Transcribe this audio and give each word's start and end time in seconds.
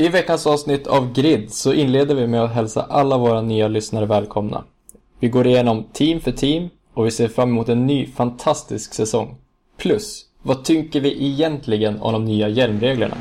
I 0.00 0.08
veckans 0.08 0.46
avsnitt 0.46 0.86
av 0.86 1.12
Grid 1.12 1.52
så 1.52 1.72
inleder 1.72 2.14
vi 2.14 2.26
med 2.26 2.42
att 2.44 2.52
hälsa 2.52 2.82
alla 2.82 3.18
våra 3.18 3.42
nya 3.42 3.68
lyssnare 3.68 4.06
välkomna. 4.06 4.64
Vi 5.18 5.28
går 5.28 5.46
igenom 5.46 5.84
team 5.92 6.20
för 6.20 6.32
team 6.32 6.68
och 6.94 7.06
vi 7.06 7.10
ser 7.10 7.28
fram 7.28 7.48
emot 7.48 7.68
en 7.68 7.86
ny 7.86 8.06
fantastisk 8.06 8.94
säsong. 8.94 9.36
Plus, 9.76 10.24
vad 10.42 10.64
tycker 10.64 11.00
vi 11.00 11.26
egentligen 11.26 12.00
om 12.00 12.12
de 12.12 12.24
nya 12.24 12.48
hjälmreglerna? 12.48 13.16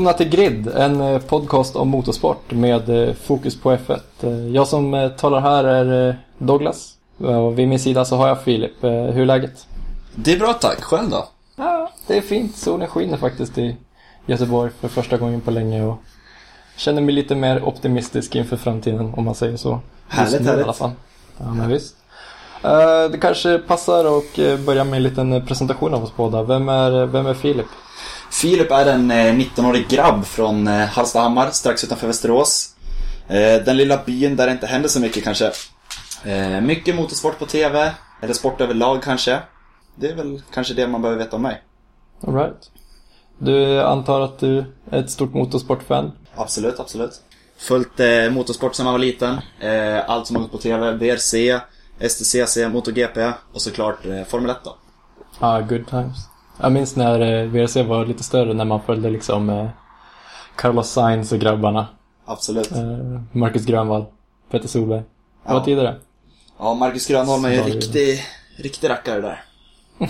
Välkomna 0.00 0.18
till 0.18 0.28
Grid, 0.28 0.68
en 0.68 1.00
eh, 1.00 1.18
podcast 1.18 1.76
om 1.76 1.88
motorsport 1.88 2.50
med 2.52 3.08
eh, 3.08 3.14
fokus 3.14 3.60
på 3.60 3.72
F1. 3.72 4.00
Eh, 4.22 4.30
Jag 4.54 4.68
som 4.68 5.10
talar 5.18 5.40
här 5.40 5.64
är 5.64 6.18
Douglas 6.38 6.94
och 7.18 7.58
vid 7.58 7.68
min 7.68 7.78
sida 7.78 8.04
så 8.04 8.16
har 8.16 8.28
jag 8.28 8.42
Filip. 8.42 8.72
Hur 8.82 9.20
är 9.20 9.26
läget? 9.26 9.66
Det 10.14 10.32
är 10.32 10.38
bra 10.38 10.52
tack, 10.52 10.80
själv 10.82 11.10
då? 11.10 11.28
Ja, 11.56 11.90
det 12.06 12.16
är 12.16 12.20
fint. 12.20 12.56
Solen 12.56 12.88
skiner 12.88 13.16
faktiskt 13.16 13.58
i 13.58 13.76
Göteborg 14.26 14.70
för 14.80 14.88
första 14.88 15.16
gången 15.16 15.40
på 15.40 15.50
länge 15.50 15.82
och 15.84 15.96
känner 16.76 17.02
mig 17.02 17.14
lite 17.14 17.34
mer 17.34 17.64
optimistisk 17.64 18.36
inför 18.36 18.56
framtiden 18.56 19.14
om 19.16 19.24
man 19.24 19.34
säger 19.34 19.56
så. 19.56 19.80
Härligt, 20.08 20.32
Just 20.32 20.44
nu 20.44 20.48
härligt. 20.48 20.60
I 20.60 20.64
alla 20.64 20.72
fall. 20.72 20.90
Ja, 21.38 21.52
men 21.54 21.68
visst. 21.68 21.96
Det 23.12 23.18
kanske 23.20 23.58
passar 23.58 24.18
att 24.18 24.60
börja 24.66 24.84
med 24.84 24.96
en 24.96 25.02
liten 25.02 25.46
presentation 25.46 25.94
av 25.94 26.04
oss 26.04 26.12
båda. 26.16 26.42
Vem 26.42 26.68
är, 26.68 27.06
vem 27.06 27.26
är 27.26 27.34
Filip? 27.34 27.66
Filip 28.30 28.70
är 28.70 28.86
en 28.86 29.10
eh, 29.10 29.14
19-årig 29.34 29.88
grabb 29.88 30.24
från 30.24 30.68
eh, 30.68 30.86
Hallstahammar, 30.86 31.50
strax 31.50 31.84
utanför 31.84 32.06
Västerås. 32.06 32.74
Eh, 33.28 33.64
Den 33.64 33.76
lilla 33.76 34.02
byn 34.06 34.36
där 34.36 34.46
det 34.46 34.52
inte 34.52 34.66
händer 34.66 34.88
så 34.88 35.00
mycket 35.00 35.24
kanske. 35.24 35.52
Eh, 36.24 36.60
Mycket 36.60 36.94
motorsport 36.96 37.38
på 37.38 37.46
TV, 37.46 37.92
eller 38.22 38.34
sport 38.34 38.60
överlag 38.60 39.02
kanske. 39.02 39.38
Det 39.94 40.08
är 40.08 40.14
väl 40.14 40.42
kanske 40.54 40.74
det 40.74 40.86
man 40.88 41.02
behöver 41.02 41.24
veta 41.24 41.36
om 41.36 41.42
mig. 41.42 41.62
Alright. 42.26 42.70
Du 43.38 43.82
antar 43.82 44.20
att 44.20 44.38
du 44.38 44.64
är 44.90 44.98
ett 45.00 45.10
stort 45.10 45.34
motorsportfan? 45.34 46.12
Absolut, 46.36 46.80
absolut. 46.80 47.20
Följt 47.58 48.00
eh, 48.00 48.30
motorsport 48.30 48.74
sedan 48.74 48.84
man 48.84 48.94
var 48.94 48.98
liten. 48.98 49.38
Eh, 49.60 50.10
allt 50.10 50.26
som 50.26 50.36
har 50.36 50.42
gått 50.42 50.52
på 50.52 50.58
TV, 50.58 50.92
VRC, 50.92 51.60
STCC, 52.08 52.56
MotoGP 52.72 53.32
och 53.52 53.60
såklart 53.62 54.06
eh, 54.06 54.24
Formel 54.24 54.50
1 54.50 54.56
då. 54.64 54.76
Ja, 55.40 55.60
good 55.60 55.86
times. 55.86 56.16
Jag 56.62 56.72
minns 56.72 56.96
när 56.96 57.20
eh, 57.20 57.48
VRC 57.48 57.82
var 57.82 58.06
lite 58.06 58.22
större, 58.22 58.54
när 58.54 58.64
man 58.64 58.82
följde 58.82 59.10
liksom 59.10 59.50
eh, 59.50 59.68
Carlos 60.56 60.90
Sainz 60.90 61.32
och 61.32 61.38
grabbarna. 61.38 61.86
Absolut. 62.24 62.72
Eh, 62.72 63.20
Marcus 63.32 63.66
Grönvall, 63.66 64.04
Petter 64.50 64.68
Solberg. 64.68 65.02
Ja. 65.44 65.64
tidigare. 65.64 65.96
Ja, 66.58 66.74
Marcus 66.74 67.06
Grönholm 67.06 67.44
är 67.44 67.50
ju 67.50 67.58
en 67.58 67.64
riktig, 67.64 68.22
riktig 68.56 68.90
rackare 68.90 69.20
där. 69.20 69.44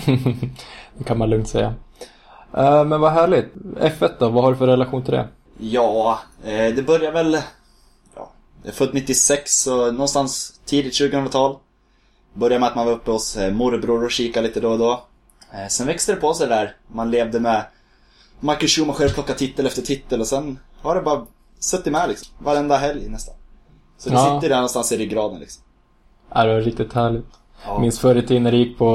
det 0.97 1.03
kan 1.03 1.17
man 1.17 1.29
lugnt 1.29 1.47
säga. 1.47 1.73
Men 2.85 3.01
vad 3.01 3.11
härligt. 3.11 3.53
F1 3.79 4.11
då, 4.19 4.29
vad 4.29 4.43
har 4.43 4.51
du 4.51 4.57
för 4.57 4.67
relation 4.67 5.03
till 5.03 5.13
det? 5.13 5.27
Ja, 5.57 6.19
det 6.43 6.85
börjar 6.85 7.11
väl... 7.11 7.37
Ja, 8.15 8.31
jag 8.63 8.69
är 8.71 8.75
född 8.75 8.93
96, 8.93 9.51
så 9.63 9.91
någonstans 9.91 10.59
tidigt 10.65 10.93
2000-tal. 10.93 11.55
Började 12.33 12.59
med 12.59 12.69
att 12.69 12.75
man 12.75 12.85
var 12.85 12.93
uppe 12.93 13.11
hos 13.11 13.37
morbror 13.51 14.03
och 14.03 14.11
kikade 14.11 14.47
lite 14.47 14.59
då 14.59 14.69
och 14.69 14.79
då. 14.79 15.03
Eh, 15.53 15.67
sen 15.69 15.87
växte 15.87 16.15
det 16.15 16.21
på 16.21 16.33
sig 16.33 16.47
där. 16.47 16.75
Man 16.87 17.11
levde 17.11 17.39
med 17.39 17.63
Michael 18.39 18.67
Schumacher 18.67 19.09
plockade 19.13 19.39
titel 19.39 19.65
efter 19.65 19.81
titel 19.81 20.21
och 20.21 20.27
sen 20.27 20.59
har 20.81 20.95
det 20.95 21.01
bara 21.01 21.25
suttit 21.59 21.93
med 21.93 22.09
liksom. 22.09 22.33
Varenda 22.39 22.77
helg 22.77 23.09
nästan. 23.09 23.35
Så 23.97 24.09
det 24.09 24.15
Ja. 24.15 24.35
sitter 24.35 24.49
där 24.49 24.55
någonstans 24.55 24.91
i 24.91 24.97
ryggraden 24.97 25.39
liksom. 25.39 25.63
Ja, 26.33 26.43
det 26.43 26.53
var 26.53 26.61
riktigt 26.61 26.93
härligt. 26.93 27.25
Ja. 27.65 27.79
Minns 27.79 27.99
förr 27.99 28.15
i 28.15 28.27
tiden 28.27 28.43
när 28.43 28.51
det 28.51 28.57
gick 28.57 28.77
på 28.77 28.85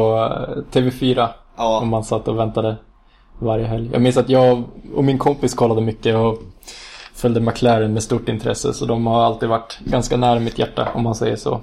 eh, 0.48 0.72
TV4. 0.80 1.28
Ja. 1.56 1.80
Och 1.80 1.86
man 1.86 2.04
satt 2.04 2.28
och 2.28 2.38
väntade 2.38 2.76
varje 3.38 3.66
helg. 3.66 3.90
Jag 3.92 4.02
minns 4.02 4.16
att 4.16 4.28
jag 4.28 4.62
och 4.94 5.04
min 5.04 5.18
kompis 5.18 5.54
kollade 5.54 5.80
mycket 5.80 6.16
och 6.16 6.38
följde 7.14 7.40
McLaren 7.40 7.92
med 7.92 8.02
stort 8.02 8.28
intresse. 8.28 8.72
Så 8.74 8.86
de 8.86 9.06
har 9.06 9.24
alltid 9.24 9.48
varit 9.48 9.78
ganska 9.84 10.16
nära 10.16 10.40
mitt 10.40 10.58
hjärta 10.58 10.88
om 10.94 11.02
man 11.02 11.14
säger 11.14 11.36
så. 11.36 11.60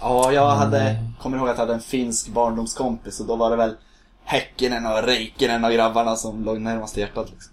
Ja, 0.00 0.32
jag 0.32 0.46
hade, 0.50 0.96
kommer 1.22 1.36
ihåg 1.38 1.48
att 1.48 1.54
jag 1.56 1.60
hade 1.62 1.74
en 1.74 1.80
finsk 1.80 2.28
barndomskompis 2.28 3.20
och 3.20 3.26
då 3.26 3.36
var 3.36 3.50
det 3.50 3.56
väl 3.56 3.74
Häckenen 4.28 4.86
och 4.86 5.02
Räikkönen 5.02 5.64
och 5.64 5.72
grabbarna 5.72 6.16
som 6.16 6.44
låg 6.44 6.60
närmast 6.60 6.96
hjärtat 6.96 7.30
liksom. 7.30 7.52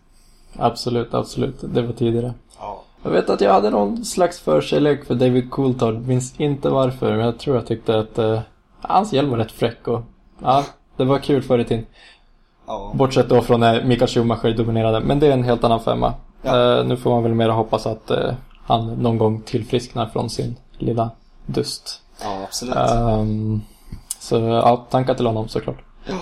Absolut, 0.58 1.14
absolut. 1.14 1.56
Det 1.62 1.82
var 1.82 1.94
tidigare. 1.94 2.34
Ja. 2.60 2.84
Jag 3.04 3.12
vet 3.12 3.30
att 3.30 3.42
jag 3.42 3.54
hade 3.54 3.70
någon 3.70 4.06
slags 4.06 4.40
förkärlek 4.40 5.06
för 5.06 5.16
David 5.16 5.52
Coulthard. 5.52 5.96
Minns 5.96 6.40
inte 6.40 6.70
varför, 6.70 7.12
men 7.12 7.26
jag 7.26 7.40
tror 7.40 7.56
jag 7.56 7.68
tyckte 7.68 8.00
att 8.00 8.18
eh, 8.18 8.40
hans 8.82 9.14
hjälm 9.14 9.30
var 9.30 9.38
rätt 9.38 9.52
fräck 9.52 9.88
och 9.88 10.02
ja, 10.42 10.64
det 10.98 11.04
var 11.04 11.20
kul 11.20 11.42
förr 11.42 11.60
i 11.60 11.66
tiden. 11.66 11.86
Ja. 12.68 12.92
Bortsett 12.96 13.30
då 13.30 13.42
från 13.42 13.60
när 13.60 13.84
Mikael 13.84 14.10
Schumacher 14.10 14.58
dominerade, 14.58 15.00
men 15.00 15.20
det 15.20 15.28
är 15.28 15.32
en 15.32 15.44
helt 15.44 15.64
annan 15.64 15.80
femma. 15.80 16.14
Ja. 16.42 16.80
Eh, 16.80 16.86
nu 16.86 16.98
får 16.98 17.10
man 17.10 17.24
väl 17.24 17.34
mer 17.34 17.50
hoppas 17.50 17.86
att 17.86 18.12
eh, 18.12 18.34
han 18.66 18.94
någon 18.94 19.18
gång 19.18 19.42
tillfrisknar 19.42 20.06
från 20.06 20.30
sin 20.30 20.56
lilla 20.78 21.12
dust. 21.46 22.02
Ja, 22.22 22.44
absolut. 22.44 22.76
Ehm, 22.76 23.62
så 24.20 24.40
ja, 24.40 24.88
tankar 24.90 25.14
till 25.14 25.26
honom 25.26 25.48
såklart. 25.48 25.78
Ja. 26.06 26.16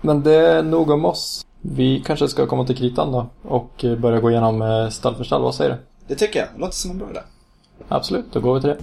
Men 0.00 0.22
det 0.22 0.34
är 0.34 0.62
nog 0.62 0.90
om 0.90 1.04
oss. 1.04 1.46
Vi 1.60 2.02
kanske 2.06 2.28
ska 2.28 2.46
komma 2.46 2.64
till 2.64 2.76
kritan 2.76 3.12
då 3.12 3.26
och 3.42 3.84
eh, 3.84 3.96
börja 3.96 4.20
gå 4.20 4.30
igenom 4.30 4.62
eh, 4.62 4.88
stall 4.88 5.14
för 5.14 5.24
stall. 5.24 5.42
Vad 5.42 5.54
säger 5.54 5.70
du? 5.70 5.76
Det 6.06 6.14
tycker 6.14 6.38
jag. 6.38 6.48
Låter 6.56 6.74
som 6.74 6.90
en 6.90 6.98
bra 6.98 7.10
idé. 7.10 7.20
Absolut, 7.88 8.24
då 8.32 8.40
går 8.40 8.54
vi 8.54 8.60
till 8.60 8.70
det. 8.70 8.78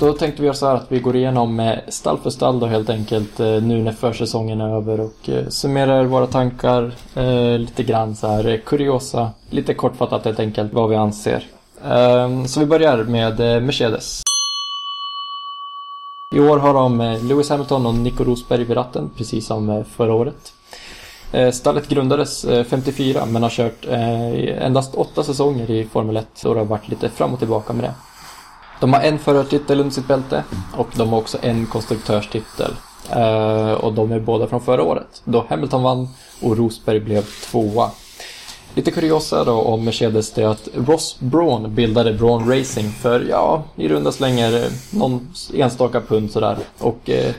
Då 0.00 0.12
tänkte 0.12 0.42
vi 0.42 0.46
göra 0.46 0.56
så 0.56 0.66
här 0.66 0.74
att 0.74 0.92
vi 0.92 1.00
går 1.00 1.16
igenom 1.16 1.60
eh, 1.60 1.78
stall 1.88 2.18
för 2.18 2.30
stall 2.30 2.60
då 2.60 2.66
helt 2.66 2.90
enkelt 2.90 3.38
nu 3.38 3.82
när 3.82 3.92
försäsongen 3.92 4.60
är 4.60 4.76
över 4.76 5.00
och 5.00 5.30
summerar 5.48 6.04
våra 6.04 6.26
tankar 6.26 6.92
lite 7.58 7.82
grann 7.82 8.16
så 8.16 8.26
här 8.26 8.62
kuriosa, 8.66 9.30
lite 9.50 9.74
kortfattat 9.74 10.24
helt 10.24 10.40
enkelt 10.40 10.72
vad 10.72 10.90
vi 10.90 10.96
anser. 10.96 11.46
Ehm, 11.84 12.48
så 12.48 12.60
vi 12.60 12.66
börjar 12.66 13.04
med 13.04 13.40
eh, 13.40 13.60
Mercedes. 13.60 14.22
I 16.34 16.40
år 16.40 16.58
har 16.58 16.74
de 16.74 17.00
eh, 17.00 17.24
Lewis 17.24 17.50
Hamilton 17.50 17.86
och 17.86 17.94
Nico 17.94 18.24
Rosberg 18.24 18.64
vid 18.64 18.76
ratten, 18.76 19.10
precis 19.16 19.46
som 19.46 19.70
eh, 19.70 19.84
förra 19.84 20.14
året. 20.14 20.52
Stallet 21.52 21.88
grundades 21.88 22.46
54 22.68 23.26
men 23.26 23.42
har 23.42 23.50
kört 23.50 23.84
endast 23.86 24.94
åtta 24.94 25.22
säsonger 25.22 25.70
i 25.70 25.84
Formel 25.84 26.16
1 26.16 26.26
så 26.34 26.54
det 26.54 26.60
har 26.60 26.66
varit 26.66 26.88
lite 26.88 27.08
fram 27.08 27.32
och 27.32 27.38
tillbaka 27.38 27.72
med 27.72 27.84
det. 27.84 27.94
De 28.80 28.92
har 28.92 29.00
en 29.00 29.18
förartitel 29.18 29.80
under 29.80 29.94
sitt 29.94 30.08
bälte 30.08 30.44
och 30.76 30.88
de 30.94 31.08
har 31.08 31.18
också 31.18 31.38
en 31.42 31.66
konstruktörstitel. 31.66 32.70
Och 33.80 33.92
de 33.92 34.12
är 34.12 34.20
båda 34.20 34.46
från 34.46 34.60
förra 34.60 34.82
året 34.82 35.22
då 35.24 35.46
Hamilton 35.48 35.82
vann 35.82 36.08
och 36.42 36.56
Rosberg 36.56 37.00
blev 37.00 37.22
tvåa. 37.22 37.90
Lite 38.74 38.90
kuriosa 38.90 39.44
då 39.44 39.52
om 39.52 39.84
Mercedes 39.84 40.32
det 40.32 40.42
är 40.42 40.46
att 40.46 40.68
Ross 40.74 41.16
Braun 41.20 41.74
bildade 41.74 42.12
Braun 42.12 42.50
Racing 42.50 42.90
för, 42.92 43.26
ja, 43.30 43.62
i 43.76 43.88
runda 43.88 44.12
slängar 44.12 44.52
eh, 44.52 44.70
någon 44.90 45.28
enstaka 45.54 46.00
pund 46.00 46.30
sådär. 46.30 46.56
Och 46.78 47.10
eh, 47.10 47.34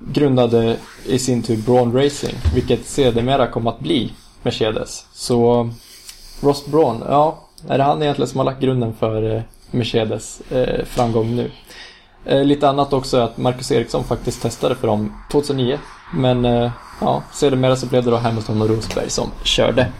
grundade 0.00 0.76
i 1.06 1.18
sin 1.18 1.42
tur 1.42 1.56
Braun 1.56 1.92
Racing, 1.92 2.34
vilket 2.54 2.86
sedermera 2.86 3.46
kom 3.46 3.66
att 3.66 3.80
bli 3.80 4.12
Mercedes. 4.42 5.06
Så 5.12 5.70
Ross 6.40 6.66
Braun, 6.66 7.02
ja, 7.08 7.38
är 7.68 7.78
det 7.78 7.84
han 7.84 8.02
egentligen 8.02 8.28
som 8.28 8.38
har 8.38 8.44
lagt 8.44 8.60
grunden 8.60 8.94
för 8.98 9.36
eh, 9.36 9.42
Mercedes 9.70 10.40
eh, 10.50 10.84
framgång 10.84 11.36
nu? 11.36 11.50
Eh, 12.24 12.44
lite 12.44 12.68
annat 12.68 12.92
också 12.92 13.16
är 13.16 13.22
att 13.22 13.36
Marcus 13.36 13.72
Eriksson 13.72 14.04
faktiskt 14.04 14.42
testade 14.42 14.74
för 14.74 14.86
dem 14.86 15.12
2009, 15.32 15.78
men 16.14 16.44
eh, 16.44 16.70
ja, 17.00 17.22
sedermera 17.32 17.76
så 17.76 17.86
blev 17.86 18.04
det 18.04 18.10
då 18.10 18.16
Hamilton 18.16 18.62
och 18.62 18.68
Rosberg 18.68 19.10
som 19.10 19.30
körde. 19.42 19.92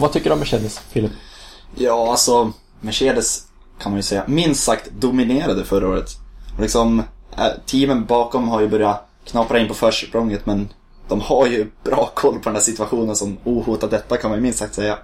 Vad 0.00 0.12
tycker 0.12 0.30
du 0.30 0.34
om 0.34 0.38
Mercedes, 0.38 0.78
Filip? 0.78 1.12
Ja, 1.74 2.10
alltså 2.10 2.52
Mercedes 2.80 3.42
kan 3.78 3.92
man 3.92 3.98
ju 3.98 4.02
säga 4.02 4.24
minst 4.26 4.64
sagt 4.64 4.90
dominerade 4.90 5.64
förra 5.64 5.88
året. 5.88 6.10
Och 6.54 6.60
liksom, 6.60 7.02
äh, 7.36 7.46
teamen 7.66 8.04
bakom 8.04 8.48
har 8.48 8.60
ju 8.60 8.68
börjat 8.68 9.08
knapra 9.24 9.58
in 9.58 9.68
på 9.68 9.74
försprånget 9.74 10.46
men 10.46 10.68
de 11.08 11.20
har 11.20 11.46
ju 11.46 11.70
bra 11.84 12.10
koll 12.14 12.34
på 12.34 12.40
den 12.44 12.54
här 12.54 12.62
situationen 12.62 13.16
som 13.16 13.36
ohotat 13.44 13.90
detta 13.90 14.16
kan 14.16 14.30
man 14.30 14.38
ju 14.38 14.42
minst 14.42 14.58
sagt 14.58 14.74
säga. 14.74 14.98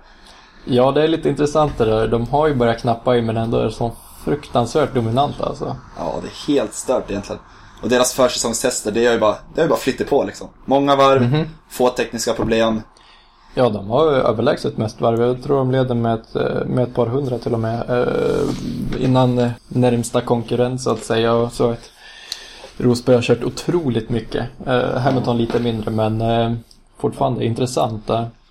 Ja, 0.65 0.93
det 0.93 1.03
är 1.03 1.09
lite 1.09 1.29
intressant 1.29 1.79
det 1.79 1.85
där. 1.85 2.09
De 2.09 2.27
har 2.27 2.49
ju 2.49 2.55
börjat 2.55 2.81
knappa 2.81 3.17
in 3.17 3.27
men 3.27 3.37
ändå 3.37 3.59
är 3.59 3.71
så 3.71 3.93
fruktansvärt 4.25 4.95
dominanta 4.95 5.45
alltså. 5.47 5.77
Ja, 5.99 6.15
det 6.23 6.29
är 6.29 6.55
helt 6.55 6.75
stört 6.75 7.11
egentligen. 7.11 7.41
Och 7.83 7.89
deras 7.89 8.13
försäsongstester, 8.15 8.93
det 8.93 9.07
har 9.07 9.13
ju 9.13 9.21
bara, 9.21 9.37
det 9.55 9.61
har 9.61 9.63
ju 9.63 9.69
bara 9.69 9.79
flyttat 9.79 10.09
på 10.09 10.25
liksom. 10.25 10.49
Många 10.65 10.97
varv, 10.97 11.49
få 11.71 11.89
tekniska 11.89 12.33
problem. 12.33 12.83
Ja, 13.55 13.69
de 13.69 13.91
har 13.91 14.07
överlägset 14.07 14.77
mest 14.77 15.01
varv. 15.01 15.21
Jag 15.23 15.43
tror 15.43 15.57
de 15.57 15.71
leder 15.71 15.95
med 15.95 16.15
ett, 16.15 16.37
eh, 16.37 16.65
med 16.67 16.85
ett 16.85 16.95
par 16.95 17.07
hundra 17.07 17.39
till 17.39 17.53
och 17.55 17.61
med. 17.61 17.91
Eh, 17.91 19.05
innan 19.05 19.39
eh, 19.39 19.51
närmsta 19.69 20.21
konkurrent 20.21 20.81
så 20.81 20.91
att 20.91 21.05
säga. 21.05 21.33
Och 21.35 21.53
så 21.53 21.71
att 21.71 21.91
Rosberg 22.77 23.17
har 23.17 23.23
kört 23.23 23.45
otroligt 23.45 24.11
mycket. 24.11 24.45
Hamilton 24.97 25.39
lite 25.39 25.61
mindre 25.61 25.91
men 25.91 26.59
fortfarande 26.99 27.45
intressant. 27.45 28.11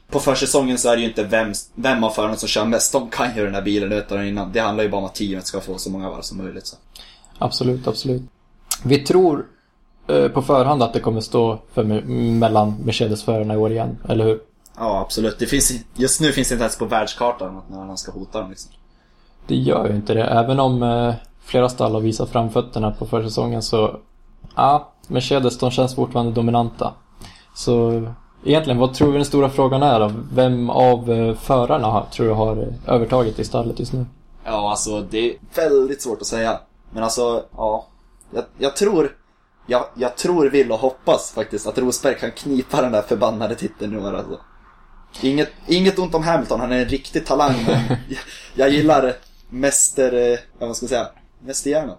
På 0.09 0.19
försäsongen 0.19 0.77
så 0.77 0.89
är 0.89 0.95
det 0.95 1.01
ju 1.01 1.07
inte 1.07 1.23
vem, 1.23 1.53
vem 1.75 2.03
av 2.03 2.09
förarna 2.09 2.35
som 2.35 2.47
kör 2.49 2.65
mest. 2.65 2.91
De 2.93 3.09
kan 3.09 3.35
ju 3.35 3.45
den 3.45 3.55
här 3.55 3.61
bilen 3.61 3.91
utan 3.91 4.17
och 4.17 4.25
innan. 4.25 4.51
Det 4.51 4.59
handlar 4.59 4.83
ju 4.83 4.89
bara 4.89 4.97
om 4.97 5.05
att 5.05 5.15
teamet 5.15 5.47
ska 5.47 5.59
få 5.59 5.77
så 5.77 5.89
många 5.89 6.09
varv 6.09 6.21
som 6.21 6.37
möjligt. 6.37 6.67
Så. 6.67 6.75
Absolut, 7.37 7.87
absolut. 7.87 8.21
Vi 8.83 8.99
tror 8.99 9.45
på 10.33 10.41
förhand 10.41 10.83
att 10.83 10.93
det 10.93 10.99
kommer 10.99 11.21
stå 11.21 11.59
för 11.73 11.83
me- 11.83 12.05
mellan 12.39 12.75
Mercedes-förarna 12.85 13.53
i 13.53 13.57
år 13.57 13.71
igen, 13.71 13.97
eller 14.09 14.25
hur? 14.25 14.39
Ja, 14.77 14.99
absolut. 14.99 15.39
Det 15.39 15.45
finns, 15.45 15.71
just 15.95 16.21
nu 16.21 16.31
finns 16.31 16.49
det 16.49 16.53
inte 16.53 16.63
ens 16.63 16.77
på 16.77 16.85
världskartan 16.85 17.57
att 17.57 17.69
någon 17.69 17.79
annan 17.79 17.97
ska 17.97 18.11
hota 18.11 18.39
dem 18.39 18.49
liksom. 18.49 18.71
Det 19.47 19.55
gör 19.55 19.87
ju 19.87 19.95
inte 19.95 20.13
det. 20.13 20.23
Även 20.23 20.59
om 20.59 20.83
eh, 20.83 21.13
flera 21.43 21.69
stall 21.69 21.93
har 21.93 22.01
visat 22.01 22.29
framfötterna 22.29 22.91
på 22.91 23.05
försäsongen 23.05 23.61
så... 23.61 23.99
Ja, 24.55 24.93
Mercedes 25.07 25.57
de 25.57 25.71
känns 25.71 25.95
fortfarande 25.95 26.31
dominanta. 26.31 26.93
Så 27.55 28.03
egentligen, 28.43 28.79
vad 28.79 28.93
tror 28.93 29.11
vi 29.11 29.17
den 29.17 29.25
stora 29.25 29.49
frågan 29.49 29.83
är 29.83 29.99
då? 29.99 30.11
Vem 30.33 30.69
av 30.69 31.11
eh, 31.11 31.35
förarna 31.35 31.87
har, 31.87 32.05
tror 32.11 32.27
du 32.27 32.33
har 32.33 32.57
eh, 32.57 32.93
övertaget 32.93 33.39
i 33.39 33.43
stallet 33.43 33.79
just 33.79 33.93
nu? 33.93 34.05
Ja, 34.43 34.69
alltså 34.69 35.01
det 35.01 35.29
är 35.29 35.35
väldigt 35.55 36.01
svårt 36.01 36.21
att 36.21 36.27
säga. 36.27 36.59
Men 36.91 37.03
alltså, 37.03 37.43
ja. 37.57 37.87
Jag, 38.31 38.43
jag 38.57 38.75
tror, 38.75 39.15
jag, 39.67 39.85
jag 39.95 40.17
tror, 40.17 40.49
vill 40.49 40.71
och 40.71 40.79
hoppas 40.79 41.31
faktiskt 41.31 41.67
att 41.67 41.77
Rosberg 41.77 42.19
kan 42.19 42.31
knipa 42.31 42.81
den 42.81 42.91
där 42.91 43.01
förbannade 43.01 43.55
titeln 43.55 43.93
nu 43.93 44.07
alltså. 44.07 44.39
Inget, 45.21 45.51
inget 45.67 45.99
ont 45.99 46.15
om 46.15 46.23
Hamilton, 46.23 46.59
han 46.59 46.71
är 46.71 46.79
en 46.79 46.89
riktig 46.89 47.25
talang. 47.25 47.53
Men 47.67 47.81
jag, 47.89 47.97
jag 48.55 48.69
gillar 48.69 49.13
mäster, 49.49 50.31
eh, 50.31 50.39
vad 50.59 50.75
ska 50.75 50.83
jag 50.83 50.89
säga, 50.89 51.07
mästerhjärnan. 51.45 51.97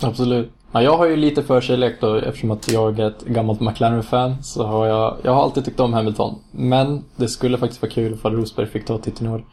Absolut. 0.00 0.52
Ja, 0.72 0.82
jag 0.82 0.96
har 0.96 1.06
ju 1.06 1.16
lite 1.16 1.42
förkärlek 1.42 2.00
då 2.00 2.14
eftersom 2.14 2.50
att 2.50 2.72
jag 2.72 2.98
är 2.98 3.08
ett 3.08 3.24
gammalt 3.24 3.60
McLaren-fan 3.60 4.42
så 4.42 4.66
har 4.66 4.86
jag, 4.86 5.16
jag 5.22 5.32
har 5.32 5.42
alltid 5.42 5.64
tyckt 5.64 5.80
om 5.80 5.92
Hamilton. 5.92 6.38
Men 6.50 7.04
det 7.16 7.28
skulle 7.28 7.58
faktiskt 7.58 7.82
vara 7.82 7.92
kul 7.92 8.12
ifall 8.14 8.36
Rosberg 8.36 8.66
fick 8.66 8.86
ta 8.86 8.98
titeln 8.98 9.30
i 9.30 9.34
år. 9.34 9.44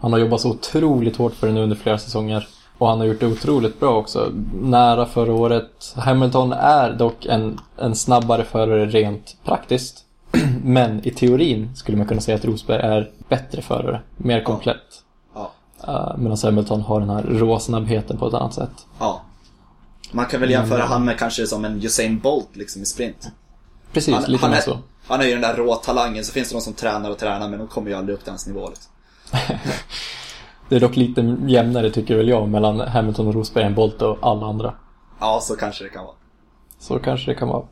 Han 0.00 0.12
har 0.12 0.20
jobbat 0.20 0.40
så 0.40 0.50
otroligt 0.50 1.16
hårt 1.16 1.34
för 1.34 1.46
den 1.46 1.56
under 1.56 1.76
flera 1.76 1.98
säsonger. 1.98 2.48
Och 2.78 2.88
han 2.88 2.98
har 2.98 3.06
gjort 3.06 3.20
det 3.20 3.26
otroligt 3.26 3.80
bra 3.80 3.96
också. 3.96 4.32
Nära 4.54 5.06
förra 5.06 5.32
året. 5.32 5.94
Hamilton 5.96 6.52
är 6.52 6.92
dock 6.92 7.26
en, 7.26 7.60
en 7.78 7.94
snabbare 7.94 8.44
förare 8.44 8.86
rent 8.86 9.36
praktiskt. 9.44 10.05
Men 10.64 11.06
i 11.06 11.10
teorin 11.10 11.76
skulle 11.76 11.98
man 11.98 12.06
kunna 12.06 12.20
säga 12.20 12.34
att 12.36 12.44
Rosberg 12.44 12.80
är 12.80 13.10
bättre 13.28 13.62
förare. 13.62 14.00
Mer 14.16 14.42
komplett. 14.44 15.02
Ja. 15.34 15.50
Uh, 15.88 16.18
Medan 16.18 16.36
Hamilton 16.42 16.80
har 16.80 17.00
den 17.00 17.10
här 17.10 17.22
råsnabbheten 17.22 18.18
på 18.18 18.28
ett 18.28 18.34
annat 18.34 18.54
sätt. 18.54 18.86
ja. 18.98 19.22
Man 20.12 20.26
kan 20.26 20.40
väl 20.40 20.50
jämföra 20.50 20.82
han 20.82 21.04
med 21.04 21.18
kanske 21.18 21.46
som 21.46 21.64
en 21.64 21.84
Usain 21.84 22.18
Bolt 22.18 22.56
liksom 22.56 22.82
i 22.82 22.84
sprint. 22.84 23.28
Precis, 23.92 24.14
Han, 24.14 24.24
lite 24.28 24.42
han, 24.42 24.50
mer 24.50 24.58
är, 24.58 24.62
så. 24.62 24.78
han 25.06 25.20
är 25.20 25.24
ju 25.24 25.32
den 25.32 25.40
där 25.40 25.54
rå 25.54 25.74
talangen, 25.74 26.24
så 26.24 26.32
finns 26.32 26.48
det 26.48 26.54
de 26.54 26.60
som 26.60 26.72
tränar 26.72 27.10
och 27.10 27.18
tränar 27.18 27.48
men 27.48 27.58
de 27.58 27.68
kommer 27.68 27.90
ju 27.90 27.96
aldrig 27.96 28.14
upp 28.14 28.22
till 28.24 28.30
hans 28.32 28.46
nivå 28.46 28.68
liksom. 28.68 28.92
Det 30.68 30.76
är 30.76 30.80
dock 30.80 30.96
lite 30.96 31.36
jämnare 31.46 31.90
tycker 31.90 32.16
väl 32.16 32.28
jag 32.28 32.48
mellan 32.48 32.80
Hamilton 32.80 33.26
och 33.26 33.34
Rosberg 33.34 33.64
än 33.64 33.74
Bolt 33.74 34.02
och 34.02 34.18
alla 34.22 34.46
andra. 34.46 34.74
Ja, 35.20 35.40
så 35.42 35.56
kanske 35.56 35.84
det 35.84 35.90
kan 35.90 36.04
vara. 36.04 36.14
Så 36.78 36.98
kanske 36.98 37.30
det 37.30 37.34
kan 37.34 37.48
vara. 37.48 37.64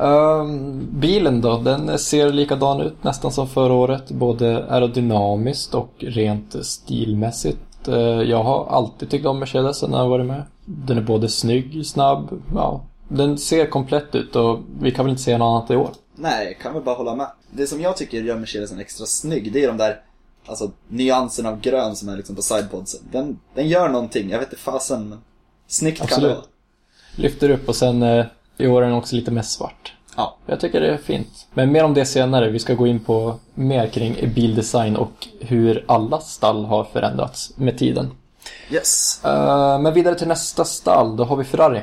Ehm, 0.00 0.88
bilen 1.00 1.40
då, 1.40 1.58
den 1.58 1.98
ser 1.98 2.32
likadan 2.32 2.80
ut 2.80 3.04
nästan 3.04 3.32
som 3.32 3.48
förra 3.48 3.72
året. 3.72 4.10
Både 4.10 4.66
aerodynamiskt 4.68 5.74
och 5.74 5.94
rent 5.98 6.66
stilmässigt. 6.66 7.88
Eh, 7.88 7.96
jag 7.98 8.42
har 8.42 8.66
alltid 8.66 9.10
tyckt 9.10 9.26
om 9.26 9.38
Mercedes 9.38 9.82
när 9.82 9.98
jag 9.98 10.08
varit 10.08 10.26
med. 10.26 10.42
Den 10.64 10.98
är 10.98 11.02
både 11.02 11.28
snygg, 11.28 11.86
snabb, 11.86 12.42
ja. 12.54 12.80
Den 13.08 13.38
ser 13.38 13.66
komplett 13.66 14.14
ut 14.14 14.36
och 14.36 14.58
vi 14.80 14.90
kan 14.90 15.04
väl 15.04 15.10
inte 15.10 15.22
säga 15.22 15.38
något 15.38 15.56
annat 15.56 15.70
i 15.70 15.76
år. 15.76 15.90
Nej, 16.14 16.58
kan 16.62 16.74
väl 16.74 16.82
bara 16.82 16.94
hålla 16.94 17.14
med. 17.14 17.26
Det 17.50 17.66
som 17.66 17.80
jag 17.80 17.96
tycker 17.96 18.22
gör 18.22 18.36
Mercedesen 18.36 18.80
extra 18.80 19.06
snygg, 19.06 19.52
det 19.52 19.64
är 19.64 19.68
de 19.68 19.76
där 19.76 20.00
alltså, 20.46 20.70
nyanserna 20.88 21.48
av 21.48 21.60
grön 21.60 21.96
som 21.96 22.08
är 22.08 22.16
liksom 22.16 22.36
på 22.36 22.42
sidepodsen. 22.42 23.00
Den, 23.12 23.38
den 23.54 23.68
gör 23.68 23.88
någonting, 23.88 24.30
jag 24.30 24.38
vet 24.38 24.48
inte 24.48 24.62
fasen, 24.62 25.08
men 25.08 25.18
snyggt 25.66 25.98
kan 25.98 26.06
det 26.06 26.14
Absolut. 26.14 26.36
vara. 26.36 26.46
Lyfter 27.16 27.50
upp 27.50 27.68
och 27.68 27.76
sen 27.76 28.02
eh, 28.02 28.26
i 28.60 28.68
år 28.68 28.82
är 28.82 28.86
den 28.86 28.96
också 28.96 29.16
lite 29.16 29.30
mer 29.30 29.42
svart. 29.42 29.92
Ja. 30.16 30.36
Jag 30.46 30.60
tycker 30.60 30.80
det 30.80 30.88
är 30.92 30.96
fint. 30.96 31.46
Men 31.54 31.72
mer 31.72 31.84
om 31.84 31.94
det 31.94 32.04
senare. 32.04 32.50
Vi 32.50 32.58
ska 32.58 32.74
gå 32.74 32.86
in 32.86 33.00
på 33.00 33.34
mer 33.54 33.86
kring 33.86 34.32
bildesign 34.34 34.96
och 34.96 35.28
hur 35.40 35.84
alla 35.88 36.20
stall 36.20 36.64
har 36.64 36.84
förändrats 36.84 37.52
med 37.56 37.78
tiden. 37.78 38.10
Yes. 38.70 39.20
Eh, 39.24 39.78
men 39.78 39.94
vidare 39.94 40.14
till 40.14 40.28
nästa 40.28 40.64
stall, 40.64 41.16
då 41.16 41.24
har 41.24 41.36
vi 41.36 41.44
Ferrari. 41.44 41.82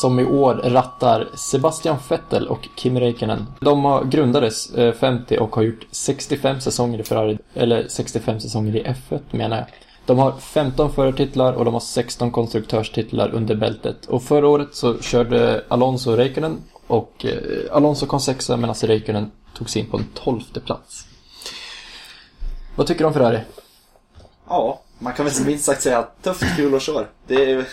Som 0.00 0.20
i 0.20 0.24
år 0.24 0.54
rattar 0.54 1.28
Sebastian 1.36 1.96
Vettel 2.08 2.48
och 2.48 2.68
Kimi 2.76 3.00
Räikkönen. 3.00 3.46
De 3.60 3.84
har 3.84 4.04
grundades 4.04 4.74
eh, 4.74 4.92
50 4.92 5.38
och 5.38 5.56
har 5.56 5.62
gjort 5.62 5.86
65 5.90 6.60
säsonger 6.60 6.98
i 6.98 7.02
Ferrari, 7.02 7.38
eller 7.54 7.88
65 7.88 8.40
säsonger 8.40 8.76
i 8.76 8.84
F1 8.84 9.20
menar 9.30 9.56
jag. 9.56 9.66
De 10.06 10.18
har 10.18 10.32
15 10.32 10.92
förartitlar 10.92 11.52
och 11.52 11.64
de 11.64 11.74
har 11.74 11.80
16 11.80 12.30
konstruktörstitlar 12.30 13.34
under 13.34 13.54
bältet. 13.54 14.06
Och 14.06 14.22
förra 14.22 14.48
året 14.48 14.74
så 14.74 15.00
körde 15.00 15.64
Alonso 15.68 16.10
Räikkönen 16.10 16.58
och 16.86 17.24
eh, 17.24 17.76
Alonso 17.76 18.06
kom 18.06 18.20
sexa 18.20 18.56
medan 18.56 18.74
Räikkönen 18.74 19.30
tog 19.54 19.70
sig 19.70 19.82
in 19.82 19.90
på 19.90 19.96
en 19.96 20.06
tolfte 20.14 20.60
plats. 20.60 21.06
Vad 22.76 22.86
tycker 22.86 23.00
du 23.00 23.06
om 23.06 23.12
Ferrari? 23.12 23.40
Ja, 24.48 24.80
man 24.98 25.12
kan 25.12 25.26
väl 25.26 25.34
minst 25.46 25.64
sagt 25.64 25.82
säga 25.82 26.08
tufft 26.22 26.56
fjolårsår. 26.56 27.10
Det 27.26 27.50
är, 27.52 27.68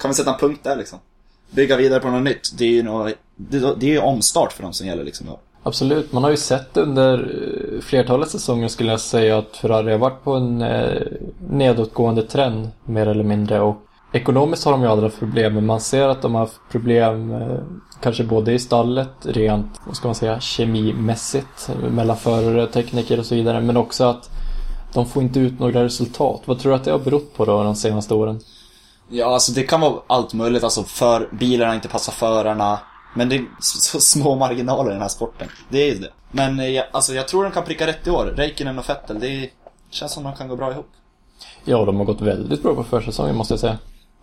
kan 0.00 0.10
vi 0.10 0.14
sätta 0.14 0.32
en 0.32 0.40
punkt 0.40 0.60
där 0.62 0.76
liksom. 0.76 0.98
Bygga 1.50 1.76
vidare 1.76 2.00
på 2.00 2.10
något 2.10 2.22
nytt. 2.22 2.58
Det 2.58 2.64
är 2.64 2.70
ju 2.70 2.82
något, 2.82 3.14
det, 3.36 3.74
det 3.76 3.86
är 3.86 3.90
ju 3.90 3.98
omstart 3.98 4.52
för 4.52 4.62
dem 4.62 4.72
som 4.72 4.86
gäller 4.86 5.04
liksom. 5.04 5.26
Absolut, 5.66 6.12
man 6.12 6.22
har 6.22 6.30
ju 6.30 6.36
sett 6.36 6.76
under 6.76 7.18
eh, 7.18 7.80
flertalet 7.80 8.30
säsonger 8.30 8.68
skulle 8.68 8.90
jag 8.90 9.00
säga 9.00 9.38
att 9.38 9.56
Ferrari 9.56 9.92
har 9.92 9.98
varit 9.98 10.24
på 10.24 10.32
en 10.32 10.62
eh, 10.62 11.02
nedåtgående 11.50 12.22
trend 12.22 12.68
mer 12.84 13.06
eller 13.06 13.24
mindre 13.24 13.60
och 13.60 13.76
ekonomiskt 14.12 14.64
har 14.64 14.72
de 14.72 14.82
ju 14.82 14.88
aldrig 14.88 15.10
haft 15.10 15.18
problem 15.18 15.54
men 15.54 15.66
man 15.66 15.80
ser 15.80 16.08
att 16.08 16.22
de 16.22 16.34
har 16.34 16.40
haft 16.40 16.60
problem 16.70 17.32
eh, 17.32 17.58
kanske 18.00 18.24
både 18.24 18.52
i 18.52 18.58
stallet 18.58 19.10
rent, 19.22 19.80
vad 19.86 19.96
ska 19.96 20.08
man 20.08 20.14
säga, 20.14 20.40
kemimässigt 20.40 21.70
mellan 21.90 22.16
förare, 22.16 22.66
tekniker 22.66 23.18
och 23.18 23.26
så 23.26 23.34
vidare 23.34 23.60
men 23.60 23.76
också 23.76 24.04
att 24.04 24.30
de 24.92 25.06
får 25.06 25.22
inte 25.22 25.40
ut 25.40 25.58
några 25.60 25.84
resultat. 25.84 26.42
Vad 26.44 26.58
tror 26.58 26.72
du 26.72 26.76
att 26.76 26.84
det 26.84 26.90
har 26.90 26.98
berott 26.98 27.36
på 27.36 27.44
då 27.44 27.62
de 27.62 27.76
senaste 27.76 28.14
åren? 28.14 28.40
Ja, 29.08 29.26
alltså 29.26 29.52
det 29.52 29.62
kan 29.62 29.80
vara 29.80 29.94
allt 30.06 30.34
möjligt. 30.34 30.64
Alltså 30.64 30.82
för 30.82 31.28
bilarna 31.32 31.74
inte 31.74 31.88
passar 31.88 32.12
förarna. 32.12 32.78
Men 33.16 33.28
det 33.28 33.36
är 33.36 33.44
så, 33.60 34.00
små 34.00 34.34
marginaler 34.34 34.90
i 34.90 34.92
den 34.92 35.02
här 35.02 35.08
sporten. 35.08 35.48
Det 35.68 35.78
är 35.78 35.94
ju 35.94 35.98
det. 35.98 36.12
Men 36.30 36.60
eh, 36.60 36.68
jag, 36.68 36.84
alltså, 36.92 37.14
jag 37.14 37.28
tror 37.28 37.44
de 37.44 37.52
kan 37.52 37.64
pricka 37.64 37.86
rätt 37.86 38.06
i 38.06 38.10
år. 38.10 38.24
Räikkönen 38.36 38.78
och 38.78 38.88
Vettel, 38.88 39.20
det 39.20 39.50
känns 39.90 40.12
som 40.12 40.24
de 40.24 40.34
kan 40.34 40.48
gå 40.48 40.56
bra 40.56 40.72
ihop. 40.72 40.88
Ja, 41.64 41.84
de 41.84 41.96
har 41.96 42.04
gått 42.04 42.20
väldigt 42.20 42.62
bra 42.62 42.74
på 42.74 42.84
försäsongen 42.84 43.36
måste 43.36 43.52
jag 43.52 43.60
säga. 43.60 43.78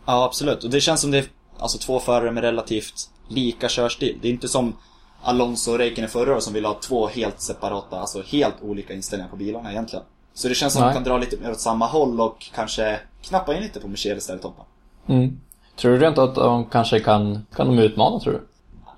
Ja, 0.06 0.24
absolut. 0.24 0.64
Och 0.64 0.70
det 0.70 0.82
känns 0.82 1.02
som 1.02 1.12
det 1.12 1.18
är 1.18 1.26
alltså, 1.60 1.78
två 1.78 2.00
förare 2.00 2.32
med 2.32 2.44
relativt 2.44 3.10
lika 3.28 3.70
körstil. 3.70 4.18
Det 4.22 4.28
är 4.28 4.32
inte 4.32 4.48
som 4.48 4.76
Alonso 5.24 5.72
och 5.72 5.78
Räikkönen 5.78 6.10
förra 6.10 6.32
året 6.32 6.44
som 6.44 6.54
ville 6.54 6.68
ha 6.68 6.80
två 6.82 7.08
helt 7.08 7.42
separata, 7.42 8.00
alltså 8.00 8.22
helt 8.22 8.56
olika 8.62 8.94
inställningar 8.94 9.30
på 9.30 9.36
bilarna 9.36 9.72
egentligen. 9.72 10.06
Så 10.34 10.48
det 10.48 10.56
känns 10.56 10.74
som 10.74 10.82
Nej. 10.82 10.90
att 10.90 10.96
de 10.96 10.98
kan 10.98 11.04
dra 11.04 11.18
lite 11.18 11.38
mer 11.38 11.52
åt 11.52 11.60
samma 11.60 11.86
håll 11.86 12.22
och 12.22 12.50
kanske 12.56 13.00
knappa 13.22 13.56
in 13.56 13.64
lite 13.64 13.80
på 13.80 13.88
Mercedes 13.88 14.28
där 14.28 14.36
i 14.36 14.40
toppen. 14.40 14.66
Mm. 15.08 15.40
Tror 15.76 15.92
du 15.92 16.00
rent 16.00 16.18
att 16.18 16.36
de 16.36 16.66
kanske 16.66 17.00
kan, 17.00 17.46
kan 17.56 17.68
de 17.68 17.80
utmana 17.80 18.20
tror 18.20 18.34
du? 18.34 18.42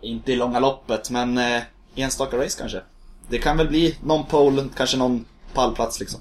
Inte 0.01 0.31
i 0.31 0.35
långa 0.35 0.59
loppet, 0.59 1.09
men 1.09 1.37
eh, 1.37 1.61
enstaka 1.95 2.37
race 2.37 2.59
kanske. 2.59 2.81
Det 3.29 3.37
kan 3.37 3.57
väl 3.57 3.67
bli 3.67 3.97
någon 4.03 4.23
pole, 4.23 4.63
kanske 4.75 4.97
någon 4.97 5.25
pallplats 5.53 5.99
liksom. 5.99 6.19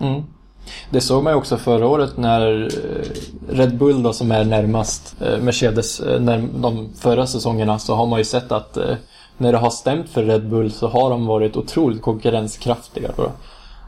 Mm. 0.00 0.22
Det 0.90 1.00
såg 1.00 1.24
man 1.24 1.32
ju 1.32 1.36
också 1.36 1.56
förra 1.56 1.86
året 1.86 2.16
när 2.16 2.62
eh, 2.62 3.56
Red 3.56 3.78
Bull 3.78 4.02
då 4.02 4.12
som 4.12 4.32
är 4.32 4.44
närmast 4.44 5.16
eh, 5.20 5.38
Mercedes 5.38 6.00
eh, 6.00 6.20
när 6.20 6.48
de 6.54 6.88
förra 6.94 7.26
säsongerna 7.26 7.78
så 7.78 7.94
har 7.94 8.06
man 8.06 8.18
ju 8.18 8.24
sett 8.24 8.52
att 8.52 8.78
när 9.36 9.52
det 9.52 9.58
har 9.58 9.70
stämt 9.70 10.08
för 10.08 10.22
Red 10.22 10.48
Bull 10.48 10.72
så 10.72 10.88
har 10.88 11.10
de 11.10 11.26
varit 11.26 11.56
otroligt 11.56 12.02
konkurrenskraftiga. 12.02 13.10
Då. 13.16 13.32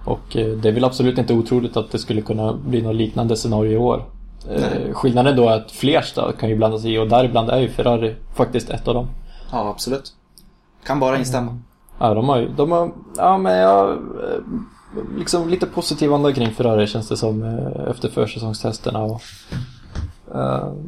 Och 0.04 0.20
det 0.32 0.68
är 0.68 0.72
väl 0.72 0.84
absolut 0.84 1.18
inte 1.18 1.34
otroligt 1.34 1.76
att 1.76 1.92
det 1.92 1.98
skulle 1.98 2.22
kunna 2.22 2.52
bli 2.52 2.82
något 2.82 2.96
liknande 2.96 3.36
scenario 3.36 3.72
i 3.72 3.76
år. 3.76 4.04
Eh, 4.48 4.92
skillnaden 4.92 5.36
då 5.36 5.48
är 5.48 5.56
att 5.56 5.70
fler 5.70 6.02
stad 6.02 6.38
kan 6.38 6.48
ju 6.48 6.56
blanda 6.56 6.78
sig 6.78 6.94
i 6.94 6.98
och 6.98 7.08
däribland 7.08 7.50
är 7.50 7.58
ju 7.58 7.68
Ferrari 7.68 8.16
faktiskt 8.34 8.70
ett 8.70 8.88
av 8.88 8.94
dem. 8.94 9.08
Ja, 9.52 9.68
absolut. 9.68 10.12
Kan 10.84 11.00
bara 11.00 11.18
instämma. 11.18 11.58
Ja, 11.98 12.14
de 12.14 12.28
har 12.28 12.38
ju, 12.38 12.48
de 12.48 12.72
har, 12.72 12.92
ja 13.16 13.38
men 13.38 13.58
jag, 13.58 13.90
eh, 13.90 13.98
liksom 15.18 15.48
lite 15.48 15.66
positiv 15.66 16.14
anda 16.14 16.32
kring 16.32 16.50
Ferrari 16.50 16.86
känns 16.86 17.08
det 17.08 17.16
som 17.16 17.42
eh, 17.42 17.90
efter 17.90 18.08
försäsongstesterna 18.08 19.02
och 19.02 19.22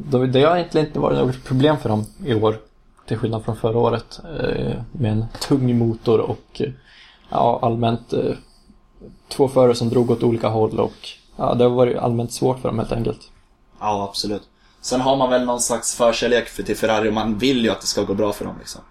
de, 0.09 0.31
det 0.31 0.43
har 0.43 0.55
egentligen 0.55 0.87
inte 0.87 0.99
varit 0.99 1.17
något 1.17 1.43
problem 1.43 1.77
för 1.77 1.89
dem 1.89 2.05
i 2.25 2.33
år. 2.33 2.57
Till 3.07 3.17
skillnad 3.17 3.43
från 3.45 3.55
förra 3.55 3.77
året 3.77 4.19
eh, 4.39 4.75
med 4.91 5.11
en 5.11 5.25
tung 5.47 5.77
motor 5.77 6.19
och 6.19 6.61
ja, 7.29 7.59
allmänt 7.61 8.13
två 9.27 9.47
förare 9.47 9.75
som 9.75 9.89
drog 9.89 10.11
åt 10.11 10.23
olika 10.23 10.47
håll 10.47 10.79
och 10.79 11.09
ja, 11.35 11.53
det 11.53 11.63
har 11.63 11.71
varit 11.71 11.97
allmänt 11.97 12.31
svårt 12.31 12.59
för 12.59 12.69
dem 12.69 12.79
helt 12.79 12.91
enkelt. 12.91 13.19
Ja, 13.83 14.03
absolut. 14.09 14.43
Sen 14.81 15.01
har 15.01 15.15
man 15.15 15.29
väl 15.29 15.45
någon 15.45 15.61
slags 15.61 15.95
förkärlek 15.95 16.49
för 16.49 16.63
till 16.63 16.77
Ferrari 16.77 17.09
och 17.09 17.13
man 17.13 17.37
vill 17.37 17.63
ju 17.63 17.69
att 17.69 17.81
det 17.81 17.87
ska 17.87 18.03
gå 18.03 18.13
bra 18.13 18.33
för 18.33 18.45
dem 18.45 18.55
liksom. 18.59 18.81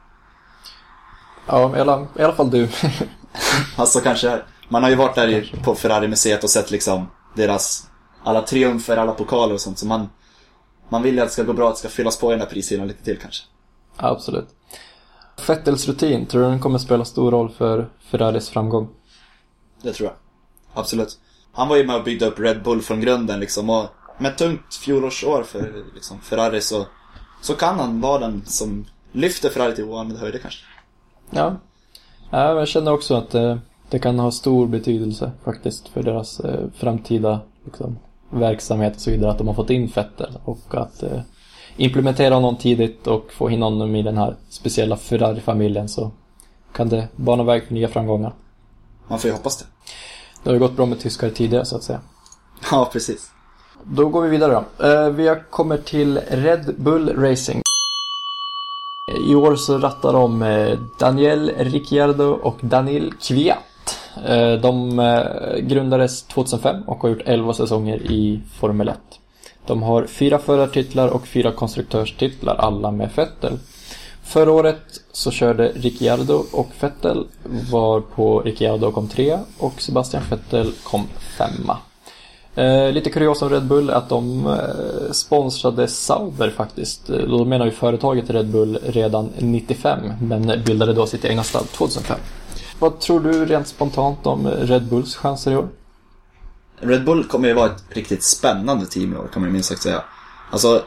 Ja, 1.47 1.77
i 1.77 1.81
alla, 1.81 2.07
i 2.19 2.23
alla 2.23 2.33
fall 2.33 2.51
du. 2.51 2.69
Alltså 3.77 4.01
kanske, 4.01 4.43
man 4.69 4.83
har 4.83 4.91
ju 4.91 4.97
varit 4.97 5.15
där 5.15 5.29
i, 5.29 5.53
på 5.65 5.75
Ferrari-museet 5.75 6.45
och 6.45 6.51
sett 6.51 6.71
liksom 6.71 7.07
deras 7.37 7.87
alla 8.25 8.43
triumfer, 8.43 8.97
alla 8.97 9.13
pokaler 9.13 9.55
och 9.55 9.61
sånt. 9.61 9.79
Så 9.79 9.87
man, 9.87 10.09
man 10.89 11.03
vill 11.03 11.15
ju 11.15 11.21
att 11.21 11.29
det 11.29 11.33
ska 11.33 11.43
gå 11.43 11.53
bra, 11.53 11.69
att 11.69 11.75
det 11.75 11.79
ska 11.79 11.89
fyllas 11.89 12.19
på 12.19 12.27
i 12.27 12.31
den 12.31 12.39
där 12.39 12.47
prishyllan 12.47 12.89
lite 12.89 13.05
till 13.05 13.19
kanske. 13.19 13.45
ja, 13.99 14.09
absolut. 14.09 14.49
Fettels 15.39 15.89
rutin, 15.89 16.27
tror 16.27 16.43
du 16.43 16.49
den 16.49 16.61
kommer 16.61 16.79
spela 16.79 17.05
stor 17.05 17.31
roll 17.31 17.51
för 17.51 17.91
Ferraris 18.11 18.49
framgång? 18.49 18.89
Det 19.83 19.93
tror 19.93 20.09
jag. 20.09 20.17
Absolut. 20.81 21.19
Han 21.53 21.69
var 21.69 21.77
ju 21.77 21.87
med 21.87 21.97
och 21.97 22.05
byggde 22.05 22.27
upp 22.27 22.39
Red 22.39 22.63
Bull 22.63 22.83
från 22.83 23.01
grunden 23.01 23.41
liksom 23.41 23.71
och 23.71 23.89
med 24.23 24.39
tungt 24.39 24.75
fjolårsår 24.75 25.43
för 25.43 25.85
liksom, 25.95 26.21
Ferrari 26.21 26.61
så, 26.61 26.87
så 27.41 27.55
kan 27.55 27.79
han 27.79 28.01
vara 28.01 28.19
den 28.19 28.43
som 28.47 28.85
lyfter 29.13 29.49
Ferrari 29.49 29.75
till 29.75 29.85
oanade 29.85 30.21
höjder 30.21 30.39
kanske. 30.39 30.65
Ja. 31.31 31.57
ja 32.31 32.49
men 32.49 32.57
jag 32.57 32.69
känner 32.69 32.93
också 32.93 33.15
att 33.15 33.31
det, 33.31 33.59
det 33.91 33.99
kan 33.99 34.19
ha 34.19 34.31
stor 34.31 34.67
betydelse 34.67 35.33
faktiskt 35.45 35.89
för 35.89 36.03
deras 36.03 36.41
eh, 36.41 36.61
framtida 36.75 37.41
liksom, 37.65 37.99
verksamhet 38.31 38.95
och 38.95 39.01
så 39.01 39.11
vidare 39.11 39.31
att 39.31 39.39
de 39.39 39.47
har 39.47 39.55
fått 39.55 39.71
in 39.71 39.87
Vettel 39.87 40.39
och 40.45 40.75
att 40.75 41.03
eh, 41.03 41.21
implementera 41.77 42.35
honom 42.35 42.57
tidigt 42.57 43.07
och 43.07 43.33
få 43.33 43.51
in 43.51 43.63
honom 43.63 43.97
i 43.97 44.03
den 44.03 44.17
här 44.17 44.37
speciella 44.49 44.97
Ferrari-familjen 44.97 45.89
så 45.89 46.11
kan 46.73 46.89
det 46.89 47.09
bana 47.17 47.43
väg 47.43 47.67
för 47.67 47.75
nya 47.75 47.89
framgångar. 47.89 48.33
Man 49.09 49.19
får 49.19 49.29
ju 49.31 49.37
hoppas 49.37 49.57
det. 49.59 49.65
Det 50.43 50.51
har 50.51 50.55
ju 50.55 50.61
gått 50.61 50.77
bra 50.77 50.87
med 50.87 51.01
tyskar 51.01 51.31
tidigare 51.31 51.65
så 51.65 51.77
att 51.77 51.83
säga. 51.83 52.01
Ja, 52.71 52.91
precis. 52.93 53.31
Då 53.85 54.09
går 54.09 54.23
vi 54.23 54.29
vidare 54.29 54.53
då. 54.79 54.87
Eh, 54.87 55.11
vi 55.11 55.37
kommer 55.51 55.77
till 55.77 56.21
Red 56.31 56.75
Bull 56.77 57.09
Racing. 57.17 57.63
I 59.31 59.35
år 59.35 59.57
så 59.57 59.79
rattar 59.79 60.13
de 60.13 60.43
eh, 60.43 60.79
Daniel 60.99 61.53
Ricciardo 61.59 62.25
och 62.25 62.59
Daniel 62.61 63.13
Kviat. 63.21 63.59
Eh, 64.27 64.53
de 64.53 64.99
eh, 64.99 65.57
grundades 65.61 66.23
2005 66.23 66.83
och 66.87 67.03
har 67.03 67.09
gjort 67.09 67.23
11 67.25 67.55
säsonger 67.55 67.97
i 67.97 68.41
Formel 68.61 68.89
1. 68.89 68.99
De 69.67 69.83
har 69.83 70.07
fyra 70.07 70.39
förartitlar 70.39 71.09
och 71.09 71.27
fyra 71.27 71.53
konstruktörstitlar, 71.53 72.55
alla 72.55 72.91
med 72.91 73.11
Vettel. 73.17 73.59
Förra 74.23 74.53
året 74.53 74.83
så 75.13 75.31
körde 75.31 75.69
Ricciardo 75.69 76.45
och 76.53 76.69
Vettel 76.81 77.27
var 77.71 78.01
på 78.01 78.41
Ricciardo 78.41 78.93
kom 78.93 79.09
trea 79.09 79.41
och 79.59 79.83
Sebastian 79.83 80.23
Vettel 80.31 80.73
kom 80.83 81.09
femma. 81.39 81.79
Eh, 82.55 82.93
lite 82.93 83.11
kurios 83.11 83.43
om 83.43 83.51
Red 83.51 83.65
Bull 83.67 83.91
är 83.91 83.95
att 83.95 84.09
de 84.09 84.47
eh, 84.47 85.13
sponsrade 85.13 85.89
Sauber 85.89 86.51
faktiskt. 86.51 87.11
Eh, 87.11 87.17
Då 87.17 87.45
menar 87.45 87.65
ju 87.67 87.71
företaget 87.73 88.31
Red 88.31 88.49
Bull 88.49 88.79
redan 88.83 89.31
95 89.39 89.99
men 90.21 90.63
bildade 90.65 90.93
då 90.93 91.07
sitt 91.07 91.25
egna 91.25 91.43
stall 91.43 91.65
2005. 91.65 92.19
Vad 92.79 93.01
tror 93.01 93.21
du 93.21 93.45
rent 93.47 93.69
spontant 93.69 94.27
om 94.27 94.49
Red 94.49 94.83
Bulls 94.89 95.17
chanser 95.17 95.53
i 95.53 95.57
år? 95.57 95.69
Red 96.81 97.05
Bull 97.05 97.25
kommer 97.25 97.49
ju 97.49 97.55
vara 97.55 97.67
ett 97.67 97.85
riktigt 97.89 98.23
spännande 98.23 98.87
team 98.87 99.13
i 99.13 99.17
år, 99.17 99.29
kan 99.33 99.43
man 99.43 99.49
ju 99.49 99.53
minst 99.53 99.69
sagt 99.69 99.83
säga. 99.83 100.03
Alltså, 100.51 100.83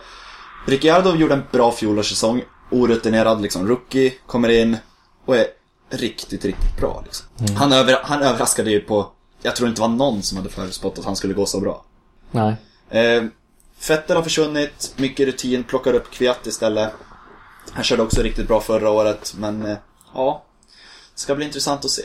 Ricciardo 0.67 1.15
gjorde 1.15 1.33
en 1.33 1.43
bra 1.51 1.71
fjolårssäsong. 1.71 2.41
Orutinerad, 2.71 3.41
liksom, 3.41 3.67
rookie, 3.67 4.13
kommer 4.27 4.49
in 4.49 4.77
och 5.25 5.35
är 5.35 5.45
riktigt, 5.89 6.45
riktigt 6.45 6.77
bra. 6.79 7.01
Liksom. 7.05 7.25
Han, 7.55 7.73
över, 7.73 7.97
han 8.03 8.21
överraskade 8.21 8.71
ju 8.71 8.79
på, 8.79 9.07
jag 9.45 9.55
tror 9.55 9.69
inte 9.69 9.81
det 9.81 9.87
var 9.87 9.95
någon 9.95 10.21
som 10.21 10.37
hade 10.37 10.49
förutspått 10.49 10.99
att 10.99 11.05
han 11.05 11.15
skulle 11.15 11.33
gå 11.33 11.45
så 11.45 11.59
bra. 11.59 11.83
Nej. 12.31 12.55
Eh, 12.89 13.23
Vettel 13.89 14.15
har 14.15 14.23
försvunnit, 14.23 14.93
mycket 14.97 15.27
rutin, 15.27 15.63
plockar 15.63 15.93
upp 15.93 16.11
Kviat 16.11 16.47
istället. 16.47 16.89
Han 17.71 17.83
körde 17.83 18.03
också 18.03 18.21
riktigt 18.21 18.47
bra 18.47 18.59
förra 18.59 18.89
året, 18.89 19.33
men 19.37 19.65
eh, 19.65 19.77
ja. 20.13 20.43
Det 21.13 21.19
ska 21.19 21.35
bli 21.35 21.45
intressant 21.45 21.85
att 21.85 21.91
se. 21.91 22.01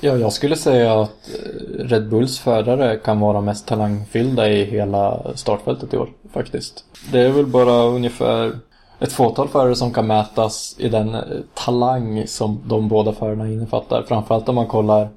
Ja, 0.00 0.16
jag 0.16 0.32
skulle 0.32 0.56
säga 0.56 1.00
att 1.00 1.28
eh, 1.28 1.84
Red 1.84 2.08
Bulls 2.08 2.38
förare 2.38 2.96
kan 2.96 3.20
vara 3.20 3.40
mest 3.40 3.66
talangfyllda 3.66 4.48
i 4.48 4.64
hela 4.64 5.32
startfältet 5.34 5.94
i 5.94 5.96
år, 5.96 6.10
faktiskt. 6.32 6.84
Det 7.12 7.20
är 7.20 7.30
väl 7.30 7.46
bara 7.46 7.82
ungefär 7.82 8.58
ett 8.98 9.12
fåtal 9.12 9.48
förare 9.48 9.74
som 9.74 9.92
kan 9.92 10.06
mätas 10.06 10.76
i 10.78 10.88
den 10.88 11.14
eh, 11.14 11.22
talang 11.54 12.26
som 12.26 12.62
de 12.64 12.88
båda 12.88 13.12
förarna 13.12 13.48
innefattar. 13.48 14.02
Framförallt 14.08 14.48
om 14.48 14.54
man 14.54 14.66
kollar 14.66 15.08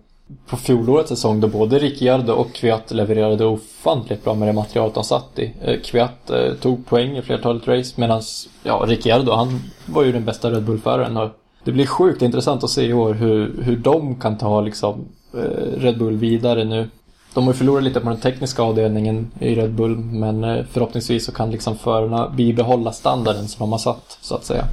på 0.47 0.57
fjolårets 0.57 1.09
säsong 1.09 1.39
då 1.39 1.47
både 1.47 1.79
Ricciardo 1.79 2.33
och 2.33 2.53
Kvyat 2.53 2.91
levererade 2.91 3.45
ofantligt 3.45 4.23
bra 4.23 4.33
med 4.33 4.47
det 4.47 4.53
materialet 4.53 4.93
de 4.93 5.03
satt 5.03 5.39
i. 5.39 5.53
Eh, 5.61 5.79
Kvyat 5.79 6.29
eh, 6.29 6.53
tog 6.53 6.85
poäng 6.85 7.17
i 7.17 7.21
flertalet 7.21 7.67
race 7.67 7.93
medan 8.01 8.21
ja, 8.63 8.83
Ricciardo 8.87 9.31
han 9.31 9.59
var 9.85 10.03
ju 10.03 10.11
den 10.11 10.25
bästa 10.25 10.51
Red 10.51 10.63
Bull-föraren. 10.63 11.17
och 11.17 11.29
Det 11.63 11.71
blir 11.71 11.85
sjukt 11.85 12.21
intressant 12.21 12.63
att 12.63 12.69
se 12.69 12.85
i 12.85 12.93
år 12.93 13.13
hur, 13.13 13.63
hur 13.63 13.77
de 13.77 14.15
kan 14.15 14.37
ta 14.37 14.61
liksom, 14.61 15.05
eh, 15.33 15.79
Red 15.79 15.97
Bull 15.97 16.17
vidare 16.17 16.63
nu. 16.63 16.89
De 17.33 17.43
har 17.43 17.53
ju 17.53 17.57
förlorat 17.57 17.83
lite 17.83 17.99
på 17.99 18.09
den 18.09 18.19
tekniska 18.19 18.63
avdelningen 18.63 19.31
i 19.39 19.55
Red 19.55 19.71
Bull 19.73 19.97
men 19.97 20.43
eh, 20.43 20.65
förhoppningsvis 20.71 21.25
så 21.25 21.31
kan 21.31 21.51
liksom 21.51 21.77
förarna 21.77 22.29
bibehålla 22.29 22.91
standarden 22.91 23.47
som 23.47 23.59
de 23.59 23.71
har 23.71 23.79
satt 23.79 24.17
så 24.21 24.35
att 24.35 24.45
säga. 24.45 24.65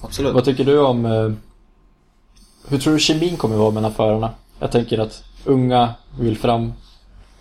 Absolut. 0.00 0.34
Vad 0.34 0.44
tycker 0.44 0.64
du 0.64 0.78
om... 0.78 1.36
Hur 2.68 2.78
tror 2.78 2.92
du 2.92 2.98
kemin 3.00 3.36
kommer 3.36 3.56
vara 3.56 3.70
mellan 3.70 3.94
förarna? 3.94 4.30
Jag 4.58 4.72
tänker 4.72 4.98
att 4.98 5.22
unga 5.44 5.94
vill 6.18 6.38
fram. 6.38 6.72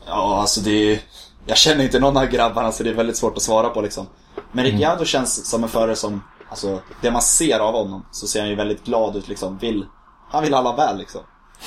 Ja, 0.07 0.37
alltså 0.41 0.61
det 0.61 0.71
är... 0.93 0.99
Jag 1.45 1.57
känner 1.57 1.83
inte 1.83 1.99
någon 1.99 2.17
av 2.17 2.25
grabbarna 2.25 2.71
så 2.71 2.83
det 2.83 2.89
är 2.89 2.93
väldigt 2.93 3.17
svårt 3.17 3.37
att 3.37 3.43
svara 3.43 3.69
på 3.69 3.81
liksom. 3.81 4.07
Men 4.51 4.65
Ricciardo 4.65 5.05
känns 5.05 5.49
som 5.49 5.63
en 5.63 5.69
förare 5.69 5.95
som, 5.95 6.23
alltså 6.49 6.79
det 7.01 7.11
man 7.11 7.21
ser 7.21 7.59
av 7.59 7.73
honom 7.73 8.05
så 8.11 8.27
ser 8.27 8.39
han 8.39 8.49
ju 8.49 8.55
väldigt 8.55 8.85
glad 8.85 9.15
ut 9.15 9.27
liksom. 9.27 9.57
Vill, 9.57 9.85
han 10.31 10.43
vill 10.43 10.53
alla 10.53 10.75
väl 10.75 10.97
liksom. 10.97 11.21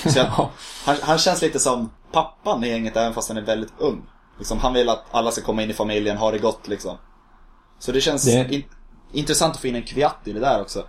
Så 0.07 0.19
jag, 0.19 0.27
Ja. 0.39 0.51
han, 0.85 0.97
han 1.03 1.19
känns 1.19 1.43
lite 1.43 1.59
som 1.59 1.91
pappan 2.13 2.65
i 2.65 2.69
gänget 2.69 2.97
även 2.97 3.15
fast 3.15 3.29
han 3.29 3.37
är 3.39 3.43
väldigt 3.43 3.73
ung. 3.79 4.03
Liksom, 4.39 4.59
han 4.59 4.73
vill 4.75 4.89
att 4.89 5.05
alla 5.11 5.31
ska 5.31 5.43
komma 5.43 5.63
in 5.63 5.71
i 5.71 5.75
familjen, 5.75 6.17
ha 6.17 6.31
det 6.31 6.39
gott 6.39 6.69
liksom. 6.69 6.97
Så 7.79 7.93
det 7.93 8.01
känns 8.01 8.25
Det- 8.25 8.55
in, 8.55 8.65
intressant 9.13 9.55
att 9.55 9.61
få 9.61 9.67
in 9.67 9.77
en 9.77 9.83
Kviat 9.83 10.17
i 10.25 10.33
det 10.33 10.41
där 10.41 10.61
också. 10.61 10.85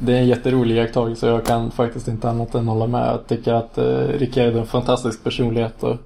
Det 0.00 0.12
är 0.12 0.18
en 0.20 0.26
jätterolig 0.26 0.76
iakttagelse 0.76 1.30
och 1.30 1.38
jag 1.38 1.46
kan 1.46 1.70
faktiskt 1.70 2.08
inte 2.08 2.30
annat 2.30 2.54
än 2.54 2.68
hålla 2.68 2.86
med. 2.86 3.08
Jag 3.08 3.26
tycker 3.26 3.52
att 3.52 3.78
eh, 3.78 3.84
Rickard 3.94 4.44
är 4.44 4.58
en 4.58 4.66
fantastisk 4.66 5.24
personlighet 5.24 5.82
och 5.82 5.96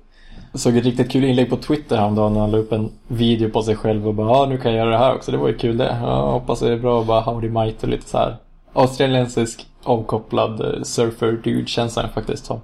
jag 0.52 0.60
såg 0.60 0.76
ett 0.76 0.84
riktigt 0.84 1.10
kul 1.10 1.24
inlägg 1.24 1.50
på 1.50 1.56
Twitter 1.56 1.96
häromdagen 1.96 2.32
när 2.32 2.40
han 2.40 2.50
la 2.50 2.58
upp 2.58 2.72
en 2.72 2.92
video 3.08 3.50
på 3.50 3.62
sig 3.62 3.76
själv 3.76 4.08
och 4.08 4.14
bara 4.14 4.28
ja 4.28 4.46
nu 4.46 4.58
kan 4.58 4.72
jag 4.72 4.78
göra 4.78 4.90
det 4.90 4.98
här 4.98 5.14
också. 5.14 5.30
Det 5.30 5.36
var 5.36 5.48
ju 5.48 5.58
kul 5.58 5.76
det. 5.76 5.98
Jag 6.02 6.32
hoppas 6.32 6.60
det 6.60 6.72
är 6.72 6.78
bra 6.78 6.98
och 6.98 7.06
bara 7.06 7.20
howdy 7.20 7.48
might 7.48 7.82
och 7.82 7.88
lite 7.88 8.08
så 8.08 8.18
här 8.18 8.36
australiensisk 8.72 9.66
avkopplad 9.84 10.60
eh, 10.60 10.82
surfer 10.82 11.32
dude 11.32 11.66
känns 11.66 11.96
han 11.96 12.08
faktiskt 12.08 12.44
som. 12.44 12.60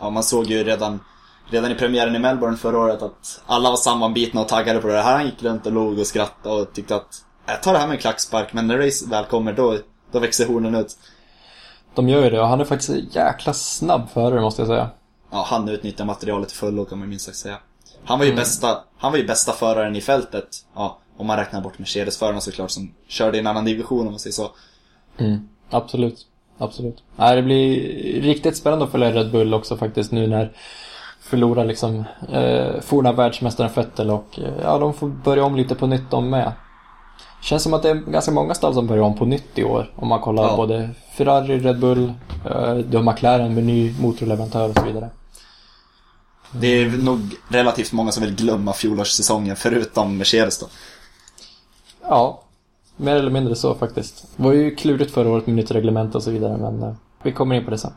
Ja, 0.00 0.10
man 0.10 0.22
såg 0.22 0.46
ju 0.46 0.64
redan, 0.64 1.00
redan 1.50 1.70
i 1.70 1.74
premiären 1.74 2.16
i 2.16 2.18
Melbourne 2.18 2.56
förra 2.56 2.78
året 2.78 3.02
att 3.02 3.42
alla 3.46 3.70
var 3.70 3.76
sammanbitna 3.76 4.40
och 4.40 4.48
taggade 4.48 4.78
på 4.78 4.88
det 4.88 5.02
här. 5.02 5.16
Han 5.16 5.26
gick 5.26 5.42
runt 5.42 5.66
och 5.66 5.72
log 5.72 5.98
och 5.98 6.06
skrattade 6.06 6.62
och 6.62 6.72
tyckte 6.72 6.96
att 6.96 7.24
jag 7.46 7.62
tar 7.62 7.72
det 7.72 7.78
här 7.78 7.86
med 7.86 7.94
en 7.94 8.00
klackspark, 8.00 8.52
men 8.52 8.66
när 8.66 8.78
race 8.78 9.10
väl 9.10 9.24
kommer 9.24 9.52
då, 9.52 9.76
då 10.12 10.18
växer 10.18 10.46
hornen 10.46 10.74
ut. 10.74 10.96
De 11.94 12.08
gör 12.08 12.24
ju 12.24 12.30
det 12.30 12.40
och 12.40 12.48
han 12.48 12.60
är 12.60 12.64
faktiskt 12.64 13.14
jäkla 13.14 13.52
snabb 13.52 14.10
förare 14.10 14.40
måste 14.40 14.62
jag 14.62 14.68
säga. 14.68 14.90
Ja, 15.30 15.44
han 15.48 15.68
utnyttjar 15.68 16.04
materialet 16.04 16.48
till 16.48 16.58
fullo 16.58 16.84
kan 16.84 16.98
man 16.98 17.08
minst 17.08 17.24
sagt 17.24 17.36
säga. 17.36 17.58
Han 18.04 18.18
var 18.18 18.26
ju 18.26 18.34
bästa, 18.34 18.84
han 18.98 19.12
var 19.12 19.18
ju 19.18 19.26
bästa 19.26 19.52
föraren 19.52 19.96
i 19.96 20.00
fältet. 20.00 20.48
Ja, 20.74 20.98
om 21.16 21.26
man 21.26 21.36
räknar 21.36 21.60
bort 21.60 21.78
Mercedes-förarna 21.78 22.40
såklart 22.40 22.70
som 22.70 22.94
körde 23.08 23.36
i 23.36 23.40
en 23.40 23.46
annan 23.46 23.64
division 23.64 24.06
om 24.06 24.12
man 24.12 24.18
säger 24.18 24.34
så. 24.34 24.50
Mm, 25.18 25.48
absolut. 25.70 26.26
Absolut. 26.58 27.02
Nej, 27.16 27.36
det 27.36 27.42
blir 27.42 27.80
riktigt 28.22 28.56
spännande 28.56 28.84
att 28.84 28.90
följa 28.90 29.12
Red 29.12 29.30
Bull 29.30 29.54
också 29.54 29.76
faktiskt 29.76 30.12
nu 30.12 30.26
när 30.26 30.52
förlorar 31.20 31.64
liksom 31.64 32.04
eh, 32.32 32.80
forna 32.80 33.12
världsmästaren 33.12 33.70
Vettel 33.74 34.10
och 34.10 34.38
eh, 34.38 34.52
ja, 34.62 34.78
de 34.78 34.94
får 34.94 35.08
börja 35.08 35.44
om 35.44 35.56
lite 35.56 35.74
på 35.74 35.86
nytt 35.86 36.10
de 36.10 36.30
med. 36.30 36.52
Känns 37.40 37.62
som 37.62 37.74
att 37.74 37.82
det 37.82 37.90
är 37.90 37.94
ganska 37.94 38.30
många 38.32 38.54
stall 38.54 38.74
som 38.74 38.86
börjar 38.86 39.02
om 39.02 39.16
på 39.16 39.24
nytt 39.24 39.58
i 39.58 39.64
år. 39.64 39.92
Om 39.96 40.08
man 40.08 40.20
kollar 40.20 40.42
Ja. 40.42 40.56
både 40.56 40.90
Ferrari, 41.16 41.58
Red 41.58 41.78
Bull, 41.80 42.12
eh, 42.50 42.74
du 42.74 42.96
har 42.96 43.04
McLaren 43.12 43.54
med 43.54 43.64
ny 43.64 43.94
motorleverantör 44.00 44.68
och 44.68 44.76
så 44.78 44.84
vidare. 44.84 45.10
Det 46.52 46.66
är 46.66 46.88
nog 46.88 47.20
relativt 47.48 47.92
många 47.92 48.12
som 48.12 48.22
vill 48.24 48.34
glömma 48.34 48.72
fjolårssäsongen 48.72 49.56
förutom 49.56 50.16
Mercedes 50.18 50.58
då. 50.58 50.66
Ja, 52.02 52.42
mer 52.96 53.16
eller 53.16 53.30
mindre 53.30 53.54
så 53.56 53.74
faktiskt. 53.74 54.26
Det 54.36 54.42
var 54.42 54.52
ju 54.52 54.74
klurigt 54.76 55.14
förra 55.14 55.28
året 55.30 55.46
med 55.46 55.56
nytt 55.56 55.70
reglement 55.70 56.14
och 56.14 56.22
så 56.22 56.30
vidare 56.30 56.56
men 56.56 56.82
eh, 56.82 56.94
vi 57.22 57.32
kommer 57.32 57.54
in 57.54 57.64
på 57.64 57.70
det 57.70 57.78
sen. 57.78 57.92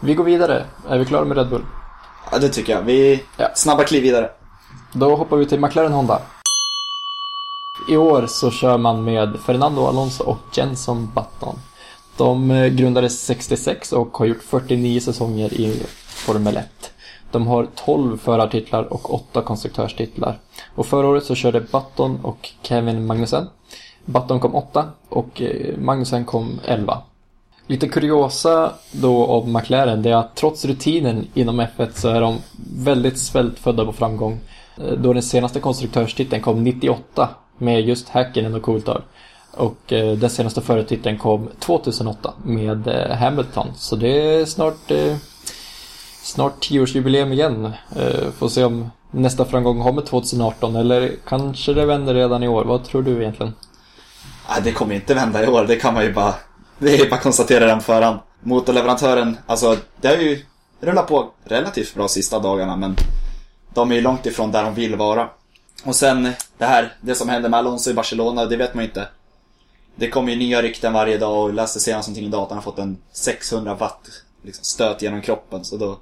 Vi 0.00 0.14
går 0.14 0.24
vidare. 0.24 0.64
Är 0.88 0.98
vi 0.98 1.04
klara 1.04 1.24
med 1.24 1.36
Red 1.36 1.48
Bull? 1.48 1.62
Ja, 2.32 2.38
det 2.38 2.48
tycker 2.48 2.72
jag. 2.72 2.82
Vi 2.82 3.22
Ja. 3.36 3.48
snabba 3.54 3.84
kliv 3.84 4.02
vidare. 4.02 4.30
Då 4.92 5.16
hoppar 5.16 5.36
vi 5.36 5.46
till 5.46 5.60
McLaren 5.60 5.92
Honda. 5.92 6.18
I 7.88 7.96
år 7.96 8.26
så 8.26 8.50
kör 8.50 8.78
man 8.78 9.04
med 9.04 9.36
Fernando 9.46 9.86
Alonso 9.86 10.24
och 10.24 10.38
Jenson 10.52 11.10
Button. 11.14 11.58
De 12.16 12.50
eh, 12.50 12.66
grundades 12.66 13.24
66 13.24 13.92
och 13.92 14.16
har 14.16 14.26
gjort 14.26 14.42
49 14.42 15.00
säsonger 15.00 15.54
i 15.54 15.82
Formel 16.06 16.56
1. 16.56 16.92
De 17.30 17.46
har 17.46 17.66
12 17.74 18.18
förartitlar 18.18 18.92
och 18.92 19.14
8 19.14 19.42
konstruktörstitlar. 19.42 20.38
Och 20.74 20.86
förra 20.86 21.06
året 21.06 21.24
så 21.24 21.34
körde 21.34 21.60
Button 21.60 22.18
och 22.22 22.50
Kevin 22.62 23.06
Magnussen. 23.06 23.48
Button 24.04 24.40
kom 24.40 24.54
8 24.54 24.84
och 25.08 25.42
eh, 25.42 25.78
Magnussen 25.78 26.24
kom 26.24 26.60
11. 26.64 26.98
Lite 27.66 27.88
kuriosa 27.88 28.72
då 28.92 29.26
om 29.26 29.52
McLaren 29.52 30.02
det 30.02 30.10
är 30.10 30.16
att 30.16 30.36
trots 30.36 30.64
rutinen 30.64 31.26
inom 31.34 31.60
F1 31.60 31.88
så 31.94 32.08
är 32.08 32.20
de 32.20 32.36
väldigt 32.76 33.18
svältfödda 33.18 33.84
på 33.84 33.92
framgång. 33.92 34.40
Eh, 34.76 34.92
då 34.92 35.12
den 35.12 35.22
senaste 35.22 35.60
konstruktörstiteln 35.60 36.42
kom 36.42 36.64
98 36.64 37.28
med 37.62 37.80
just 37.80 38.08
Häkkinen 38.08 38.54
och 38.54 38.62
Coulthard. 38.62 39.02
Och 39.50 39.92
eh, 39.92 40.16
den 40.16 40.30
senaste 40.30 40.60
företiteln 40.60 41.18
kom 41.18 41.48
2008 41.58 42.34
med 42.44 42.88
eh, 42.88 43.16
Hamilton. 43.16 43.68
Så 43.76 43.96
det 43.96 44.08
är 44.08 44.44
snart, 44.44 44.90
eh, 44.90 45.16
snart 46.22 46.70
10-årsjubileum 46.70 47.32
igen. 47.32 47.72
Eh, 47.96 48.30
får 48.38 48.48
se 48.48 48.64
om 48.64 48.90
nästa 49.10 49.44
framgång 49.44 49.82
kommer 49.82 50.02
2018 50.02 50.76
eller 50.76 51.12
kanske 51.28 51.74
det 51.74 51.86
vänder 51.86 52.14
redan 52.14 52.42
i 52.42 52.48
år. 52.48 52.64
Vad 52.64 52.84
tror 52.84 53.02
du 53.02 53.20
egentligen? 53.20 53.54
Nej, 54.48 54.60
det 54.64 54.72
kommer 54.72 54.94
inte 54.94 55.14
vända 55.14 55.44
i 55.44 55.46
år. 55.46 55.64
Det 55.64 55.76
kan 55.76 55.94
man 55.94 56.04
ju 56.04 56.12
bara... 56.12 56.34
Det 56.78 57.00
är 57.00 57.10
bara 57.10 57.20
konstatera 57.20 57.66
den 57.66 57.80
förhand. 57.80 58.18
Motorleverantören, 58.40 59.38
alltså 59.46 59.76
det 60.00 60.08
har 60.08 60.16
ju 60.16 60.44
rullat 60.80 61.08
på 61.08 61.30
relativt 61.44 61.94
bra 61.94 62.08
sista 62.08 62.38
dagarna 62.38 62.76
men 62.76 62.96
de 63.74 63.90
är 63.90 63.94
ju 63.94 64.00
långt 64.00 64.26
ifrån 64.26 64.52
där 64.52 64.64
de 64.64 64.74
vill 64.74 64.96
vara. 64.96 65.28
Och 65.84 65.96
sen 65.96 66.32
det 66.58 66.64
här, 66.64 66.94
det 67.00 67.14
som 67.14 67.28
hände 67.28 67.48
med 67.48 67.58
Alonso 67.58 67.90
i 67.90 67.94
Barcelona, 67.94 68.46
det 68.46 68.56
vet 68.56 68.74
man 68.74 68.84
ju 68.84 68.88
inte. 68.88 69.08
Det 69.94 70.08
kommer 70.08 70.32
ju 70.32 70.38
nya 70.38 70.62
rykten 70.62 70.92
varje 70.92 71.18
dag 71.18 71.42
och 71.42 71.54
läste 71.54 71.80
senast 71.80 72.08
någonting 72.08 72.28
i 72.28 72.30
datorn, 72.30 72.48
han 72.48 72.56
har 72.56 72.62
fått 72.62 72.78
en 72.78 72.98
600 73.12 73.74
watt 73.74 74.08
liksom, 74.42 74.64
stöt 74.64 75.02
genom 75.02 75.22
kroppen 75.22 75.64
så 75.64 75.76
då... 75.76 75.98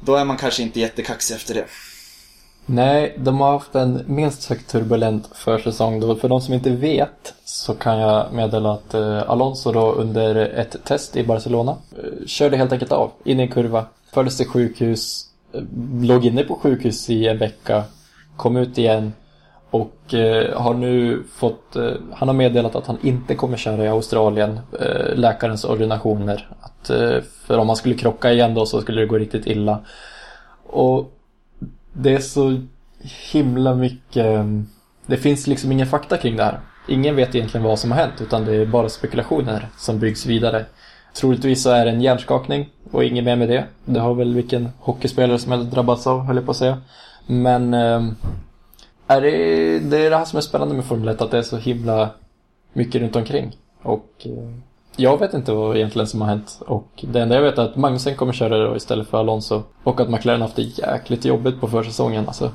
Då 0.00 0.14
är 0.14 0.24
man 0.24 0.36
kanske 0.36 0.62
inte 0.62 0.80
jättekaxig 0.80 1.34
efter 1.34 1.54
det. 1.54 1.64
Nej, 2.66 3.14
de 3.18 3.40
har 3.40 3.52
haft 3.52 3.74
en 3.74 4.04
minst 4.06 4.42
sagt 4.42 4.70
turbulent 4.70 5.30
försäsong 5.34 6.00
då. 6.00 6.16
För 6.16 6.28
de 6.28 6.40
som 6.40 6.54
inte 6.54 6.70
vet 6.70 7.34
så 7.44 7.74
kan 7.74 7.98
jag 7.98 8.32
meddela 8.32 8.72
att 8.72 8.94
eh, 8.94 9.30
Alonso 9.30 9.72
då 9.72 9.92
under 9.92 10.36
ett 10.36 10.84
test 10.84 11.16
i 11.16 11.24
Barcelona 11.24 11.76
eh, 11.96 12.26
körde 12.26 12.56
helt 12.56 12.72
enkelt 12.72 12.92
av 12.92 13.12
in 13.24 13.40
i 13.40 13.42
en 13.42 13.48
kurva, 13.48 13.86
fördes 14.12 14.36
till 14.36 14.46
sjukhus, 14.46 15.26
eh, 15.52 15.62
låg 16.00 16.26
inne 16.26 16.42
på 16.42 16.54
sjukhus 16.54 17.10
i 17.10 17.28
en 17.28 17.38
vecka, 17.38 17.84
kom 18.38 18.56
ut 18.56 18.78
igen 18.78 19.12
och 19.70 20.14
eh, 20.14 20.60
har 20.60 20.74
nu 20.74 21.22
fått, 21.34 21.76
eh, 21.76 21.92
han 22.14 22.28
har 22.28 22.34
meddelat 22.34 22.76
att 22.76 22.86
han 22.86 22.98
inte 23.02 23.34
kommer 23.34 23.56
köra 23.56 23.84
i 23.84 23.88
Australien, 23.88 24.60
eh, 24.80 25.14
läkarens 25.16 25.64
ordinationer. 25.64 26.48
Att, 26.60 26.90
eh, 26.90 27.16
för 27.46 27.58
om 27.58 27.68
han 27.68 27.76
skulle 27.76 27.94
krocka 27.94 28.32
igen 28.32 28.54
då 28.54 28.66
så 28.66 28.80
skulle 28.80 29.00
det 29.00 29.06
gå 29.06 29.18
riktigt 29.18 29.46
illa. 29.46 29.78
Och 30.66 31.12
det 31.92 32.14
är 32.14 32.18
så 32.18 32.60
himla 33.32 33.74
mycket... 33.74 34.26
Eh, 34.26 34.44
det 35.06 35.16
finns 35.16 35.46
liksom 35.46 35.72
ingen 35.72 35.86
fakta 35.86 36.16
kring 36.16 36.36
det 36.36 36.44
här. 36.44 36.60
Ingen 36.88 37.16
vet 37.16 37.34
egentligen 37.34 37.64
vad 37.66 37.78
som 37.78 37.90
har 37.90 37.98
hänt 37.98 38.20
utan 38.20 38.44
det 38.44 38.54
är 38.54 38.66
bara 38.66 38.88
spekulationer 38.88 39.68
som 39.78 39.98
byggs 39.98 40.26
vidare. 40.26 40.64
Troligtvis 41.14 41.62
så 41.62 41.70
är 41.70 41.84
det 41.84 41.90
en 41.90 42.00
hjärnskakning 42.00 42.68
och 42.90 43.04
inget 43.04 43.24
mer 43.24 43.36
med 43.36 43.48
det. 43.48 43.64
Det 43.84 44.00
har 44.00 44.14
väl 44.14 44.34
vilken 44.34 44.68
hockeyspelare 44.78 45.38
som 45.38 45.52
helst 45.52 45.70
drabbats 45.70 46.06
av, 46.06 46.20
höll 46.20 46.36
jag 46.36 46.44
på 46.44 46.50
att 46.50 46.56
säga. 46.56 46.78
Men 47.30 47.74
eh, 47.74 48.02
är 49.06 49.20
det, 49.20 49.30
det 49.78 49.98
är 49.98 50.10
det 50.10 50.16
här 50.16 50.24
som 50.24 50.36
är 50.36 50.40
spännande 50.40 50.74
med 50.74 50.84
Formel 50.84 51.08
1, 51.08 51.20
att 51.20 51.30
det 51.30 51.38
är 51.38 51.42
så 51.42 51.56
himla 51.56 52.10
mycket 52.72 53.00
runt 53.00 53.16
omkring. 53.16 53.56
Och 53.82 54.12
eh, 54.24 54.54
jag 54.96 55.18
vet 55.18 55.34
inte 55.34 55.52
vad 55.52 55.76
egentligen 55.76 56.06
som 56.06 56.20
har 56.20 56.28
hänt. 56.28 56.58
Och 56.60 56.88
det 57.00 57.20
enda 57.20 57.34
jag 57.34 57.42
vet 57.42 57.58
är 57.58 57.62
att 57.62 57.76
Magnussen 57.76 58.16
kommer 58.16 58.32
köra 58.32 58.68
då 58.68 58.76
istället 58.76 59.08
för 59.08 59.18
Alonso. 59.18 59.62
Och 59.84 60.00
att 60.00 60.10
McLaren 60.10 60.40
har 60.40 60.48
haft 60.48 60.56
det 60.56 60.62
jäkligt 60.62 61.24
jobbigt 61.24 61.60
på 61.60 61.68
försäsongen 61.68 62.26
alltså. 62.26 62.52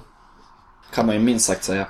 Kan 0.94 1.06
man 1.06 1.16
ju 1.16 1.22
minst 1.22 1.46
sagt 1.46 1.64
säga. 1.64 1.88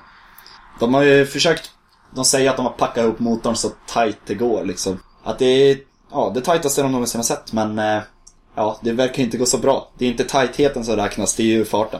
De 0.80 0.94
har 0.94 1.04
ju 1.04 1.26
försökt, 1.26 1.72
de 2.16 2.26
säger 2.26 2.50
att 2.50 2.56
de 2.56 2.66
har 2.66 2.74
packat 2.74 3.04
ihop 3.04 3.20
motorn 3.20 3.56
så 3.56 3.70
tight 3.94 4.18
det 4.26 4.36
går 4.36 4.66
liksom. 4.66 5.00
Att 5.24 5.40
det 5.40 5.46
är, 5.46 5.78
ja, 6.12 6.32
det 6.36 6.42
tajtaste 6.42 6.82
de 6.82 6.92
någonsin 6.92 7.20
har 7.20 7.24
sett 7.24 7.54
men, 7.54 7.80
eh, 7.80 8.02
ja, 8.56 8.80
det 8.82 8.92
verkar 8.92 9.18
ju 9.18 9.24
inte 9.24 9.38
gå 9.38 9.46
så 9.46 9.58
bra. 9.58 9.92
Det 9.98 10.06
är 10.06 10.10
inte 10.10 10.24
tajtheten 10.24 10.86
som 10.86 10.96
räknas, 10.96 11.36
det 11.36 11.44
är 11.44 11.48
ju 11.48 11.66
farten. 11.66 12.00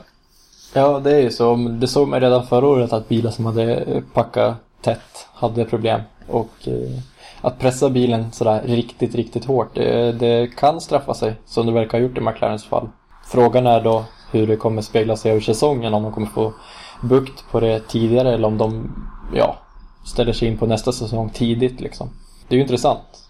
Ja, 0.74 1.00
det 1.00 1.16
är 1.16 1.22
ju 1.22 1.32
så. 1.32 1.56
Det 1.56 1.88
såg 1.88 2.08
man 2.08 2.22
redan 2.22 2.48
förra 2.48 2.68
året 2.68 2.94
att 2.94 3.10
bilar 3.10 3.32
som 3.32 3.46
hade 3.46 4.04
packat 4.14 4.56
tätt 4.82 5.28
hade 5.34 5.66
problem. 5.66 6.02
Och 6.28 6.68
eh, 6.68 7.00
att 7.42 7.60
pressa 7.60 7.90
bilen 7.90 8.32
sådär 8.32 8.62
riktigt, 8.66 9.16
riktigt 9.16 9.46
hårt, 9.46 9.76
det, 9.76 10.12
det 10.12 10.48
kan 10.58 10.82
straffa 10.82 11.14
sig. 11.14 11.36
Som 11.46 11.66
det 11.66 11.72
verkar 11.72 11.98
ha 11.98 12.08
gjort 12.08 12.18
i 12.18 12.22
McLarens 12.22 12.66
fall. 12.66 12.90
Frågan 13.28 13.68
är 13.68 13.82
då 13.82 14.06
hur 14.32 14.48
det 14.48 14.56
kommer 14.56 14.82
spegla 14.82 15.18
sig 15.18 15.32
över 15.32 15.42
säsongen. 15.42 15.94
Om 15.94 16.04
de 16.04 16.12
kommer 16.12 16.28
få 16.28 16.54
bukt 17.02 17.44
på 17.52 17.60
det 17.60 17.80
tidigare 17.88 18.34
eller 18.34 18.48
om 18.48 18.58
de, 18.58 18.96
ja, 19.34 19.58
ställer 20.06 20.34
sig 20.34 20.48
in 20.48 20.58
på 20.58 20.66
nästa 20.66 20.92
säsong 20.92 21.30
tidigt 21.30 21.82
liksom. 21.82 22.10
Det 22.48 22.56
är 22.56 22.58
ju 22.58 22.62
intressant. 22.64 23.28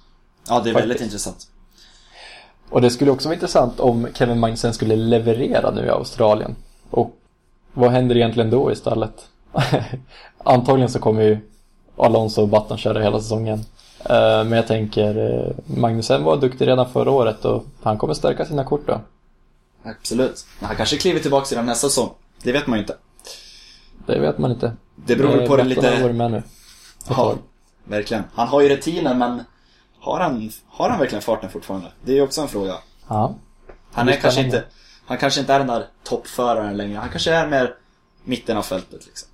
Ja, 0.50 0.60
det 0.64 0.70
är 0.70 0.74
väldigt 0.74 0.90
Faktiskt. 0.90 1.04
intressant. 1.04 1.48
Och 2.70 2.82
det 2.82 2.90
skulle 2.90 3.12
också 3.12 3.28
vara 3.28 3.34
intressant 3.34 3.80
om 3.80 4.08
Kevin 4.14 4.40
Magnussen 4.40 4.74
skulle 4.74 4.96
leverera 4.96 5.72
nu 5.72 5.86
i 5.86 5.90
Australien. 5.90 6.56
Och 6.90 7.16
vad 7.74 7.92
händer 7.92 8.16
egentligen 8.16 8.50
då 8.50 8.72
i 8.72 8.76
stallet? 8.76 9.28
Antagligen 10.38 10.90
så 10.90 11.00
kommer 11.00 11.22
ju 11.24 11.38
Alonso 11.98 12.42
och 12.42 12.48
Button 12.48 12.78
köra 12.78 13.02
hela 13.04 13.20
säsongen. 13.20 13.60
Eh, 14.00 14.44
Men 14.44 14.52
jag 14.52 14.68
tänker, 14.68 15.18
eh, 15.18 15.78
Magnussen 15.78 16.24
var 16.24 16.38
duktig 16.38 16.68
redan 16.68 16.90
förra 16.90 17.12
året 17.12 17.46
och 17.46 17.66
han 17.84 17.98
kommer 17.98 18.14
stärka 18.14 18.46
sina 18.46 18.64
kort 18.64 18.88
då. 18.88 19.02
Absolut. 19.84 20.46
Men 20.60 20.68
han 20.68 20.76
kanske 20.76 20.98
kliver 20.98 21.20
tillbaka 21.20 21.56
redan 21.56 21.66
nästa 21.66 21.88
säsong. 21.88 22.10
Det 22.44 22.52
vet 22.52 22.68
man 22.68 22.78
ju 22.78 22.84
inte. 22.84 22.96
Det 24.06 24.20
vet 24.20 24.38
man 24.38 24.52
inte. 24.52 24.76
Det 24.96 25.16
beror 25.16 25.38
väl 25.38 25.48
på 25.48 25.58
den 25.58 25.66
har 25.66 25.70
lite... 25.70 26.02
varit 26.02 26.16
med 26.16 26.32
nu. 26.32 26.44
Ja, 27.10 27.36
verkligen. 27.84 28.24
Han 28.34 28.48
har 28.48 28.62
ju 28.62 28.70
rutinen 28.70 29.18
men 29.18 29.44
har 30.00 30.20
han, 30.20 30.52
har 30.68 30.90
han 30.90 31.00
verkligen 31.00 31.22
farten 31.22 31.50
fortfarande? 31.50 31.88
Det 32.06 32.12
är 32.12 32.16
ju 32.16 32.22
också 32.22 32.42
en 32.42 32.48
fråga. 32.48 32.76
Ja. 33.08 33.36
Han 33.92 34.10
är 34.10 34.16
kanske 34.16 34.42
inte, 34.42 34.64
han 35.06 35.18
kanske 35.18 35.40
inte 35.40 35.54
är 35.54 35.60
den 35.60 35.68
där 35.68 35.86
toppföraren 36.04 36.78
längre. 36.78 36.98
Han 36.98 37.10
kanske 37.10 37.32
är 37.32 37.48
mer 37.48 37.76
mitten 38.24 38.58
av 38.58 38.62
fältet 38.64 39.06
liksom. 39.06 39.30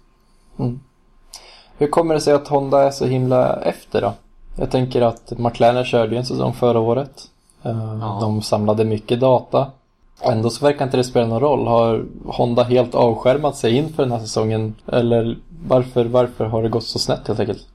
Hur 1.78 1.88
kommer 1.88 2.14
det 2.14 2.22
sig 2.22 2.34
att 2.34 2.48
Honda 2.48 2.84
är 2.84 2.92
så 2.92 3.06
himla 3.06 3.62
efter 3.62 4.02
då? 4.02 4.14
Jag 4.58 4.72
tänker 4.72 5.02
att 5.02 5.40
McLaren 5.40 5.86
körde 5.86 6.12
ju 6.12 6.18
en 6.20 6.26
säsong 6.26 6.54
förra 6.54 6.80
året. 6.80 7.30
Eh, 7.64 7.98
Ja. 8.00 8.18
De 8.22 8.42
samlade 8.42 8.86
mycket 8.86 9.20
data. 9.20 9.72
Ändå 10.22 10.50
så 10.50 10.66
verkar 10.66 10.86
inte 10.86 10.98
det 10.98 11.04
spela 11.04 11.28
någon 11.28 11.40
roll. 11.40 11.68
Har 11.68 12.06
Honda 12.26 12.64
helt 12.64 12.96
avskärmat 12.96 13.58
sig 13.58 13.76
inför 13.76 14.04
den 14.04 14.12
här 14.12 14.20
säsongen? 14.20 14.76
Eller 14.88 15.38
varför, 15.68 16.06
varför 16.06 16.46
har 16.46 16.64
det 16.64 16.70
gått 16.70 16.84
så 16.84 17.00
snett 17.00 17.28
helt 17.28 17.40
enkelt? 17.40 17.68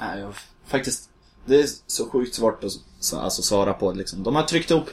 Nej, 0.00 0.20
jag, 0.20 0.32
faktiskt, 0.66 1.10
det 1.44 1.60
är 1.60 1.66
så 1.86 2.08
sjukt 2.08 2.34
svårt 2.34 2.64
att 2.64 2.70
så, 3.00 3.18
alltså, 3.18 3.42
svara 3.42 3.72
på 3.72 3.92
liksom. 3.92 4.22
De 4.22 4.36
har 4.36 4.42
tryckt 4.42 4.70
upp, 4.70 4.86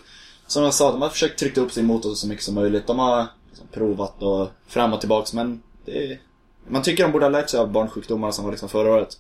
som 0.47 0.63
jag 0.63 0.73
sa, 0.73 0.91
de 0.91 1.01
har 1.01 1.09
försökt 1.09 1.39
trycka 1.39 1.61
upp 1.61 1.71
sin 1.71 1.85
motor 1.85 2.13
så 2.13 2.27
mycket 2.27 2.43
som 2.45 2.55
möjligt. 2.55 2.87
De 2.87 2.99
har 2.99 3.25
liksom, 3.49 3.67
provat 3.71 4.23
och 4.23 4.47
fram 4.67 4.93
och 4.93 4.99
tillbaks 4.99 5.33
men 5.33 5.61
det 5.85 6.11
är, 6.11 6.19
man 6.67 6.81
tycker 6.81 7.03
de 7.03 7.11
borde 7.11 7.25
ha 7.25 7.29
lärt 7.29 7.49
sig 7.49 7.59
av 7.59 7.71
barnsjukdomar 7.71 8.31
som 8.31 8.45
var 8.45 8.51
liksom 8.51 8.69
förra 8.69 8.91
året. 8.91 9.17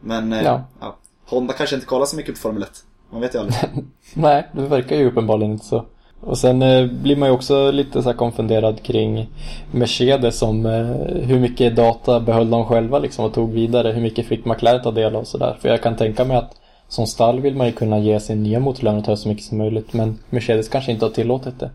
Men, 0.00 0.32
eh, 0.32 0.42
Ja. 0.42 0.64
ja. 0.80 0.96
Honda 1.26 1.52
kanske 1.52 1.76
inte 1.76 1.86
kollar 1.86 2.06
så 2.06 2.16
mycket 2.16 2.34
på 2.34 2.40
Formel 2.40 2.62
1. 2.62 2.70
Man 3.10 3.20
vet 3.20 3.34
ju 3.34 3.38
aldrig. 3.38 3.58
Nej, 4.14 4.48
det 4.52 4.62
verkar 4.62 4.96
ju 4.96 5.06
uppenbarligen 5.08 5.52
inte 5.52 5.64
så. 5.64 5.84
Och 6.20 6.38
sen 6.38 6.62
eh, 6.62 6.86
blir 6.86 7.16
man 7.16 7.28
ju 7.28 7.34
också 7.34 7.70
lite 7.70 8.02
så 8.02 8.12
konfunderad 8.12 8.82
kring 8.82 9.30
Mercedes 9.72 10.42
om 10.42 10.66
eh, 10.66 10.86
hur 11.26 11.40
mycket 11.40 11.76
data 11.76 12.20
behöll 12.20 12.50
de 12.50 12.64
själva 12.64 12.98
liksom 12.98 13.24
och 13.24 13.34
tog 13.34 13.52
vidare. 13.52 13.92
Hur 13.92 14.02
mycket 14.02 14.26
fick 14.26 14.44
McLaren 14.44 14.82
ta 14.82 14.90
del 14.90 15.16
av 15.16 15.24
sådär. 15.24 15.56
För 15.60 15.68
jag 15.68 15.82
kan 15.82 15.96
tänka 15.96 16.24
mig 16.24 16.36
att 16.36 16.56
som 16.88 17.06
stall 17.06 17.40
vill 17.40 17.56
man 17.56 17.66
ju 17.66 17.72
kunna 17.72 17.98
ge 17.98 18.20
sin 18.20 18.42
nya 18.42 18.60
motorleverantör 18.60 19.16
så 19.16 19.28
mycket 19.28 19.44
som 19.44 19.58
möjligt. 19.58 19.92
Men 19.92 20.18
Mercedes 20.30 20.68
kanske 20.68 20.92
inte 20.92 21.04
har 21.04 21.10
tillåtit 21.10 21.60
det. 21.60 21.70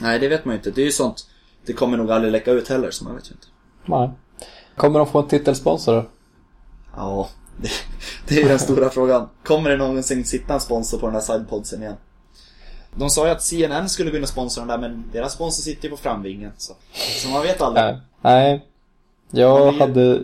Nej, 0.00 0.18
det 0.18 0.28
vet 0.28 0.44
man 0.44 0.52
ju 0.54 0.58
inte. 0.58 0.70
Det 0.70 0.80
är 0.80 0.84
ju 0.86 0.92
sånt, 0.92 1.26
det 1.66 1.72
kommer 1.72 1.96
nog 1.96 2.10
aldrig 2.10 2.32
läcka 2.32 2.50
ut 2.50 2.68
heller, 2.68 2.90
så 2.90 3.04
man 3.04 3.14
vet 3.14 3.30
ju 3.30 3.32
inte. 3.32 3.46
Nej. 3.86 4.10
Kommer 4.76 4.98
de 4.98 5.08
få 5.08 5.18
en 5.18 5.28
titelsponsor 5.28 5.94
då? 5.94 6.04
Ja, 6.96 7.28
det, 7.62 7.68
det 8.28 8.34
är 8.36 8.42
ju 8.42 8.48
den 8.48 8.58
stora 8.58 8.90
frågan. 8.90 9.28
Kommer 9.44 9.70
det 9.70 9.76
någonsin 9.76 10.24
sitta 10.24 10.54
en 10.54 10.60
sponsor 10.60 10.98
på 10.98 11.06
den 11.06 11.14
här 11.14 11.22
sidepodsen 11.22 11.82
igen? 11.82 11.94
De 12.96 13.10
sa 13.10 13.26
ju 13.26 13.32
att 13.32 13.42
CNN 13.42 13.88
skulle 13.88 14.10
gå 14.10 14.16
in 14.16 14.22
och 14.22 14.28
sponsra 14.28 14.60
den 14.64 14.68
där, 14.68 14.88
men 14.88 15.04
deras 15.12 15.32
sponsor 15.32 15.62
sitter 15.62 15.84
ju 15.84 15.90
på 15.90 15.96
framvingen. 15.96 16.50
Så, 16.56 16.72
så 17.22 17.28
man 17.28 17.42
vet 17.42 17.60
aldrig. 17.62 17.84
Nej. 17.84 17.98
Nej. 18.22 18.64
Jag 19.30 19.74
det- 19.74 19.78
hade... 19.80 20.22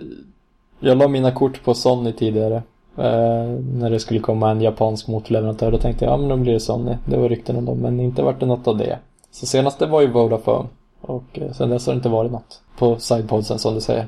Jag 0.80 0.98
la 0.98 1.08
mina 1.08 1.32
kort 1.32 1.64
på 1.64 1.74
Sony 1.74 2.12
tidigare. 2.12 2.62
Eh, 2.96 3.48
när 3.74 3.90
det 3.90 4.00
skulle 4.00 4.20
komma 4.20 4.50
en 4.50 4.60
japansk 4.60 5.06
motorleverantör. 5.06 5.70
Då 5.72 5.78
tänkte 5.78 6.04
jag, 6.04 6.12
ja 6.12 6.16
men 6.16 6.28
då 6.28 6.36
blir 6.36 6.52
det 6.52 6.60
Sony. 6.60 6.96
Det 7.06 7.16
var 7.16 7.28
rykten 7.28 7.56
om 7.56 7.64
dem, 7.64 7.78
men 7.78 8.00
inte 8.00 8.22
vart 8.22 8.40
det 8.40 8.46
något 8.46 8.66
av 8.68 8.76
det. 8.78 8.98
Så 9.30 9.46
senaste 9.46 9.86
var 9.86 10.00
ju 10.00 10.06
Vodafone. 10.06 10.68
Och 11.00 11.24
eh, 11.38 11.52
sen 11.52 11.70
dess 11.70 11.86
har 11.86 11.92
det 11.92 11.96
inte 11.96 12.08
varit 12.08 12.32
något. 12.32 12.60
På 12.78 12.98
sidepodsen 12.98 13.58
som 13.58 13.74
du 13.74 13.80
säger. 13.80 14.06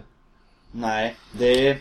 Nej, 0.72 1.14
det 1.38 1.68
är... 1.68 1.78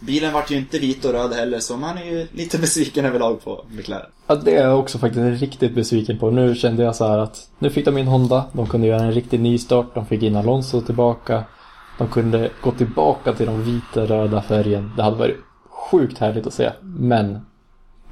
Bilen 0.00 0.32
vart 0.32 0.50
ju 0.50 0.56
inte 0.56 0.78
vit 0.78 1.04
och 1.04 1.12
röd 1.12 1.32
heller, 1.32 1.58
så 1.58 1.76
man 1.76 1.98
är 1.98 2.04
ju 2.04 2.26
lite 2.32 2.58
besviken 2.64 3.04
överlag 3.04 3.44
på 3.44 3.64
McLaren. 3.70 4.06
Ja, 4.26 4.34
det 4.34 4.56
är 4.56 4.68
jag 4.68 4.78
också 4.78 4.98
faktiskt 4.98 5.42
riktigt 5.42 5.74
besviken 5.74 6.18
på. 6.18 6.30
Nu 6.30 6.54
kände 6.54 6.82
jag 6.82 6.96
så 6.96 7.08
här 7.08 7.18
att 7.18 7.48
nu 7.58 7.70
fick 7.70 7.84
de 7.84 7.98
in 7.98 8.06
Honda. 8.06 8.44
De 8.52 8.66
kunde 8.66 8.86
göra 8.86 9.02
en 9.02 9.12
riktig 9.12 9.40
nystart. 9.40 9.94
De 9.94 10.06
fick 10.06 10.22
in 10.22 10.36
Alonso 10.36 10.80
tillbaka. 10.80 11.44
De 11.98 12.08
kunde 12.08 12.50
gå 12.62 12.70
tillbaka 12.70 13.32
till 13.32 13.46
de 13.46 13.64
vita 13.64 14.06
röda 14.06 14.42
färgen. 14.42 14.92
Det 14.96 15.02
hade 15.02 15.16
varit 15.16 15.36
sjukt 15.68 16.18
härligt 16.18 16.46
att 16.46 16.54
se. 16.54 16.70
Men 16.82 17.40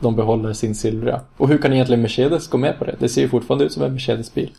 de 0.00 0.16
behåller 0.16 0.52
sin 0.52 0.74
silvriga. 0.74 1.20
Och 1.37 1.48
hur 1.48 1.58
kan 1.58 1.72
egentligen 1.72 2.02
Mercedes 2.02 2.48
gå 2.48 2.58
med 2.58 2.78
på 2.78 2.85
det? 2.85 2.96
Det 2.98 3.08
ser 3.08 3.22
ju 3.22 3.28
fortfarande 3.28 3.64
ut 3.64 3.72
som 3.72 3.82
en 3.82 3.92
Mercedes-bil. 3.92 4.50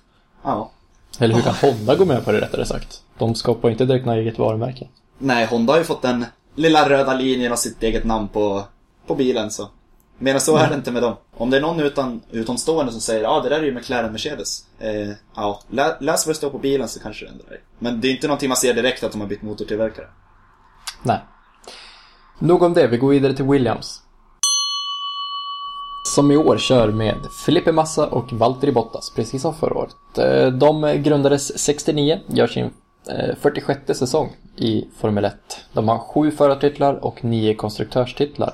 Ja. 0.43 0.71
Eller 1.19 1.35
hur 1.35 1.41
kan 1.41 1.53
Honda 1.53 1.95
gå 1.95 2.05
med 2.05 2.25
på 2.25 2.31
det 2.31 2.41
rättare 2.41 2.65
sagt? 2.65 3.01
De 3.17 3.35
skapar 3.35 3.69
inte 3.69 3.85
direkt 3.85 4.05
något 4.05 4.15
eget 4.15 4.39
varumärke. 4.39 4.87
Nej, 5.17 5.45
Honda 5.45 5.73
har 5.73 5.77
ju 5.77 5.85
fått 5.85 6.01
den 6.01 6.25
lilla 6.55 6.89
röda 6.89 7.13
linjen 7.13 7.51
och 7.51 7.59
sitt 7.59 7.83
eget 7.83 8.03
namn 8.03 8.27
på, 8.27 8.63
på 9.07 9.15
bilen, 9.15 9.51
så. 9.51 9.69
Men 10.17 10.41
så 10.41 10.57
är 10.57 10.69
det 10.69 10.75
inte 10.75 10.91
med 10.91 11.01
dem. 11.01 11.15
Om 11.37 11.49
det 11.49 11.57
är 11.57 11.61
någon 11.61 11.79
utan, 11.79 12.21
utomstående 12.31 12.91
som 12.91 13.01
säger 13.01 13.23
ja 13.23 13.29
ah, 13.29 13.41
det 13.41 13.49
där 13.49 13.59
är 13.59 13.63
ju 13.63 13.73
McLaren 13.73 14.11
Mercedes. 14.11 14.65
Eh, 14.79 15.09
ja, 15.35 15.59
lä, 15.69 15.95
läs 15.99 16.25
vad 16.25 16.35
det 16.35 16.37
står 16.37 16.49
på 16.49 16.57
bilen 16.57 16.87
så 16.87 16.99
kanske 16.99 17.25
det 17.25 17.31
ändrar 17.31 17.49
dig. 17.49 17.59
Men 17.79 18.01
det 18.01 18.07
är 18.07 18.11
inte 18.11 18.27
någonting 18.27 18.49
man 18.49 18.57
ser 18.57 18.73
direkt 18.73 19.03
att 19.03 19.11
de 19.11 19.21
har 19.21 19.27
bytt 19.27 19.41
motortillverkare. 19.41 20.07
Nej. 21.03 21.19
Nog 22.39 22.61
om 22.61 22.73
det, 22.73 22.87
vi 22.87 22.97
går 22.97 23.09
vidare 23.09 23.33
till 23.33 23.45
Williams. 23.45 24.02
Som 26.13 26.31
i 26.31 26.37
år 26.37 26.57
kör 26.57 26.91
med 26.91 27.15
Filippe 27.45 27.71
Massa 27.71 28.07
och 28.07 28.33
Valtteri 28.33 28.71
Bottas, 28.71 29.09
precis 29.15 29.41
som 29.41 29.53
förra 29.53 29.77
året. 29.77 30.17
Eh, 30.17 30.47
de 30.47 31.01
grundades 31.03 31.59
69, 31.59 32.19
gör 32.27 32.47
sin 32.47 32.69
eh, 33.09 33.35
46 33.41 33.99
säsong 33.99 34.29
i 34.55 34.85
Formel 34.97 35.25
1. 35.25 35.35
De 35.73 35.87
har 35.87 35.97
sju 35.97 36.31
förartitlar 36.31 36.93
och 37.05 37.23
nio 37.23 37.53
konstruktörstitlar. 37.55 38.53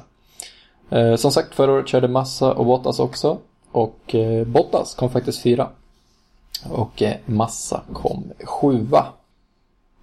Eh, 0.90 1.16
som 1.16 1.32
sagt, 1.32 1.56
förra 1.56 1.72
året 1.72 1.88
körde 1.88 2.08
Massa 2.08 2.54
och 2.54 2.66
Bottas 2.66 3.00
också. 3.00 3.38
Och 3.72 4.16
Bottas 4.46 4.96
kom 4.96 5.10
faktiskt 5.10 5.42
fyra. 5.42 5.68
Och 6.70 7.04
Massa 7.26 7.82
kom 7.94 8.24
sjua. 8.44 9.06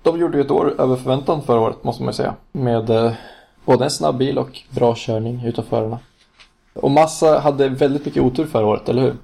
De 0.02 0.18
gjorde 0.18 0.38
ju 0.38 0.44
ett 0.44 0.50
år 0.50 0.80
över 0.80 0.96
förväntan 0.96 1.42
förra 1.42 1.60
året 1.60 1.84
måste 1.84 2.02
man 2.02 2.12
ju 2.12 2.16
säga. 2.16 2.34
Med 2.52 3.14
både 3.64 3.84
en 3.84 3.90
snabb 3.90 4.16
bil 4.16 4.38
och 4.38 4.60
bra 4.70 4.94
körning 4.96 5.44
utav 5.44 5.62
förarna. 5.62 5.98
Och 6.76 6.90
Massa 6.90 7.38
hade 7.38 7.68
väldigt 7.68 8.06
mycket 8.06 8.22
otur 8.22 8.46
förra 8.46 8.66
året, 8.66 8.88
eller 8.88 9.02
hur? 9.02 9.16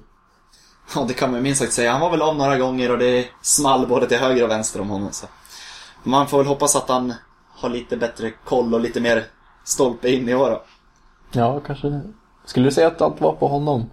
Ja, 0.95 1.05
det 1.07 1.13
kan 1.13 1.31
man 1.31 1.43
minst 1.43 1.61
sagt 1.61 1.73
säga. 1.73 1.91
Han 1.91 2.01
var 2.01 2.09
väl 2.09 2.21
av 2.21 2.35
några 2.35 2.57
gånger 2.57 2.91
och 2.91 2.97
det 2.97 3.25
small 3.41 3.87
både 3.87 4.07
till 4.07 4.17
höger 4.17 4.43
och 4.43 4.49
vänster 4.49 4.81
om 4.81 4.89
honom. 4.89 5.11
Så. 5.11 5.27
Man 6.03 6.27
får 6.27 6.37
väl 6.37 6.47
hoppas 6.47 6.75
att 6.75 6.89
han 6.89 7.13
har 7.49 7.69
lite 7.69 7.97
bättre 7.97 8.31
koll 8.31 8.73
och 8.73 8.79
lite 8.79 9.01
mer 9.01 9.23
stolpe 9.63 10.09
in 10.09 10.29
i 10.29 10.35
år 10.35 10.49
då. 10.49 10.63
Ja, 11.31 11.59
kanske. 11.59 12.01
Skulle 12.45 12.67
du 12.67 12.71
säga 12.71 12.87
att 12.87 13.01
allt 13.01 13.21
var 13.21 13.33
på 13.33 13.47
honom? 13.47 13.89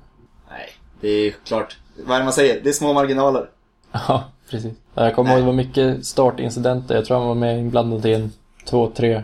Nej, 0.50 0.68
det 1.00 1.08
är 1.08 1.34
klart. 1.44 1.78
Vad 2.06 2.14
är 2.14 2.18
det 2.18 2.24
man 2.24 2.32
säger? 2.32 2.60
Det 2.62 2.68
är 2.68 2.72
små 2.72 2.92
marginaler. 2.92 3.50
Ja, 3.92 4.24
precis. 4.50 4.72
Jag 4.94 5.14
kommer 5.14 5.30
ihåg 5.30 5.40
det 5.40 5.46
var 5.46 5.52
mycket 5.52 6.06
startincidenter. 6.06 6.94
Jag 6.94 7.04
tror 7.04 7.18
han 7.18 7.28
var 7.28 7.34
med 7.34 7.58
inblandad 7.58 8.06
i 8.06 8.14
en 8.14 8.32
två, 8.64 8.90
tre 8.96 9.22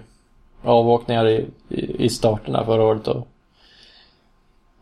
avåkningar 0.62 1.28
i, 1.28 1.48
i, 1.68 2.08
där 2.22 2.64
förra 2.64 2.82
året. 2.82 3.08
Och... 3.08 3.28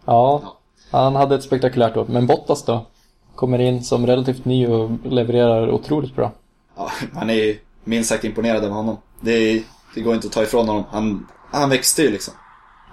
Ja, 0.04 0.56
han 0.90 1.16
hade 1.16 1.34
ett 1.34 1.42
spektakulärt 1.42 1.96
år. 1.96 2.06
Men 2.08 2.26
Bottas 2.26 2.64
då? 2.64 2.86
Kommer 3.34 3.58
in 3.58 3.84
som 3.84 4.06
relativt 4.06 4.44
ny 4.44 4.66
och 4.66 4.90
levererar 5.04 5.70
otroligt 5.70 6.16
bra. 6.16 6.32
Ja, 6.76 6.90
man 7.12 7.30
är 7.30 7.34
ju 7.34 7.58
minst 7.84 8.08
sagt 8.08 8.24
imponerad 8.24 8.64
av 8.64 8.70
honom. 8.70 8.96
Det, 9.20 9.62
det 9.94 10.00
går 10.00 10.14
inte 10.14 10.26
att 10.26 10.32
ta 10.32 10.42
ifrån 10.42 10.68
honom. 10.68 10.84
Han, 10.90 11.26
han 11.50 11.70
växte 11.70 12.02
ju 12.02 12.10
liksom. 12.10 12.34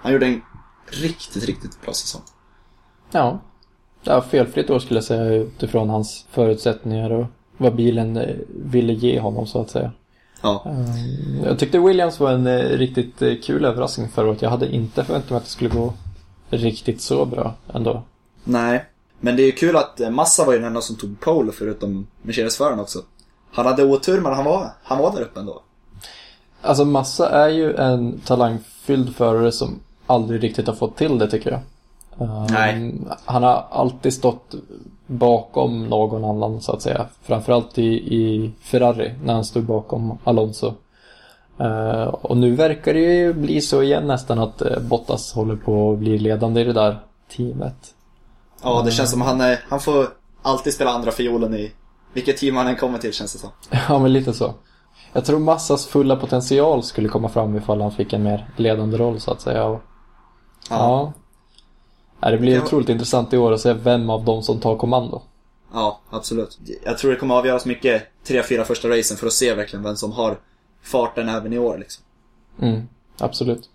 Han 0.02 0.12
gjorde 0.12 0.26
en 0.26 0.42
riktigt, 0.86 1.44
riktigt 1.44 1.82
bra 1.82 1.92
säsong. 1.92 2.22
Ja. 3.10 3.38
Ja, 4.04 4.20
felfritt 4.20 4.70
år 4.70 4.78
skulle 4.78 4.96
jag 4.98 5.04
säga 5.04 5.24
utifrån 5.34 5.90
hans 5.90 6.26
förutsättningar 6.30 7.10
och 7.10 7.26
vad 7.56 7.74
bilen 7.76 8.16
eh, 8.16 8.36
ville 8.48 8.92
ge 8.92 9.20
honom 9.20 9.46
så 9.46 9.60
att 9.60 9.70
säga. 9.70 9.92
Ja, 10.42 10.62
Eh, 10.66 11.44
Jag 11.46 11.58
tyckte 11.58 11.78
Williams 11.78 12.20
var 12.20 12.30
en 12.32 12.46
eh, 12.46 12.58
riktigt 12.58 13.22
eh, 13.22 13.34
kul 13.42 13.64
överraskning 13.64 14.08
förra 14.08 14.28
året. 14.30 14.42
Jag 14.42 14.50
hade 14.50 14.74
inte 14.74 15.04
förväntat 15.04 15.30
mig 15.30 15.36
att 15.36 15.44
det 15.44 15.50
skulle 15.50 15.70
gå 15.70 15.92
riktigt 16.52 17.00
så 17.00 17.24
bra 17.24 17.54
ändå. 17.74 18.02
nej. 18.44 18.84
Men 19.24 19.36
det 19.36 19.42
är 19.42 19.46
ju 19.46 19.52
kul 19.52 19.76
att 19.76 20.00
eh, 20.00 20.10
Massa 20.10 20.44
var 20.44 20.52
ju 20.52 20.58
den 20.58 20.68
enda 20.68 20.80
som 20.80 20.96
tog 20.96 21.20
pole 21.20 21.52
förutom 21.52 22.06
Mercedes-föraren 22.22 22.80
också. 22.80 22.98
Han 23.52 23.66
hade 23.66 23.84
otur 23.84 24.20
men 24.20 24.32
han 24.32 24.44
var, 24.44 24.68
han 24.82 24.98
var 24.98 25.12
där 25.12 25.22
uppe 25.22 25.40
ändå. 25.40 25.62
Alltså 26.62 26.84
Massa 26.84 27.28
är 27.30 27.48
ju 27.48 27.74
en 27.76 28.20
talangfylld 28.20 29.16
förare 29.16 29.52
som 29.52 29.80
aldrig 30.06 30.42
riktigt 30.42 30.66
har 30.66 30.74
fått 30.74 30.96
till 30.96 31.18
det 31.18 31.30
tycker 31.30 31.50
jag. 31.50 31.60
Um, 32.18 32.46
Nej. 32.50 32.94
Han 33.24 33.42
har 33.42 33.66
alltid 33.70 34.14
stått 34.14 34.54
bakom 35.06 35.88
någon 35.88 36.24
annan 36.24 36.60
så 36.60 36.72
att 36.72 36.82
säga. 36.82 37.06
Framförallt 37.22 37.78
i, 37.78 38.14
i 38.16 38.52
Ferrari 38.60 39.14
när 39.24 39.34
han 39.34 39.44
stod 39.44 39.64
bakom 39.64 40.18
Alonso. 40.24 40.74
Eh, 41.62 42.02
och 42.08 42.36
nu 42.36 42.54
verkar 42.54 42.94
det 42.94 43.00
ju 43.00 43.32
bli 43.32 43.60
så 43.60 43.82
igen 43.82 44.06
nästan 44.06 44.38
att 44.38 44.62
eh, 44.62 44.78
Bottas 44.80 45.32
håller 45.32 45.56
på 45.56 45.92
att 45.92 45.98
bli 45.98 46.18
ledande 46.18 46.60
i 46.60 46.64
det 46.64 46.72
där 46.72 46.98
teamet. 47.36 47.94
Ja, 48.62 48.82
det 48.84 48.90
känns 48.90 49.10
som 49.10 49.20
han, 49.22 49.40
är, 49.40 49.60
han 49.68 49.80
får 49.80 50.06
alltid 50.42 50.74
spela 50.74 50.90
andra 50.90 51.10
fiolen 51.10 51.54
i 51.54 51.72
vilket 52.12 52.36
team 52.36 52.56
han 52.56 52.66
än 52.66 52.76
kommer 52.76 52.98
till 52.98 53.12
känns 53.12 53.32
det 53.32 53.38
som. 53.38 53.50
Ja, 53.88 53.98
men 53.98 54.12
lite 54.12 54.32
så. 54.32 54.54
Jag 55.12 55.24
tror 55.24 55.38
Massas 55.38 55.86
fulla 55.86 56.16
potential 56.16 56.82
skulle 56.82 57.08
komma 57.08 57.28
fram 57.28 57.56
ifall 57.56 57.80
han 57.80 57.92
fick 57.92 58.12
en 58.12 58.22
mer 58.22 58.48
ledande 58.56 58.96
roll 58.96 59.20
så 59.20 59.30
att 59.30 59.40
säga. 59.40 59.64
Och, 59.64 59.80
ja. 60.70 61.12
ja. 62.20 62.30
Det 62.30 62.38
blir 62.38 62.52
Det 62.52 62.58
var- 62.58 62.66
otroligt 62.66 62.88
intressant 62.88 63.32
i 63.32 63.38
år 63.38 63.52
att 63.52 63.60
se 63.60 63.72
vem 63.72 64.10
av 64.10 64.24
dem 64.24 64.42
som 64.42 64.60
tar 64.60 64.76
kommando. 64.76 65.22
Ja, 65.74 66.00
absolut. 66.10 66.58
Jag 66.84 66.98
tror 66.98 67.10
det 67.10 67.16
kommer 67.16 67.34
avgöras 67.34 67.66
mycket 67.66 68.02
tre, 68.26 68.42
fyra 68.42 68.64
första 68.64 68.88
racen 68.88 69.16
för 69.16 69.26
att 69.26 69.32
se 69.32 69.54
verkligen 69.54 69.82
vem 69.82 69.96
som 69.96 70.12
har 70.12 70.38
farten 70.82 71.28
även 71.28 71.52
i 71.52 71.58
år 71.58 71.78
liksom. 71.78 72.04
Mm, 72.60 72.88
absolut. 73.18 73.70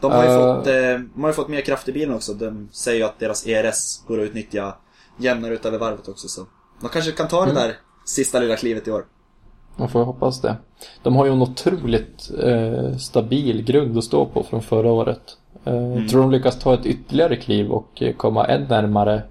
De 0.00 0.12
har 0.12 0.24
ju 0.24 0.30
Eh. 0.30 0.56
fått, 0.56 0.66
eh, 0.66 0.72
de 1.14 1.20
har 1.22 1.28
ju 1.28 1.32
fått 1.34 1.48
mer 1.48 1.60
kraft 1.60 1.88
i 1.88 1.92
bilen 1.92 2.14
också. 2.14 2.34
De 2.34 2.68
säger 2.72 2.98
ju 2.98 3.04
att 3.04 3.18
deras 3.18 3.46
ERS 3.46 4.02
går 4.06 4.18
att 4.20 4.24
utnyttja 4.24 4.74
jämnare 5.18 5.54
ut 5.54 5.66
över 5.66 5.78
varvet 5.78 6.08
också 6.08 6.28
så. 6.28 6.46
De 6.80 6.88
kanske 6.88 7.12
kan 7.12 7.28
ta 7.28 7.46
det 7.46 7.52
där 7.52 7.76
sista 8.06 8.40
lilla 8.40 8.56
klivet 8.56 8.88
i 8.88 8.90
år. 8.90 9.04
Man 9.76 9.88
får 9.88 10.04
hoppas 10.04 10.40
det. 10.40 10.56
De 11.02 11.16
har 11.16 11.26
ju 11.26 11.32
en 11.32 11.42
otroligt 11.42 12.30
eh, 12.42 12.96
stabil 12.96 13.64
grund 13.64 13.98
att 13.98 14.04
stå 14.04 14.26
på 14.26 14.42
från 14.42 14.62
förra 14.62 14.92
året. 14.92 15.36
Eh, 15.64 16.06
Tror 16.10 16.20
de 16.22 16.30
lyckas 16.30 16.58
ta 16.58 16.74
ett 16.74 16.86
ytterligare 16.86 17.36
kliv 17.36 17.70
och 17.70 18.02
eh, 18.02 18.14
komma 18.16 18.44
än 18.46 18.62
närmare 18.64 19.22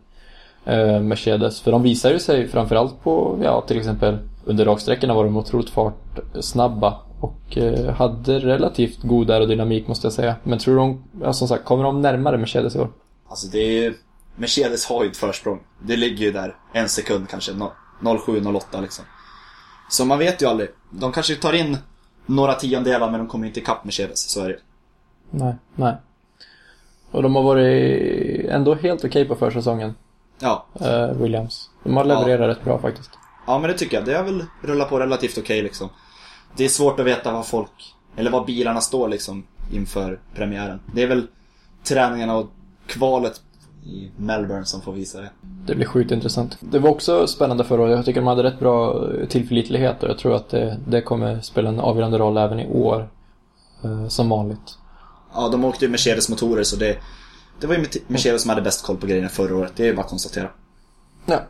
eh, 0.66 1.00
Mercedes. 1.00 1.62
För 1.62 1.72
de 1.72 1.84
visar 1.84 2.12
ju 2.12 2.20
sig 2.20 2.48
framförallt 2.48 3.04
på, 3.04 3.40
ja 3.44 3.62
till 3.62 3.78
exempel 3.78 4.18
under 4.46 4.66
raksträckorna 4.66 5.14
var 5.14 5.24
de 5.24 5.38
otroligt 5.38 5.70
fartsnabba 5.70 7.00
och 7.20 7.58
eh, 7.58 7.94
hade 7.94 8.40
relativt 8.40 9.02
god 9.04 9.32
aerodynamik 9.32 9.88
måste 9.88 10.06
jag 10.06 10.14
säga. 10.14 10.36
Men 10.44 10.60
tror 10.60 10.76
de, 10.76 11.04
ja, 11.22 11.34
som 11.34 11.48
sagt, 11.48 11.66
kommer 11.66 11.84
de 11.84 12.02
närmare 12.02 12.38
Mercedes 12.38 12.76
i 12.76 12.80
år? 12.80 12.90
Alltså 13.28 13.48
det 13.48 13.58
är 13.60 13.82
ju... 13.82 13.94
Mercedes 14.36 14.86
har 14.86 15.04
ju 15.04 15.10
ett 15.10 15.18
försprång. 15.18 15.60
Det 15.84 15.96
ligger 15.96 16.26
ju 16.26 16.32
där 16.32 16.56
en 16.74 16.90
sekund 16.90 17.30
kanske. 17.30 17.52
no- 17.52 17.72
07-08 18.02 18.82
liksom. 18.82 19.06
Så 19.90 20.06
man 20.06 20.20
vet 20.20 20.42
ju 20.42 20.46
aldrig. 20.48 20.70
De 20.90 21.12
kanske 21.12 21.36
tar 21.36 21.54
in 21.54 21.78
några 22.26 22.54
tiondelar 22.54 23.12
men 23.12 23.20
de 23.20 23.28
kommer 23.28 23.48
inte 23.48 23.60
ikapp 23.60 23.84
Mercedes. 23.86 24.30
Så 24.30 24.42
är 24.44 24.50
det 24.50 24.58
Nej, 25.30 25.56
nej. 25.76 25.96
Och 27.12 27.24
de 27.24 27.36
har 27.36 27.44
varit 27.44 28.46
ändå 28.50 28.76
helt 28.76 29.06
okej 29.06 29.26
på 29.26 29.36
försäsongen, 29.36 29.96
Ja. 30.40 30.66
eh, 30.80 31.08
Williams. 31.12 31.70
De 31.84 31.98
har 31.98 32.06
levererat 32.06 32.58
rätt 32.58 32.64
bra 32.64 32.80
faktiskt. 32.80 33.10
Ja 33.48 33.60
men 33.60 33.72
det 33.72 33.78
tycker 33.78 33.98
jag. 33.98 34.06
Det 34.06 34.14
har 34.14 34.24
väl 34.24 34.46
rullat 34.62 34.90
på 34.90 35.00
relativt 35.00 35.38
okej 35.38 35.62
liksom. 35.62 35.90
Det 36.56 36.66
är 36.66 36.70
svårt 36.70 37.00
att 37.00 37.06
veta 37.06 37.32
vad 37.32 37.48
folk, 37.48 37.96
eller 38.16 38.32
vad 38.32 38.46
bilarna 38.46 38.82
står 38.82 39.08
liksom 39.08 39.44
inför 39.72 40.20
premiären. 40.36 40.80
Det 40.94 41.04
är 41.04 41.08
väl 41.08 41.28
träningarna 41.84 42.36
och 42.36 42.50
kvalet 42.88 43.42
i 43.86 44.12
Melbourne 44.18 44.66
som 44.66 44.82
får 44.82 44.94
visa 44.94 45.22
det. 45.22 45.30
Det 45.42 45.76
blir 45.76 45.86
sjukt 45.86 46.12
intressant. 46.12 46.58
Det 46.60 46.80
var 46.80 46.90
också 46.90 47.28
spännande 47.28 47.64
förra 47.64 47.82
året. 47.82 47.96
Jag 47.96 48.06
tycker 48.06 48.22
de 48.22 48.28
hade 48.28 48.44
rätt 48.44 48.60
bra 48.60 49.08
tillförlitlighet 49.30 50.04
och 50.04 50.10
jag 50.10 50.18
tror 50.18 50.36
att 50.36 50.50
det, 50.50 50.80
det 50.88 51.02
kommer 51.02 51.42
spela 51.42 51.70
en 51.70 51.80
avgörande 51.80 52.18
roll 52.18 52.38
även 52.38 52.60
i 52.60 52.68
år. 52.68 53.10
Eh, 53.84 54.08
som 54.08 54.30
vanligt. 54.30 54.78
Ja, 55.34 55.50
de 55.50 55.66
åkte 55.66 55.86
ju 55.86 55.92
Mercedes-motorer 55.92 56.64
så 56.64 56.76
det, 56.76 56.98
det 57.60 57.68
var 57.68 57.76
ju 57.76 57.86
Mercedes 58.08 58.42
som 58.42 58.50
hade 58.50 58.62
bäst 58.62 58.86
koll 58.86 58.98
på 58.98 59.08
grejerna 59.08 59.30
förra 59.30 59.56
året. 59.56 59.72
Det 59.76 59.84
är 59.84 59.88
ju 59.88 59.96
bara 59.96 60.02
att 60.02 60.10
konstatera. 60.10 60.50
Ja. 61.26 61.42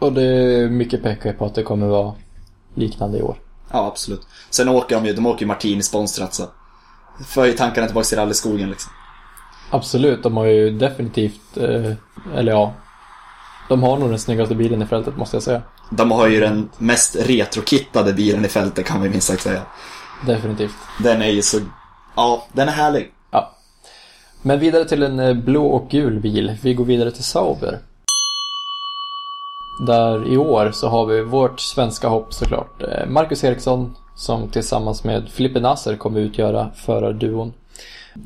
Och 0.00 0.12
det 0.12 0.22
är 0.22 0.68
mycket 0.68 1.02
pekar 1.02 1.32
på 1.32 1.44
att 1.44 1.54
det 1.54 1.62
kommer 1.62 1.86
vara 1.86 2.14
liknande 2.74 3.18
i 3.18 3.22
år. 3.22 3.36
Ja, 3.72 3.86
absolut. 3.86 4.26
Sen 4.50 4.68
åker 4.68 4.96
de 4.96 5.06
ju, 5.06 5.12
de 5.12 5.26
åker 5.26 5.40
ju 5.40 5.46
Martini 5.46 5.82
sponsrat 5.82 6.34
så. 6.34 6.44
För 7.26 7.44
ju 7.44 7.52
tankarna 7.52 7.86
tillbaka 7.86 8.04
till 8.04 8.18
rallyskogen 8.18 8.70
liksom. 8.70 8.92
Absolut, 9.70 10.22
de 10.22 10.36
har 10.36 10.44
ju 10.44 10.70
definitivt, 10.70 11.56
eh, 11.56 11.92
eller 12.36 12.52
ja, 12.52 12.74
de 13.68 13.82
har 13.82 13.98
nog 13.98 14.08
den 14.08 14.18
snyggaste 14.18 14.54
bilen 14.54 14.82
i 14.82 14.86
fältet 14.86 15.16
måste 15.16 15.36
jag 15.36 15.42
säga. 15.42 15.62
De 15.90 16.10
har 16.10 16.26
ju 16.26 16.40
den 16.40 16.70
mest 16.78 17.16
retrokittade 17.16 18.12
bilen 18.12 18.44
i 18.44 18.48
fältet 18.48 18.86
kan 18.86 19.02
ju 19.02 19.10
minst 19.10 19.26
sagt 19.26 19.42
säga. 19.42 19.62
Definitivt. 20.26 20.74
Den 21.02 21.22
är 21.22 21.30
ju 21.30 21.42
så, 21.42 21.58
ja, 22.16 22.46
den 22.52 22.68
är 22.68 22.72
härlig. 22.72 23.12
Ja. 23.30 23.56
Men 24.42 24.58
vidare 24.58 24.84
till 24.84 25.02
en 25.02 25.18
eh, 25.18 25.34
blå 25.34 25.66
och 25.66 25.90
gul 25.90 26.20
bil. 26.20 26.56
Vi 26.62 26.74
går 26.74 26.84
vidare 26.84 27.10
till 27.10 27.24
Sauber. 27.24 27.78
Där 29.86 30.28
i 30.28 30.36
år 30.36 30.70
så 30.72 30.88
har 30.88 31.06
vi 31.06 31.22
vårt 31.22 31.60
svenska 31.60 32.08
hopp 32.08 32.34
såklart. 32.34 32.82
Eh, 32.82 33.06
Marcus 33.08 33.44
Eriksson 33.44 33.96
som 34.16 34.48
tillsammans 34.48 35.04
med 35.04 35.28
Filippe 35.28 35.60
Nasser 35.60 35.96
kommer 35.96 36.20
utgöra 36.20 36.70
förarduon. 36.74 37.52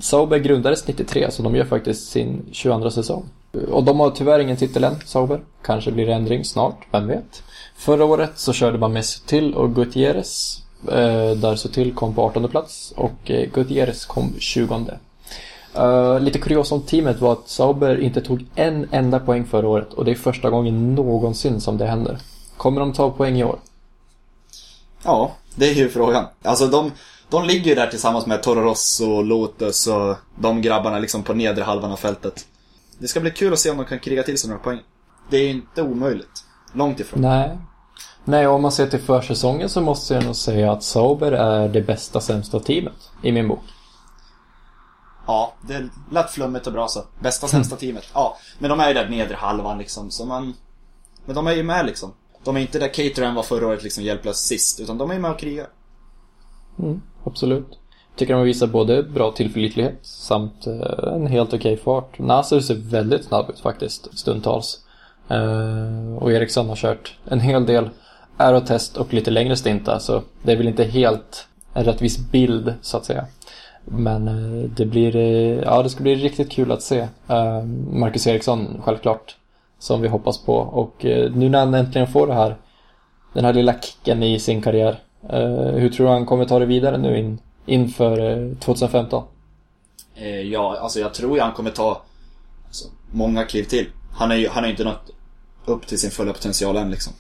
Sauber 0.01 0.39
grundades 0.39 0.87
93 0.87 1.31
så 1.31 1.43
de 1.43 1.57
gör 1.57 1.65
faktiskt 1.65 2.11
sin 2.11 2.43
22 2.53 2.91
säsong. 2.91 3.25
Och 3.71 3.85
de 3.85 4.01
har 4.01 4.11
tyvärr 4.11 4.39
ingen 4.39 4.57
titel 4.57 4.85
än, 4.85 4.97
Sauber. 5.05 5.41
Kanske 5.63 5.93
blir 5.93 6.07
det 6.07 6.13
ändring 6.13 6.45
snart, 6.45 6.87
vem 6.91 7.07
vet. 7.07 7.43
Förra 7.77 8.05
året 8.05 8.33
så 8.35 8.53
körde 8.53 8.79
man 8.79 8.93
med 8.93 9.05
Sutil 9.05 9.55
och 9.55 9.75
Gutierrez. 9.75 10.63
Eh, 10.89 11.31
där 11.37 11.57
Sutil 11.57 11.95
kom 11.95 12.15
på 12.15 12.23
18 12.23 12.49
plats 12.49 12.93
och 12.97 13.31
eh, 13.31 13.49
Gutierrez 13.53 14.05
kom 14.05 14.35
20. 14.39 14.85
Uh, 15.79 16.21
lite 16.21 16.39
kurios 16.39 16.73
om 16.73 16.83
teamet 16.83 17.21
var 17.21 17.33
att 17.33 17.49
Sauber 17.49 18.01
inte 18.01 18.21
tog 18.21 18.47
en 18.55 18.89
enda 18.91 19.19
poäng 19.19 19.45
förra 19.45 19.69
året 19.69 19.93
och 19.93 20.05
det 20.05 20.11
är 20.11 20.15
första 20.15 20.51
gången 20.51 20.95
någonsin 20.95 21.61
som 21.61 21.79
det 21.79 21.87
händer. 21.87 22.19
Kommer 22.57 22.81
de 22.81 22.93
ta 22.93 23.11
poäng 23.11 23.37
i 23.37 23.45
år? 23.45 23.59
Ja, 25.05 25.33
det 25.55 25.71
är 25.71 25.75
ju 25.75 25.89
frågan. 25.89 26.25
Alltså 26.43 26.67
de, 26.67 26.93
de 27.31 27.45
ligger 27.45 27.69
ju 27.69 27.75
där 27.75 27.87
tillsammans 27.87 28.27
med 28.27 28.43
Toro 28.43 28.61
Rosso, 28.61 29.23
Lotus 29.23 29.87
och 29.87 30.17
de 30.39 30.63
grabbarna 30.63 30.99
liksom 30.99 31.23
på 31.23 31.35
nedre 31.35 31.65
halvan 31.65 31.93
av 31.93 31.97
fältet. 31.97 32.47
Det 32.99 33.09
ska 33.09 33.21
bli 33.21 33.31
kul 33.31 33.53
att 33.53 33.59
se 33.59 33.71
om 33.71 33.77
de 33.77 33.87
kan 33.87 33.99
kriga 33.99 34.23
till 34.23 34.39
sig 34.39 34.51
några 34.51 34.63
poäng. 34.63 34.79
Det 35.31 35.37
är 35.37 35.43
ju 35.43 35.51
inte 35.51 35.83
omöjligt. 35.83 36.45
Långt 36.73 37.01
ifrån. 37.01 37.23
Nej. 37.23 37.59
Nej, 38.25 38.47
om 38.47 38.63
man 38.63 38.73
ser 38.73 38.87
till 38.87 39.01
försäsongen 39.01 39.69
så 39.69 39.81
måste 39.81 40.15
jag 40.15 40.25
nog 40.25 40.37
säga 40.37 40.73
att 40.73 40.83
Sauber 40.83 41.33
är 41.33 41.69
det 41.69 41.81
bästa 41.81 42.21
sämsta 42.21 42.61
teamet 42.61 43.11
i 43.23 43.33
min 43.33 43.49
bok. 43.49 43.61
Ja, 45.27 45.55
det 45.69 45.89
lät 46.13 46.31
flummigt 46.31 46.67
och 46.67 46.73
bra 46.73 46.89
så. 46.89 47.01
Bästa 47.21 47.49
sämsta 47.49 47.77
teamet. 47.77 48.09
Ja, 48.15 48.37
men 48.59 48.71
de 48.71 48.81
är 48.81 48.89
ju 48.89 48.95
där 48.95 49.09
nedre 49.09 49.35
halvan 49.35 49.79
liksom. 49.79 50.11
Så 50.11 50.27
man... 50.27 50.55
Men 51.27 51.35
de 51.35 51.47
är 51.47 51.53
ju 51.53 51.63
med 51.63 51.87
liksom. 51.87 52.13
De 52.45 52.57
är 52.57 52.61
inte 52.61 52.79
där 52.79 52.89
Caterham 52.89 53.35
var 53.35 53.43
förra 53.43 53.67
året 53.67 53.83
liksom 53.83 54.05
hjälplös 54.05 54.39
sist. 54.39 54.81
Utan 54.81 54.99
de 54.99 55.11
är 55.11 55.15
ju 55.15 55.21
med 55.21 55.31
och 55.31 55.39
krigar. 55.39 55.67
Mm, 56.79 57.03
absolut. 57.25 57.79
Tycker 58.17 58.35
de 58.35 58.43
visar 58.43 58.67
både 58.67 59.03
bra 59.03 59.33
tillförlitlighet 59.33 59.99
samt 60.03 60.67
eh, 60.67 61.15
en 61.15 61.27
helt 61.27 61.55
okej 61.55 61.77
fart. 61.77 62.19
Nasser 62.19 62.61
ser 62.61 62.75
väldigt 62.75 63.25
snabb 63.25 63.51
ut 63.51 63.61
faktiskt, 63.61 64.19
stundtals. 64.19 64.81
Eh, 65.29 66.17
och 66.17 66.33
Eriksson 66.33 66.69
har 66.69 66.77
kört 66.77 67.19
en 67.25 67.41
hel 67.41 67.67
del 67.67 67.91
aerotest 68.37 68.97
och 68.97 69.15
lite 69.15 69.31
längre 69.31 69.57
stintar 69.57 69.99
så 69.99 70.23
det 70.43 70.53
är 70.53 70.57
väl 70.57 70.69
inte 70.69 70.85
helt 70.85 71.47
en 71.73 71.85
rättvis 71.85 72.19
bild 72.19 72.75
så 72.83 72.97
att 72.97 73.05
säga. 73.05 73.27
Men 73.85 74.29
eh, 74.29 74.71
det 74.71 74.87
blir, 74.87 75.17
eh, 75.17 75.63
ja 75.63 75.83
det 75.83 75.91
ska 75.91 76.03
bli 76.03 76.15
riktigt 76.15 76.53
kul 76.53 76.73
att 76.73 76.83
se. 76.83 76.99
Eh, 77.29 77.63
Marcus 77.91 78.27
Eriksson 78.27 78.83
självklart, 78.85 79.37
som 79.79 80.01
vi 80.01 80.09
hoppas 80.09 80.45
på. 80.45 80.55
Och 80.55 81.05
nu 81.35 81.49
när 81.49 81.59
han 81.59 81.75
äntligen 81.75 82.09
får 82.09 82.27
det 82.27 82.35
här, 82.35 82.57
den 83.33 83.45
här 83.45 83.53
lilla 83.53 83.81
kicken 83.81 84.23
i 84.23 84.39
sin 84.39 84.63
karriär. 84.63 84.99
hur 85.75 85.89
tror 85.89 86.07
du 86.07 86.13
han 86.13 86.27
kommer 86.27 86.45
ta 86.45 86.59
det 86.59 86.67
vidare 86.67 86.99
nu 86.99 87.19
in, 87.19 87.39
inför 87.67 88.51
eh, 88.51 88.57
2015? 88.59 89.25
Eh, 90.15 90.41
ja, 90.41 90.79
alltså 90.81 91.01
jag 91.01 91.15
tror 91.15 91.37
ju 91.37 91.43
han 91.43 91.53
kommer 91.53 91.71
ta 91.71 92.03
alltså, 92.67 92.89
många 93.11 93.45
kliv 93.45 93.65
till. 93.65 93.87
Han 94.13 94.31
är 94.31 94.37
ju 94.37 94.49
han 94.49 94.65
ju 94.65 94.71
inte 94.71 94.85
nått 94.85 95.11
upp 95.65 95.87
till 95.87 95.99
sin 95.99 96.11
fulla 96.11 96.33
potential 96.33 96.77
än 96.77 96.91
liksom. 96.91 97.13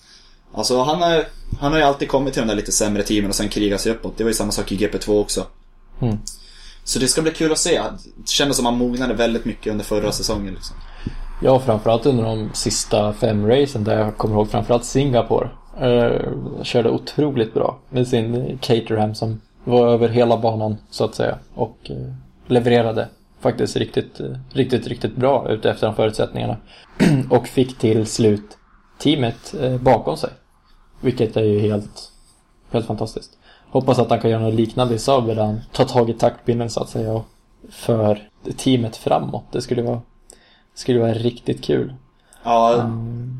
Alltså 0.53 0.83
han 0.83 1.03
har, 1.03 1.24
han 1.61 1.72
har 1.72 1.79
ju 1.79 1.85
alltid 1.85 2.09
kommit 2.09 2.35
till 2.35 2.42
de 2.42 2.48
där 2.48 2.57
lite 2.57 2.72
sämre 2.72 3.03
teamen 3.03 3.31
och 3.31 3.37
sen 3.37 3.48
krigat 3.48 3.81
sig 3.81 3.92
uppåt. 3.92 4.16
Det 4.16 4.24
var 4.24 4.31
ju 4.31 4.35
samma 4.35 4.53
sak 4.53 4.72
i 4.72 4.77
GP2 4.77 5.20
också. 5.20 5.46
Mm. 6.00 6.18
Så 6.84 6.98
det 6.98 7.08
ska 7.08 7.22
bli 7.22 7.30
kul 7.30 7.52
att 7.52 7.58
se. 7.58 7.82
Det 8.16 8.28
kändes 8.28 8.56
som 8.56 8.66
att 8.66 8.72
han 8.72 8.78
mognade 8.78 9.14
väldigt 9.14 9.44
mycket 9.44 9.70
under 9.72 9.84
förra 9.84 10.12
säsongen 10.12 10.54
liksom. 10.54 10.76
Ja, 11.42 11.60
framförallt 11.60 12.06
under 12.06 12.24
de 12.24 12.50
sista 12.54 13.12
fem 13.12 13.46
racen 13.46 13.84
där 13.84 13.98
jag 13.98 14.16
kommer 14.16 14.34
ihåg 14.34 14.50
framförallt 14.50 14.84
Singapore. 14.84 15.48
Eh, 15.80 16.20
körde 16.62 16.90
otroligt 16.90 17.54
bra 17.54 17.78
med 17.88 18.08
sin 18.08 18.58
Caterham 18.62 19.14
som 19.14 19.40
var 19.64 19.88
över 19.88 20.08
hela 20.08 20.36
banan 20.36 20.76
så 20.90 21.04
att 21.04 21.14
säga. 21.14 21.38
Och 21.54 21.78
eh, 21.84 22.12
levererade 22.46 23.08
faktiskt 23.40 23.76
riktigt, 23.76 24.20
eh, 24.20 24.26
riktigt, 24.52 24.86
riktigt 24.86 25.16
bra 25.16 25.50
ute 25.50 25.70
efter 25.70 25.86
de 25.86 25.96
förutsättningarna. 25.96 26.56
och 27.30 27.48
fick 27.48 27.78
till 27.78 28.06
slut 28.06 28.58
teamet 28.98 29.54
eh, 29.60 29.76
bakom 29.76 30.16
sig. 30.16 30.30
Vilket 31.00 31.36
är 31.36 31.42
ju 31.42 31.58
helt, 31.60 32.12
helt 32.70 32.86
fantastiskt. 32.86 33.30
Hoppas 33.74 33.98
att 33.98 34.10
han 34.10 34.20
kan 34.20 34.30
göra 34.30 34.42
något 34.42 34.54
liknande 34.54 34.94
i 34.94 34.98
Sauber 34.98 35.34
där 35.34 35.44
han 35.44 35.60
tar 35.72 35.84
tag 35.84 36.10
i 36.10 36.12
taktpinnen 36.12 36.70
så 36.70 36.80
att 36.80 36.88
säga 36.88 37.12
och 37.12 37.24
för 37.70 38.28
teamet 38.56 38.96
framåt. 38.96 39.44
Det 39.52 39.62
skulle 39.62 39.82
vara, 39.82 40.00
skulle 40.74 41.00
vara 41.00 41.14
riktigt 41.14 41.64
kul. 41.64 41.94
Ja, 42.42 42.90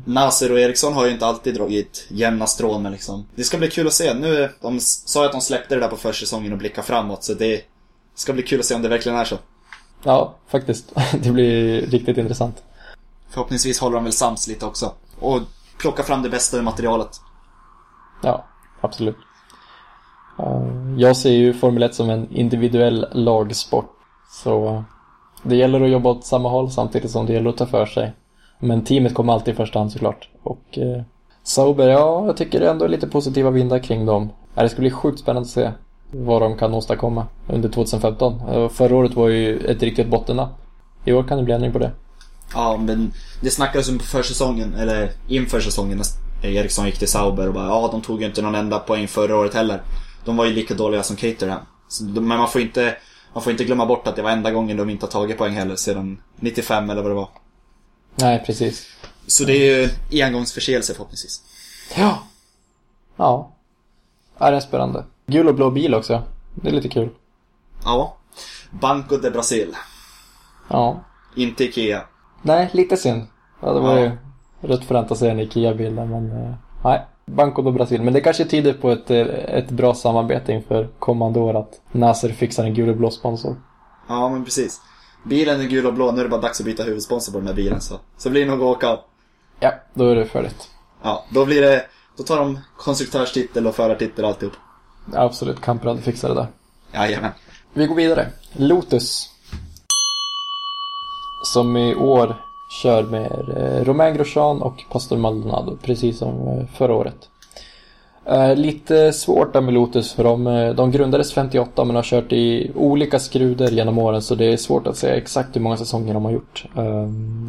Nasser 0.05 0.51
och 0.51 0.59
Eriksson 0.59 0.93
har 0.93 1.05
ju 1.05 1.11
inte 1.11 1.25
alltid 1.25 1.55
dragit 1.55 2.07
jämna 2.09 2.47
strån 2.47 2.83
men 2.83 2.91
liksom. 2.91 3.25
Det 3.35 3.43
ska 3.43 3.57
bli 3.57 3.69
kul 3.69 3.87
att 3.87 3.93
se. 3.93 4.13
Nu, 4.13 4.49
de 4.61 4.79
sa 4.79 5.19
ju 5.19 5.25
att 5.25 5.31
de 5.31 5.41
släppte 5.41 5.75
det 5.75 5.81
där 5.81 5.87
på 5.87 5.97
försäsongen 5.97 6.51
och 6.51 6.57
blickar 6.57 6.81
framåt 6.81 7.23
så 7.23 7.33
det 7.33 7.61
ska 8.15 8.33
bli 8.33 8.43
kul 8.43 8.59
att 8.59 8.65
se 8.65 8.75
om 8.75 8.81
det 8.81 8.89
verkligen 8.89 9.17
är 9.17 9.25
så. 9.25 9.37
Ja, 10.03 10.35
faktiskt. 10.47 10.93
Det 11.23 11.31
blir 11.31 11.81
riktigt 11.81 12.17
intressant. 12.17 12.63
Förhoppningsvis 13.29 13.79
håller 13.79 13.95
de 13.95 14.03
väl 14.03 14.13
sams 14.13 14.47
lite 14.47 14.65
också. 14.65 14.93
Och 15.19 15.41
plockar 15.79 16.03
fram 16.03 16.21
det 16.21 16.29
bästa 16.29 16.57
ur 16.57 16.61
materialet. 16.61 17.21
Ja, 18.23 18.45
absolut. 18.81 19.17
Eh, 20.39 20.95
jag 20.97 21.17
ser 21.17 21.31
ju 21.31 21.53
Formel 21.53 21.83
1 21.83 21.95
som 21.95 22.09
en 22.09 22.27
individuell 22.31 23.05
lagsport. 23.11 23.91
Så 24.31 24.83
det 25.43 25.55
gäller 25.55 25.81
att 25.81 25.89
jobba 25.89 26.09
åt 26.09 26.25
samma 26.25 26.49
håll 26.49 26.71
samtidigt 26.71 27.11
som 27.11 27.25
det 27.25 27.33
gäller 27.33 27.49
att 27.49 27.57
ta 27.57 27.65
för 27.65 27.85
sig. 27.85 28.13
Men 28.59 28.83
teamet 28.83 29.13
kommer 29.13 29.33
alltid 29.33 29.53
i 29.53 29.57
första 29.57 29.79
hand 29.79 29.91
såklart. 29.91 30.29
Och 30.43 30.77
eh, 30.77 31.01
Sauber, 31.43 31.87
ja, 31.87 32.25
jag 32.25 32.37
tycker 32.37 32.59
det 32.59 32.69
ändå 32.69 32.85
är 32.85 32.89
lite 32.89 33.07
positiva 33.07 33.49
vindar 33.49 33.79
kring 33.79 34.05
dem. 34.05 34.29
Det 34.55 34.69
ska 34.69 34.79
bli 34.79 34.91
sjukt 34.91 35.19
spännande 35.19 35.45
att 35.45 35.51
se 35.51 35.71
vad 36.11 36.41
de 36.41 36.57
kan 36.57 36.73
åstadkomma 36.73 37.27
under 37.47 37.69
2015. 37.69 38.41
Eh, 38.51 38.69
förra 38.69 38.95
året 38.95 39.13
var 39.13 39.27
ju 39.27 39.57
ett 39.57 39.83
riktigt 39.83 40.07
bottennapp. 40.07 40.61
I 41.05 41.13
år 41.13 41.23
kan 41.23 41.37
det 41.37 41.43
bli 41.43 41.53
ändring 41.53 41.71
på 41.71 41.79
det. 41.79 41.91
Ja, 42.53 42.77
men 42.77 43.11
det 43.41 43.49
snackades 43.49 43.89
om 43.89 43.97
på 43.97 44.03
försäsongen, 44.03 44.73
eller 44.73 45.09
inför 45.27 45.59
säsongen 45.59 46.01
när 46.41 46.49
Eriksson 46.49 46.85
gick 46.85 46.99
till 46.99 47.07
Sauber 47.07 47.47
och 47.47 47.53
bara 47.53 47.65
ja, 47.65 47.89
de 47.91 48.01
tog 48.01 48.21
ju 48.21 48.27
inte 48.27 48.41
någon 48.41 48.55
enda 48.55 48.79
poäng 48.79 49.07
förra 49.07 49.35
året 49.35 49.53
heller. 49.53 49.81
De 50.25 50.37
var 50.37 50.45
ju 50.45 50.53
lika 50.53 50.73
dåliga 50.73 51.03
som 51.03 51.15
Caterham. 51.15 51.59
Men 52.01 52.27
man 52.27 52.47
får 52.47 52.61
inte, 52.61 52.97
man 53.33 53.43
får 53.43 53.51
inte 53.51 53.63
glömma 53.63 53.85
bort 53.85 54.07
att 54.07 54.15
det 54.15 54.21
var 54.21 54.31
enda 54.31 54.51
gången 54.51 54.77
de 54.77 54.89
inte 54.89 55.05
har 55.05 55.11
tagit 55.11 55.37
poäng 55.37 55.53
heller 55.53 55.75
sedan 55.75 56.21
95 56.35 56.89
eller 56.89 57.01
vad 57.01 57.11
det 57.11 57.15
var. 57.15 57.29
Nej, 58.15 58.43
precis. 58.45 58.87
Så 59.27 59.43
det 59.43 59.53
är 59.53 59.89
ju 60.11 60.23
engångsförseelse 60.23 60.93
förhoppningsvis. 60.93 61.41
Ja. 61.97 62.17
Ja. 63.15 63.51
Ja, 64.37 64.49
det 64.49 64.55
är 64.55 64.59
spännande. 64.61 65.03
Gul 65.27 65.47
och 65.47 65.55
blå 65.55 65.71
bil 65.71 65.93
också. 65.95 66.23
Det 66.55 66.69
är 66.69 66.73
lite 66.73 66.89
kul. 66.89 67.09
Ja. 67.83 68.17
Banco 68.71 69.17
de 69.17 69.29
Brasil. 69.29 69.75
Ja. 70.67 71.03
Inte 71.35 71.63
Ikea. 71.63 72.01
Nej, 72.41 72.69
lite 72.73 72.97
synd. 72.97 73.27
Ja, 73.61 73.73
det 73.73 73.79
var 73.79 73.97
Ja. 73.97 73.99
ju 73.99 74.11
rätt 74.61 74.85
fränt 74.85 75.11
att 75.11 75.17
se 75.17 75.29
en 75.29 75.39
IKEA-bild 75.39 75.95
men 75.95 76.31
eh, 76.31 76.53
nej. 76.83 77.05
Banco 77.25 77.61
do 77.61 77.71
Brasil. 77.71 78.01
Men 78.01 78.13
det 78.13 78.21
kanske 78.21 78.45
tyder 78.45 78.73
på 78.73 78.91
ett, 78.91 79.11
eh, 79.11 79.27
ett 79.27 79.71
bra 79.71 79.93
samarbete 79.93 80.51
inför 80.51 80.89
kommande 80.99 81.39
år 81.39 81.53
att 81.53 81.81
Nasser 81.91 82.29
fixar 82.29 82.63
en 82.63 82.73
gul 82.73 82.89
och 82.89 82.97
blå 82.97 83.11
sponsor. 83.11 83.55
Ja, 84.07 84.29
men 84.29 84.45
precis. 84.45 84.81
Bilen 85.25 85.61
är 85.61 85.65
gul 85.65 85.85
och 85.85 85.93
blå, 85.93 86.11
nu 86.11 86.19
är 86.19 86.23
det 86.23 86.29
bara 86.29 86.41
dags 86.41 86.59
att 86.59 86.65
byta 86.65 86.83
huvudsponsor 86.83 87.31
på 87.31 87.37
den 87.37 87.47
här 87.47 87.53
bilen 87.53 87.81
så. 87.81 87.95
Så 88.17 88.29
blir 88.29 88.45
det 88.45 88.51
nog 88.51 88.61
att 88.61 88.77
åka. 88.77 88.99
Ja, 89.59 89.73
då 89.93 90.09
är 90.09 90.15
det 90.15 90.25
färdigt. 90.25 90.69
Ja, 91.03 91.25
då 91.29 91.45
blir 91.45 91.61
det, 91.61 91.85
då 92.17 92.23
tar 92.23 92.37
de 92.37 92.59
konstruktörstitel 92.77 93.67
och 93.67 93.75
förartitel 93.75 94.23
och 94.25 94.29
alltihop. 94.29 94.53
Ja, 95.13 95.21
absolut, 95.21 95.61
Kamprad 95.61 96.03
fixar 96.03 96.29
det 96.29 96.35
där. 96.35 96.47
Jajamän. 96.93 97.31
Vi 97.73 97.87
går 97.87 97.95
vidare. 97.95 98.27
Lotus. 98.53 99.29
Som 101.43 101.77
i 101.77 101.95
år 101.95 102.35
kör 102.75 103.03
med 103.03 103.49
eh, 103.57 103.85
Romain 103.85 104.15
Grosjean 104.15 104.61
och 104.61 104.83
Pastor 104.91 105.17
Maldonado, 105.17 105.77
precis 105.81 106.17
som 106.17 106.47
eh, 106.47 106.65
förra 106.77 106.93
året. 106.93 107.29
Eh, 108.25 108.55
lite 108.55 109.13
svårt 109.13 109.53
där 109.53 109.61
med 109.61 109.73
Lotus 109.73 110.13
för 110.13 110.23
de, 110.23 110.73
de 110.77 110.91
grundades 110.91 111.33
58 111.33 111.85
men 111.85 111.95
har 111.95 112.03
kört 112.03 112.31
i 112.31 112.71
olika 112.75 113.19
skruder 113.19 113.71
genom 113.71 113.97
åren 113.97 114.21
så 114.21 114.35
det 114.35 114.53
är 114.53 114.57
svårt 114.57 114.87
att 114.87 114.97
säga 114.97 115.15
exakt 115.15 115.55
hur 115.55 115.61
många 115.61 115.77
säsonger 115.77 116.13
de 116.13 116.25
har 116.25 116.31
gjort. 116.31 116.65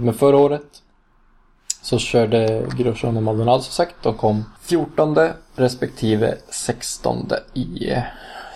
Men 0.01 0.15
förra 0.15 0.37
året 0.37 0.83
så 1.83 1.99
körde 1.99 2.67
Grosjean 2.79 3.17
och 3.17 3.23
Maldonado 3.23 3.63
som 3.63 3.73
sagt. 3.73 3.95
De 4.03 4.15
kom 4.15 4.45
14 4.63 5.19
respektive 5.57 6.35
16 6.49 7.29
i 7.55 7.93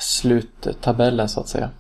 sluttabellen 0.00 1.28
så 1.28 1.40
att 1.40 1.48
säga. 1.48 1.70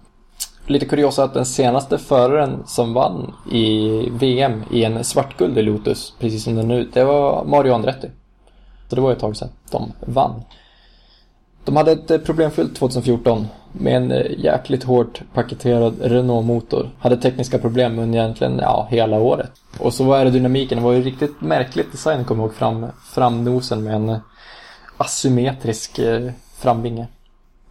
Lite 0.70 0.86
kuriosa 0.86 1.24
att 1.24 1.34
den 1.34 1.46
senaste 1.46 1.98
föraren 1.98 2.62
som 2.66 2.94
vann 2.94 3.34
i 3.52 3.88
VM 4.10 4.62
i 4.70 4.84
en 4.84 5.04
svartguld 5.04 5.58
i 5.58 5.62
Lotus, 5.62 6.14
precis 6.18 6.44
som 6.44 6.56
den 6.56 6.68
nu, 6.68 6.88
det 6.92 7.04
var 7.04 7.44
Mario 7.44 7.72
Andretti. 7.72 8.10
Så 8.88 8.96
det 8.96 9.02
var 9.02 9.12
ett 9.12 9.18
tag 9.18 9.36
sedan 9.36 9.48
de 9.70 9.92
vann. 10.00 10.42
De 11.64 11.76
hade 11.76 11.92
ett 11.92 12.10
eh, 12.10 12.18
problemfyllt 12.18 12.76
2014 12.76 13.46
med 13.72 13.96
en 13.96 14.12
eh, 14.12 14.38
jäkligt 14.38 14.84
hårt 14.84 15.22
paketerad 15.34 15.94
Renault-motor. 16.00 16.90
Hade 16.98 17.16
tekniska 17.16 17.58
problem 17.58 17.98
under 17.98 18.18
egentligen 18.18 18.58
ja, 18.58 18.86
hela 18.90 19.20
året. 19.20 19.50
Och 19.78 19.94
så 19.94 20.04
var 20.04 20.18
aerodynamiken, 20.18 20.78
det 20.78 20.84
var 20.84 20.92
ju 20.92 21.02
riktigt 21.02 21.40
märkligt 21.40 21.92
design, 21.92 22.24
kommer 22.24 22.42
jag 22.42 22.48
ihåg, 22.48 22.56
fram, 22.56 22.86
framnosen 23.04 23.84
med 23.84 23.94
en 23.94 24.08
eh, 24.08 24.18
asymmetrisk 24.96 26.00
framvinge. 26.56 27.06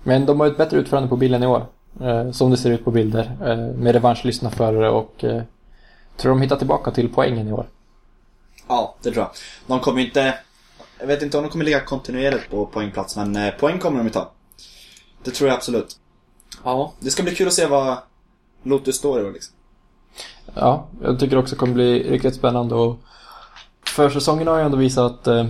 Men 0.03 0.25
de 0.25 0.39
har 0.39 0.47
ett 0.47 0.57
bättre 0.57 0.77
utförande 0.77 1.09
på 1.09 1.17
bilen 1.17 1.43
i 1.43 1.47
år. 1.47 1.65
Eh, 2.01 2.31
som 2.31 2.51
det 2.51 2.57
ser 2.57 2.71
ut 2.71 2.85
på 2.85 2.91
bilder. 2.91 3.37
Eh, 3.41 3.57
med 3.57 3.93
revanschlystna 3.93 4.49
förare 4.49 4.89
och 4.89 5.23
eh, 5.23 5.41
tror 6.17 6.29
de 6.29 6.41
hittar 6.41 6.55
tillbaka 6.55 6.91
till 6.91 7.09
poängen 7.09 7.47
i 7.47 7.51
år. 7.51 7.65
Ja, 8.67 8.95
det 9.01 9.11
tror 9.11 9.23
jag. 9.23 9.31
De 9.67 9.79
kommer 9.79 10.01
inte... 10.01 10.33
Jag 10.99 11.07
vet 11.07 11.21
inte 11.21 11.37
om 11.37 11.43
de 11.43 11.49
kommer 11.49 11.65
ligga 11.65 11.79
kontinuerligt 11.79 12.49
på 12.49 12.65
poängplats, 12.65 13.15
men 13.15 13.35
eh, 13.35 13.51
poäng 13.51 13.79
kommer 13.79 13.97
de 13.97 14.03
ju 14.03 14.13
ta. 14.13 14.31
Det 15.23 15.31
tror 15.31 15.49
jag 15.49 15.55
absolut. 15.55 15.97
Ja, 16.63 16.93
det 16.99 17.09
ska 17.09 17.23
bli 17.23 17.35
kul 17.35 17.47
att 17.47 17.53
se 17.53 17.65
vad 17.65 17.97
Lotus 18.63 18.95
står 18.95 19.21
i 19.21 19.23
år 19.23 19.31
liksom. 19.31 19.55
Ja, 20.53 20.87
jag 21.01 21.19
tycker 21.19 21.37
också 21.37 21.55
det 21.55 21.59
kommer 21.59 21.73
bli 21.73 22.11
riktigt 22.11 22.35
spännande 22.35 22.75
och 22.75 22.99
försäsongen 23.85 24.47
har 24.47 24.57
ju 24.57 24.63
ändå 24.63 24.77
visat 24.77 25.11
att 25.11 25.27
eh, 25.27 25.45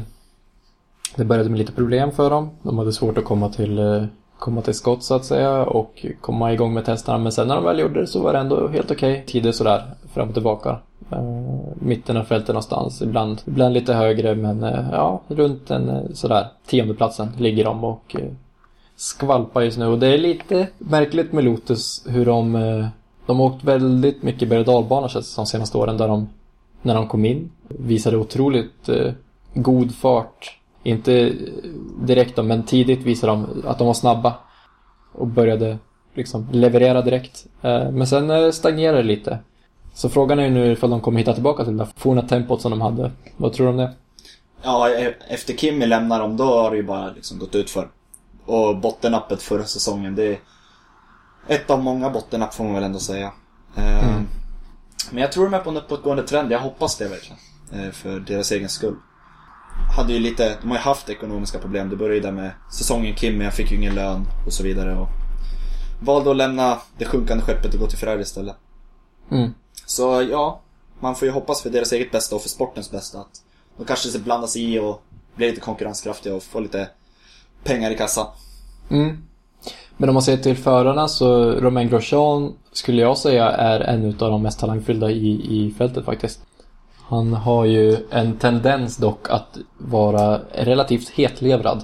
det 1.16 1.26
började 1.26 1.50
med 1.50 1.60
lite 1.60 1.72
problem 1.72 2.12
för 2.12 2.30
dem. 2.30 2.50
De 2.64 2.78
hade 2.78 2.94
svårt 2.94 3.18
att 3.18 3.26
komma 3.26 3.50
till, 3.50 3.80
eh, 3.80 4.06
komma 4.40 4.62
till 4.62 4.74
skott 4.74 5.04
så 5.04 5.16
att 5.16 5.26
säga 5.26 5.66
och 5.66 6.06
komma 6.22 6.54
igång 6.54 6.74
med 6.74 6.86
testerna. 6.86 7.18
Men 7.18 7.32
sen 7.32 7.48
när 7.48 7.56
de 7.56 7.64
väl 7.64 7.80
gjorde 7.80 8.02
det 8.02 8.08
så 8.08 8.22
var 8.22 8.34
det 8.34 8.40
ändå 8.40 8.68
helt 8.68 8.92
okej. 8.92 9.24
Tider 9.28 9.52
sådär 9.52 9.84
fram 10.14 10.28
och 10.28 10.34
tillbaka. 10.34 10.78
Uh, 11.14 11.60
mitten 11.74 12.18
av 12.18 12.24
fältet 12.24 12.48
någonstans. 12.48 13.02
Ibland, 13.02 13.42
ibland 13.46 13.74
lite 13.74 13.94
högre 13.94 14.36
men 14.36 14.64
uh, 14.64 14.90
ja, 14.92 15.22
runt 15.28 15.72
en 15.72 15.90
eh, 15.90 16.02
sådär 16.14 16.48
tiondeplatsen 16.66 17.30
ligger 17.38 17.66
de 17.66 17.84
och 17.84 18.16
uh, 18.20 18.26
skvalpar 18.96 19.62
just 19.62 19.78
nu. 19.78 19.86
Och 19.86 20.00
det 20.00 20.08
är 20.08 20.18
lite 20.18 20.68
märkligt 20.78 21.34
med 21.34 21.44
Lotus 21.44 22.06
hur 22.08 22.26
de 22.26 22.90
de 23.26 23.40
har 23.40 23.46
åkt 23.46 23.64
väldigt 23.64 24.24
mycket 24.24 24.50
berg 24.50 24.60
och 24.60 24.66
dalbana 24.66 25.10
känns 25.10 25.36
de 25.36 25.46
senaste 25.46 25.78
åren 25.78 25.98
där 25.98 26.08
de, 26.08 26.30
när 26.82 26.96
de 26.96 27.08
kom 27.08 27.26
in, 27.26 27.52
visade 27.68 28.18
otroligt 28.18 28.90
god 29.54 29.96
fart. 29.96 30.59
Inte 30.90 31.34
direkt 32.02 32.36
då, 32.36 32.44
men 32.44 32.64
tidigt 32.64 33.00
visade 33.04 33.32
de 33.32 33.64
att 33.68 33.78
de 33.78 33.88
var 33.88 33.94
snabba. 33.94 34.34
Och 35.14 35.28
började 35.28 35.78
liksom 36.14 36.48
leverera 36.52 37.02
direkt. 37.02 37.46
Eh, 37.62 37.92
men 37.92 38.08
sen 38.08 38.30
eh, 38.32 38.52
stagnerade 38.52 38.98
det 38.98 39.04
lite. 39.08 39.40
Så 39.94 40.10
frågan 40.10 40.40
är 40.40 40.44
ju 40.44 40.50
nu 40.50 40.72
ifall 40.72 40.90
de 40.90 41.02
kommer 41.02 41.20
hitta 41.20 41.34
tillbaka 41.34 41.64
till 41.64 41.78
det 41.78 41.84
där 41.84 41.92
forna 41.96 42.22
tempot 42.22 42.62
som 42.62 42.72
de 42.72 42.82
hade. 42.82 43.12
Vad 43.38 43.54
tror 43.54 43.66
du 43.66 43.72
om 43.72 43.78
det? 43.78 43.94
Ja, 44.64 44.90
e- 44.90 45.16
efter 45.30 45.54
Kimmy 45.54 45.86
lämnar 45.86 46.20
dem, 46.20 46.38
då 46.38 46.44
har 46.44 46.72
det 46.72 46.78
ju 46.78 46.84
bara 46.84 47.12
liksom 47.12 47.40
gått 47.40 47.56
ut 47.56 47.70
för. 47.70 47.88
Och 48.46 48.78
bottennappet 48.78 49.42
förra 49.42 49.64
säsongen, 49.64 50.16
det 50.16 50.24
är 50.28 50.38
ett 51.48 51.70
av 51.70 51.84
många 51.84 52.10
bottennapp 52.10 52.54
får 52.54 52.64
man 52.64 52.74
väl 52.74 52.84
ändå 52.84 53.00
säga. 53.00 53.32
Eh, 53.76 54.10
Mm. 54.10 54.28
Men 55.12 55.22
jag 55.22 55.32
tror 55.32 55.44
de 55.46 55.54
är 55.54 55.60
på 55.60 55.70
en 55.70 55.78
uppåtgående 55.78 56.24
trend, 56.24 56.52
jag 56.52 56.60
hoppas 56.60 56.98
det 56.98 57.08
verkligen. 57.08 57.38
För 57.94 58.20
deras 58.20 58.52
egen 58.52 58.70
skull. 58.70 58.96
Hade 59.96 60.14
ju 60.14 60.20
lite, 60.20 60.58
de 60.62 60.70
har 60.70 60.78
ju 60.78 60.82
haft 60.82 61.10
ekonomiska 61.10 61.60
problem. 61.60 61.90
Det 61.90 61.96
började 61.96 62.20
där 62.20 62.32
med 62.32 62.52
säsongen 62.72 63.16
Kimmy, 63.16 63.44
jag 63.44 63.54
fick 63.54 63.72
ju 63.72 63.78
ingen 63.78 63.96
lön 63.96 64.26
och 64.46 64.54
så 64.54 64.64
vidare. 64.64 64.98
Och 64.98 65.08
valde 66.00 66.32
att 66.32 66.38
lämna 66.38 66.78
det 66.98 67.06
sjunkande 67.06 67.44
skeppet 67.44 67.74
och 67.74 67.80
gå 67.80 67.88
till 67.88 67.98
Ferrari 67.98 68.22
istället. 68.22 68.56
Mm. 69.32 69.54
Så 69.86 70.28
ja, 70.32 70.62
man 71.00 71.16
får 71.16 71.26
ju 71.26 71.32
hoppas 71.32 71.62
för 71.62 71.70
deras 71.70 71.92
eget 71.92 72.12
bästa 72.12 72.36
och 72.36 72.42
för 72.42 72.50
sportens 72.50 72.92
bästa 72.92 73.20
att 73.20 73.42
de 73.78 73.86
kanske 73.86 74.10
ska 74.10 74.20
blanda 74.20 74.48
sig 74.48 74.74
i 74.74 74.80
och 74.80 75.04
bli 75.36 75.50
lite 75.50 75.62
konkurrenskraftiga 75.62 76.36
och 76.36 76.44
få 76.44 76.60
lite 76.60 76.90
pengar 77.64 77.92
i 77.92 77.96
kassan. 77.96 78.28
Mm. 78.90 79.18
Men 79.98 80.10
om 80.10 80.14
man 80.14 80.24
ser 80.24 80.38
till 80.38 80.58
förarna 80.58 81.08
så 81.08 81.52
Romain 81.52 81.90
Grosjean 81.90 82.54
skulle 82.72 83.02
jag 83.02 83.18
säga 83.18 83.52
är 83.52 83.80
en 83.80 84.06
utav 84.06 84.32
de 84.32 84.42
mest 84.42 84.60
talangfulla 84.60 85.12
i, 85.12 85.30
i 85.30 85.72
fältet 85.78 86.06
faktiskt. 86.06 86.42
Han 87.10 87.34
har 87.34 87.66
ju 87.66 87.98
en 88.12 88.38
tendens 88.38 88.98
dock 88.98 89.30
att 89.30 89.58
vara 89.78 90.40
relativt 90.54 91.10
hetlevrad. 91.10 91.84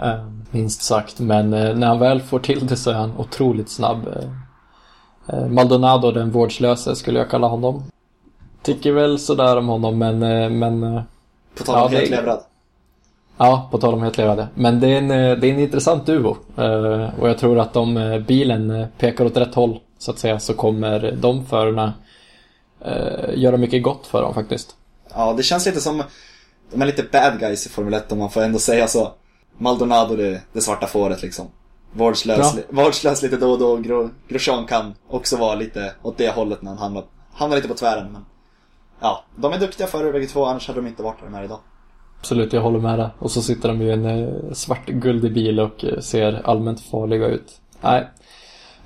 Eh, 0.00 0.24
minst 0.50 0.82
sagt, 0.82 1.20
men 1.20 1.54
eh, 1.54 1.74
när 1.74 1.86
han 1.86 1.98
väl 1.98 2.20
får 2.20 2.38
till 2.38 2.66
det 2.66 2.76
så 2.76 2.90
är 2.90 2.94
han 2.94 3.12
otroligt 3.18 3.70
snabb. 3.70 4.08
Eh, 5.28 5.46
Maldonado, 5.46 6.10
den 6.10 6.30
vårdslöse, 6.30 6.96
skulle 6.96 7.18
jag 7.18 7.30
kalla 7.30 7.46
honom. 7.46 7.82
Tycker 8.62 8.92
väl 8.92 9.18
sådär 9.18 9.56
om 9.56 9.68
honom, 9.68 9.98
men, 9.98 10.18
men 10.58 11.00
På 11.58 11.64
tal 11.64 11.76
Ja, 11.78 11.84
om 11.84 11.90
det- 11.90 11.96
helt 11.98 12.10
levrad. 12.10 12.40
Ja, 13.38 13.68
på 13.70 13.78
tal 13.78 13.94
om 13.94 14.02
helt 14.02 14.18
levrade. 14.18 14.48
Men 14.54 14.80
det 14.80 14.88
är 14.88 14.98
en, 14.98 15.08
det 15.08 15.46
är 15.48 15.52
en 15.52 15.60
intressant 15.60 16.06
duo. 16.06 16.36
Och 17.20 17.28
jag 17.28 17.38
tror 17.38 17.58
att 17.58 17.76
om 17.76 18.24
bilen 18.26 18.86
pekar 18.98 19.24
åt 19.24 19.36
rätt 19.36 19.54
håll, 19.54 19.78
så 19.98 20.10
att 20.10 20.18
säga, 20.18 20.40
så 20.40 20.54
kommer 20.54 21.16
de 21.20 21.44
förarna 21.46 21.92
eh, 22.84 23.34
göra 23.34 23.56
mycket 23.56 23.82
gott 23.82 24.06
för 24.06 24.22
dem 24.22 24.34
faktiskt. 24.34 24.76
Ja, 25.14 25.32
det 25.32 25.42
känns 25.42 25.66
lite 25.66 25.80
som, 25.80 26.02
de 26.70 26.82
är 26.82 26.86
lite 26.86 27.02
bad 27.12 27.40
guys 27.40 27.66
i 27.66 27.68
Formel 27.68 27.94
1 27.94 28.12
om 28.12 28.18
man 28.18 28.30
får 28.30 28.42
ändå 28.42 28.58
säga 28.58 28.88
så. 28.88 29.12
Maldonado, 29.58 30.16
det, 30.16 30.42
det 30.52 30.60
svarta 30.60 30.86
fåret 30.86 31.22
liksom. 31.22 31.46
Vårdslös, 31.92 32.56
vårdslös 32.68 33.22
lite 33.22 33.36
då 33.36 33.50
och 33.50 33.58
då. 33.58 33.76
Gro, 33.76 34.10
Grosjean 34.28 34.66
kan 34.66 34.94
också 35.08 35.36
vara 35.36 35.54
lite 35.54 35.92
åt 36.02 36.18
det 36.18 36.30
hållet 36.30 36.62
när 36.62 36.70
han 36.70 36.78
hamnar, 36.78 37.04
hamnar 37.32 37.56
lite 37.56 37.68
på 37.68 37.74
tvären. 37.74 38.12
Men 38.12 38.24
ja, 39.00 39.24
de 39.36 39.52
är 39.52 39.58
duktiga 39.58 39.86
förare 39.86 40.12
bägge 40.12 40.26
två, 40.26 40.44
annars 40.44 40.68
hade 40.68 40.80
de 40.80 40.86
inte 40.86 41.02
varit 41.02 41.18
där 41.20 41.26
de 41.26 41.34
är 41.34 41.44
idag. 41.44 41.58
Absolut, 42.18 42.52
jag 42.52 42.60
håller 42.60 42.78
med 42.78 42.98
dig. 42.98 43.08
Och 43.18 43.30
så 43.30 43.42
sitter 43.42 43.68
de 43.68 43.82
i 43.82 43.90
en 43.90 44.04
eh, 44.04 44.52
svart 44.52 44.86
guldig 44.86 45.32
bil 45.34 45.60
och 45.60 45.84
eh, 45.84 45.98
ser 45.98 46.42
allmänt 46.44 46.80
farliga 46.80 47.26
ut. 47.26 47.60
Nej. 47.80 48.08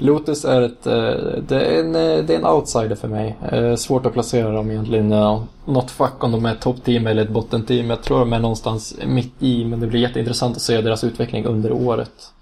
Lotus 0.01 0.45
är 0.45 0.63
ett, 0.63 0.87
eh, 0.87 0.93
det 1.49 1.61
är 1.67 1.81
en, 1.81 1.95
eh, 1.95 2.25
det 2.25 2.35
är 2.35 2.39
en 2.39 2.47
outsider 2.47 2.97
för 2.97 3.09
mig. 3.09 3.37
Eh, 3.53 3.75
svårt 3.77 4.07
att 4.07 4.13
placera 4.13 4.53
dem 4.53 4.71
egentligen. 4.71 5.09
Något 5.65 5.91
fack 5.91 6.25
om 6.25 6.33
de 6.33 6.45
är 6.47 6.53
ett 6.53 6.61
toppteam 6.61 7.07
eller 7.07 7.23
ett 7.23 7.31
bottenteam. 7.31 7.91
Jag 7.91 8.03
tror 8.03 8.19
de 8.19 8.33
är 8.33 8.39
någonstans 8.39 8.95
mitt 9.07 9.35
i, 9.39 9.65
men 9.65 9.81
det 9.81 9.87
blir 9.87 10.01
jätteintressant 10.01 10.57
att 10.57 10.63
se 10.63 10.81
deras 10.81 11.05
utveckling 11.05 11.45
under 11.45 11.73
året. 11.73 12.33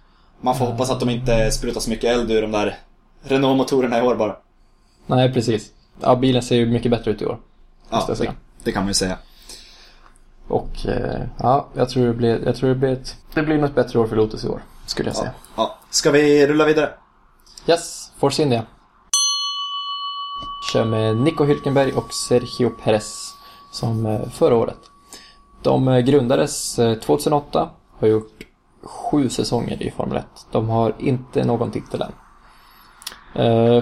Man 0.41 0.55
får 0.55 0.67
hoppas 0.67 0.91
att 0.91 1.01
de 1.01 1.11
inte 1.11 1.51
sprutar 1.51 1.81
så 1.81 1.91
mycket 1.91 2.11
eld 2.17 2.31
ur 2.31 2.43
de 2.43 2.53
där 2.53 2.79
Renault-motorerna 3.23 3.99
i 3.99 4.03
år 4.03 4.15
bara. 4.15 4.37
Nej, 5.07 5.33
precis. 5.33 5.71
Ja, 6.01 6.17
bilen 6.17 6.43
ser 6.43 6.57
ju 6.57 6.67
mycket 6.67 6.91
bättre 6.91 7.11
ut 7.11 7.23
i 7.23 7.27
år. 7.27 7.39
Ja, 7.91 8.09
det, 8.19 8.31
det 8.65 8.73
kan 8.73 8.83
man 8.83 8.89
ju 8.89 8.95
säga. 8.95 9.17
Och 10.49 10.71
ja, 11.39 11.67
jag 11.75 11.89
tror 11.89 12.07
det 12.07 12.13
blir, 12.15 12.41
jag 12.47 12.57
tror 12.57 12.69
det 12.69 12.75
blir 12.75 12.93
ett, 12.93 13.17
det 13.35 13.43
blir 13.43 13.59
något 13.59 13.75
bättre 13.75 13.99
år 13.99 14.07
för 14.07 14.17
Lotus 14.17 14.45
i 14.45 14.49
år. 14.49 14.63
Skulle 14.87 15.09
jag 15.09 15.17
Ja. 15.17 15.21
säga. 15.21 15.33
ja. 15.57 15.79
Ska 15.91 16.11
vi 16.11 16.47
rulla 16.47 16.65
vidare? 16.65 16.91
Yes, 17.69 18.13
Force 18.17 18.43
India. 18.43 18.67
Kör 20.73 20.85
med 20.85 21.17
Nico 21.17 21.45
Hülkenberg 21.45 21.93
och 21.93 22.13
Sergio 22.13 22.71
Perez 22.71 23.35
som 23.71 24.07
eh, 24.07 24.29
förra 24.29 24.57
året. 24.57 24.79
De 25.63 25.89
eh, 25.89 25.99
grundades 25.99 26.79
eh, 26.79 26.99
2008, 26.99 27.71
har 27.99 28.09
gjort 28.09 28.47
sju 28.83 29.29
säsonger 29.29 29.83
i 29.83 29.91
Formel 29.91 30.17
1. 30.17 30.25
De 30.51 30.69
har 30.69 30.95
inte 30.99 31.45
någon 31.45 31.71
titel 31.71 32.03
än. 32.03 32.13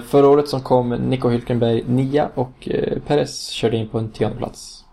Förra 0.01 0.27
året 0.27 0.49
som 0.49 0.61
kom 0.61 0.89
Nico 0.89 1.29
Hülkenberg 1.29 1.83
nia 1.87 2.29
och 2.35 2.69
Perez 3.07 3.49
körde 3.49 3.77
in 3.77 3.89
på 3.89 3.99
en 3.99 4.11
tionde 4.11 4.37
plats. 4.37 4.85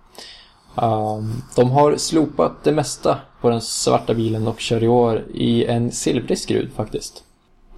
Ehm, 0.77 1.33
de 1.57 1.71
har 1.71 1.97
slopat 1.97 2.65
det 2.65 2.73
mesta 2.73 3.19
på 3.41 3.51
den 3.51 3.61
svarta 3.61 4.15
bilen 4.15 4.47
och 4.47 4.61
kör 4.61 4.83
i 4.83 4.89
år 4.89 5.25
i 5.35 5.65
en 5.65 5.93
silvrig 5.93 6.39
skrud 6.39 6.73
faktiskt. 6.77 7.24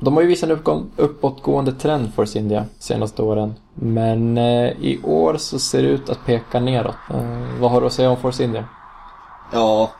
De 0.01 0.14
har 0.14 0.22
ju 0.22 0.28
visat 0.28 0.51
en 0.51 0.57
uppgång, 0.57 0.90
uppåtgående 0.97 1.72
trend 1.72 2.14
för 2.14 2.36
India 2.36 2.66
senaste 2.78 3.22
åren. 3.22 3.55
Men 3.74 4.38
eh, 4.38 4.70
i 4.80 5.01
år 5.03 5.36
så 5.36 5.59
ser 5.59 5.82
det 5.82 5.88
ut 5.88 6.09
att 6.11 6.24
peka 6.26 6.61
neråt. 6.61 6.94
Eh, 7.11 7.61
vad 7.61 7.70
har 7.70 7.80
du 7.80 7.86
att 7.86 7.92
säga 7.92 8.11
om 8.11 8.16
Force 8.16 8.44
India? 8.44 8.64
Ja, 9.53 9.90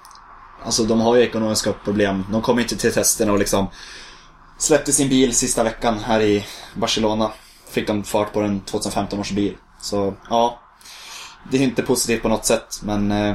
alltså 0.65 0.83
de 0.85 1.01
har 1.01 1.17
ju 1.17 1.23
ekonomiska 1.23 1.73
problem. 1.73 2.25
De 2.33 2.43
kom 2.43 2.59
inte 2.59 2.77
till 2.77 2.93
testerna 2.93 3.33
och 3.33 3.39
liksom 3.39 3.67
släppte 4.59 4.93
sin 4.93 5.09
bil 5.09 5.35
sista 5.35 5.65
veckan 5.65 5.99
här 5.99 6.21
i 6.21 6.45
Barcelona. 6.75 7.31
Fick 7.69 7.87
de 7.87 8.05
fart 8.05 8.33
på 8.33 8.41
en 8.41 8.61
2015 8.61 9.21
års 9.21 9.33
bil. 9.33 9.57
Så 9.81 10.15
ja, 10.31 10.59
det 11.51 11.57
är 11.59 11.63
inte 11.63 11.83
positivt 11.83 12.23
på 12.23 12.29
något 12.29 12.45
sätt, 12.45 12.81
men 12.83 13.13
eh, 13.13 13.35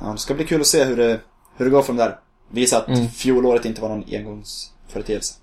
ja, 0.00 0.06
det 0.12 0.18
ska 0.18 0.34
bli 0.34 0.44
kul 0.46 0.60
att 0.60 0.66
se 0.66 0.84
hur 0.84 0.96
det, 0.96 1.20
hur 1.56 1.64
det 1.64 1.70
går 1.70 1.82
från 1.82 1.96
där. 1.96 2.18
Visa 2.50 2.78
att 2.78 2.88
Mm. 2.88 3.08
fjolåret 3.08 3.64
inte 3.64 3.80
var 3.82 3.88
någon 3.88 4.04
engångsföreteelse. 4.12 5.34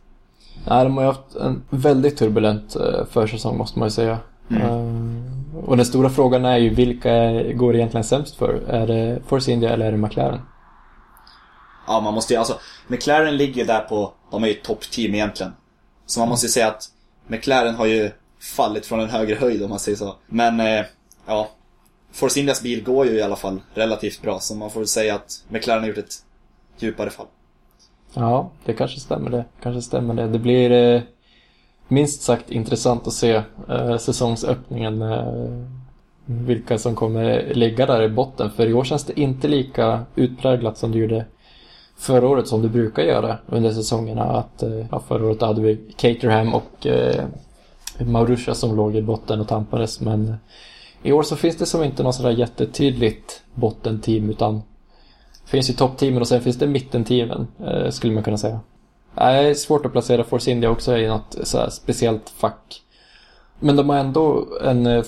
Nej, 0.67 0.83
de 0.83 0.97
har 0.97 1.03
ju 1.03 1.07
haft 1.07 1.35
en 1.35 1.63
väldigt 1.69 2.17
turbulent 2.17 2.75
eh, 2.75 3.05
försäsong 3.11 3.57
måste 3.57 3.79
man 3.79 3.87
ju 3.87 3.91
säga. 3.91 4.17
Mm. 4.49 4.61
Eh, 4.61 5.63
och 5.65 5.77
den 5.77 5.85
stora 5.85 6.09
frågan 6.09 6.45
är 6.45 6.57
ju 6.57 6.69
vilka 6.69 7.43
går 7.53 7.75
egentligen 7.75 8.03
sämst 8.03 8.35
för? 8.35 8.61
Är 8.67 8.87
det 8.87 9.21
Force 9.27 9.51
India 9.51 9.69
eller 9.69 9.85
är 9.85 9.91
det 9.91 9.97
McLaren? 9.97 10.41
Ja, 11.87 11.99
man 11.99 12.13
måste 12.13 12.33
ju, 12.33 12.39
alltså, 12.39 12.59
McLaren 12.87 13.37
ligger 13.37 13.65
där 13.65 13.79
på, 13.79 14.13
de 14.31 14.43
är 14.43 14.47
ju 14.47 14.53
toppteam 14.53 15.15
egentligen. 15.15 15.51
Så 16.05 16.19
man 16.19 16.29
måste 16.29 16.45
ju 16.45 16.49
säga 16.49 16.67
att 16.67 16.83
McLaren 17.27 17.75
har 17.75 17.85
ju 17.85 18.11
fallit 18.55 18.85
från 18.85 18.99
en 18.99 19.09
högre 19.09 19.35
höjd 19.35 19.63
om 19.63 19.69
man 19.69 19.79
säger 19.79 19.97
så. 19.97 20.15
Men, 20.27 20.59
eh, 20.59 20.85
ja. 21.25 21.49
Force 22.11 22.39
Indias 22.39 22.61
bil 22.61 22.83
går 22.83 23.05
ju 23.05 23.11
i 23.11 23.21
alla 23.21 23.35
fall 23.35 23.61
relativt 23.73 24.21
bra, 24.21 24.39
så 24.39 24.55
man 24.55 24.71
får 24.71 24.79
väl 24.79 24.87
säga 24.87 25.15
att 25.15 25.43
McLaren 25.49 25.81
har 25.81 25.87
gjort 25.87 25.97
ett 25.97 26.13
djupare 26.79 27.09
fall. 27.09 27.25
Ja, 28.13 28.49
det 28.65 28.73
kanske 28.73 28.99
stämmer 28.99 29.29
det. 29.29 29.45
Kanske 29.63 29.81
stämmer 29.81 30.13
det. 30.13 30.27
Det 30.27 30.39
blir 30.39 30.71
eh, 30.71 31.01
minst 31.87 32.21
sagt 32.21 32.51
intressant 32.51 33.07
att 33.07 33.13
se 33.13 33.41
eh, 33.69 33.97
säsongsöppningen. 33.97 35.01
Eh, 35.01 35.63
vilka 36.31 36.77
som 36.77 36.95
kommer 36.95 37.53
ligga 37.53 37.85
där 37.85 38.01
i 38.01 38.09
botten. 38.09 38.51
För 38.51 38.67
i 38.67 38.73
år 38.73 38.83
känns 38.83 39.03
det 39.03 39.19
inte 39.19 39.47
lika 39.47 40.05
utpräglat 40.15 40.77
som 40.77 40.91
det 40.91 40.97
gjorde 40.97 41.25
förra 41.97 42.27
året 42.27 42.47
som 42.47 42.61
det 42.61 42.69
brukar 42.69 43.03
göra 43.03 43.37
under 43.47 43.71
säsongerna. 43.71 44.23
Att, 44.23 44.63
eh, 44.63 44.85
ja, 44.91 44.99
förra 45.07 45.25
året 45.25 45.41
hade 45.41 45.61
vi 45.61 45.75
Caterham 45.95 46.53
och 46.53 46.87
eh, 46.87 47.25
Maurusha 47.99 48.53
som 48.53 48.75
låg 48.75 48.95
i 48.95 49.01
botten 49.01 49.41
och 49.41 49.47
tampades. 49.47 49.99
Men 49.99 50.35
i 51.03 51.11
år 51.11 51.23
så 51.23 51.35
finns 51.35 51.57
det 51.57 51.65
som 51.65 51.83
inte 51.83 52.03
något 52.03 52.15
sådär 52.15 52.31
jättetydligt 52.31 53.41
bottenteam 53.53 54.29
utan 54.29 54.61
finns 55.49 55.69
ju 55.69 55.73
toppteamen 55.73 56.21
och 56.21 56.27
sen 56.27 56.41
finns 56.41 56.57
det 56.57 56.67
mittenteamen, 56.67 57.47
eh, 57.67 57.89
skulle 57.89 58.13
man 58.13 58.23
kunna 58.23 58.37
säga. 58.37 58.59
Nej, 59.15 59.43
Det 59.43 59.49
är 59.49 59.53
svårt 59.53 59.85
att 59.85 59.91
placera 59.91 60.23
Force 60.23 60.51
India 60.51 60.69
också 60.69 60.97
i 60.97 61.07
något 61.07 61.35
så 61.43 61.57
här 61.57 61.69
speciellt 61.69 62.29
fack. 62.29 62.81
Men 63.59 63.75
de 63.75 63.89
har 63.89 63.97
ändå 63.97 64.47
en, 64.63 64.87
eh, 64.87 65.03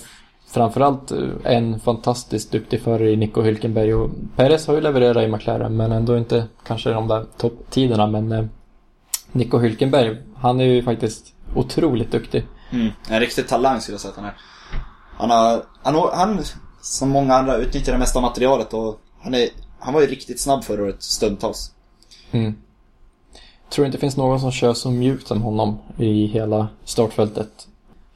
framförallt 0.51 1.11
eh, 1.11 1.17
en 1.43 1.79
fantastiskt 1.79 2.51
duktig 2.51 2.81
förare 2.81 3.11
i 3.11 3.15
Nico 3.17 3.41
Hülkenberg 3.41 3.93
och 3.93 4.09
Perez 4.35 4.67
har 4.67 4.73
ju 4.73 4.81
levererat 4.81 5.23
i 5.23 5.27
McLaren 5.27 5.75
men 5.77 5.91
ändå 5.91 6.17
inte 6.17 6.47
kanske 6.67 6.89
de 6.89 7.07
där 7.07 7.25
topptiderna 7.37 8.07
men 8.07 8.31
eh, 8.31 8.45
Nico 9.31 9.57
Hülkenberg, 9.59 10.17
han 10.37 10.59
är 10.59 10.65
ju 10.65 10.83
faktiskt 10.83 11.33
otroligt 11.55 12.11
duktig. 12.11 12.45
Mm. 12.71 12.89
En 13.09 13.19
riktig 13.19 13.47
talang 13.47 13.81
skulle 13.81 13.93
jag 13.93 14.01
säga 14.01 14.11
att 14.11 14.17
han 14.17 14.25
är. 14.25 14.33
Han 15.17 15.29
har, 15.29 15.63
han, 15.83 15.95
har- 15.95 16.11
han 16.15 16.39
som 16.81 17.09
många 17.09 17.35
andra 17.35 17.57
utnyttjar 17.57 17.93
det 17.93 17.99
mesta 17.99 18.19
av 18.19 18.23
materialet 18.23 18.73
och 18.73 18.99
han 19.21 19.33
är, 19.33 19.49
han 19.81 19.93
var 19.93 20.01
ju 20.01 20.07
riktigt 20.07 20.39
snabb 20.39 20.63
förra 20.63 20.83
året 20.83 21.03
stundtals. 21.03 21.71
Mm. 22.31 22.55
Tror 23.69 23.85
inte 23.85 23.97
det 23.97 24.01
finns 24.01 24.17
någon 24.17 24.39
som 24.39 24.51
kör 24.51 24.73
så 24.73 24.91
mjukt 24.91 25.27
som 25.27 25.41
honom 25.41 25.79
i 25.97 26.25
hela 26.25 26.67
startfältet. 26.85 27.67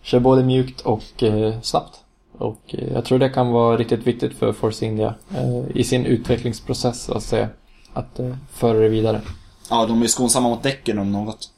Kör 0.01 0.19
både 0.19 0.43
mjukt 0.43 0.81
och 0.81 1.23
eh, 1.23 1.61
snabbt. 1.61 1.99
Och 2.37 2.61
eh, 2.67 2.93
jag 2.93 3.05
tror 3.05 3.19
det 3.19 3.29
kan 3.29 3.51
vara 3.51 3.77
riktigt 3.77 4.07
viktigt 4.07 4.33
för 4.33 4.53
Force 4.53 4.85
India 4.85 5.15
eh, 5.35 5.77
i 5.77 5.83
sin 5.83 6.05
utvecklingsprocess 6.05 7.09
att 7.09 7.23
se 7.23 7.47
att 7.93 8.19
eh, 8.19 8.35
föra 8.53 8.79
det 8.79 8.89
vidare. 8.89 9.21
Ja, 9.69 9.85
de 9.85 9.97
är 9.97 10.01
ju 10.01 10.07
skonsamma 10.07 10.49
mot 10.49 10.63
däcken 10.63 10.99
om 10.99 11.11
något. 11.11 11.51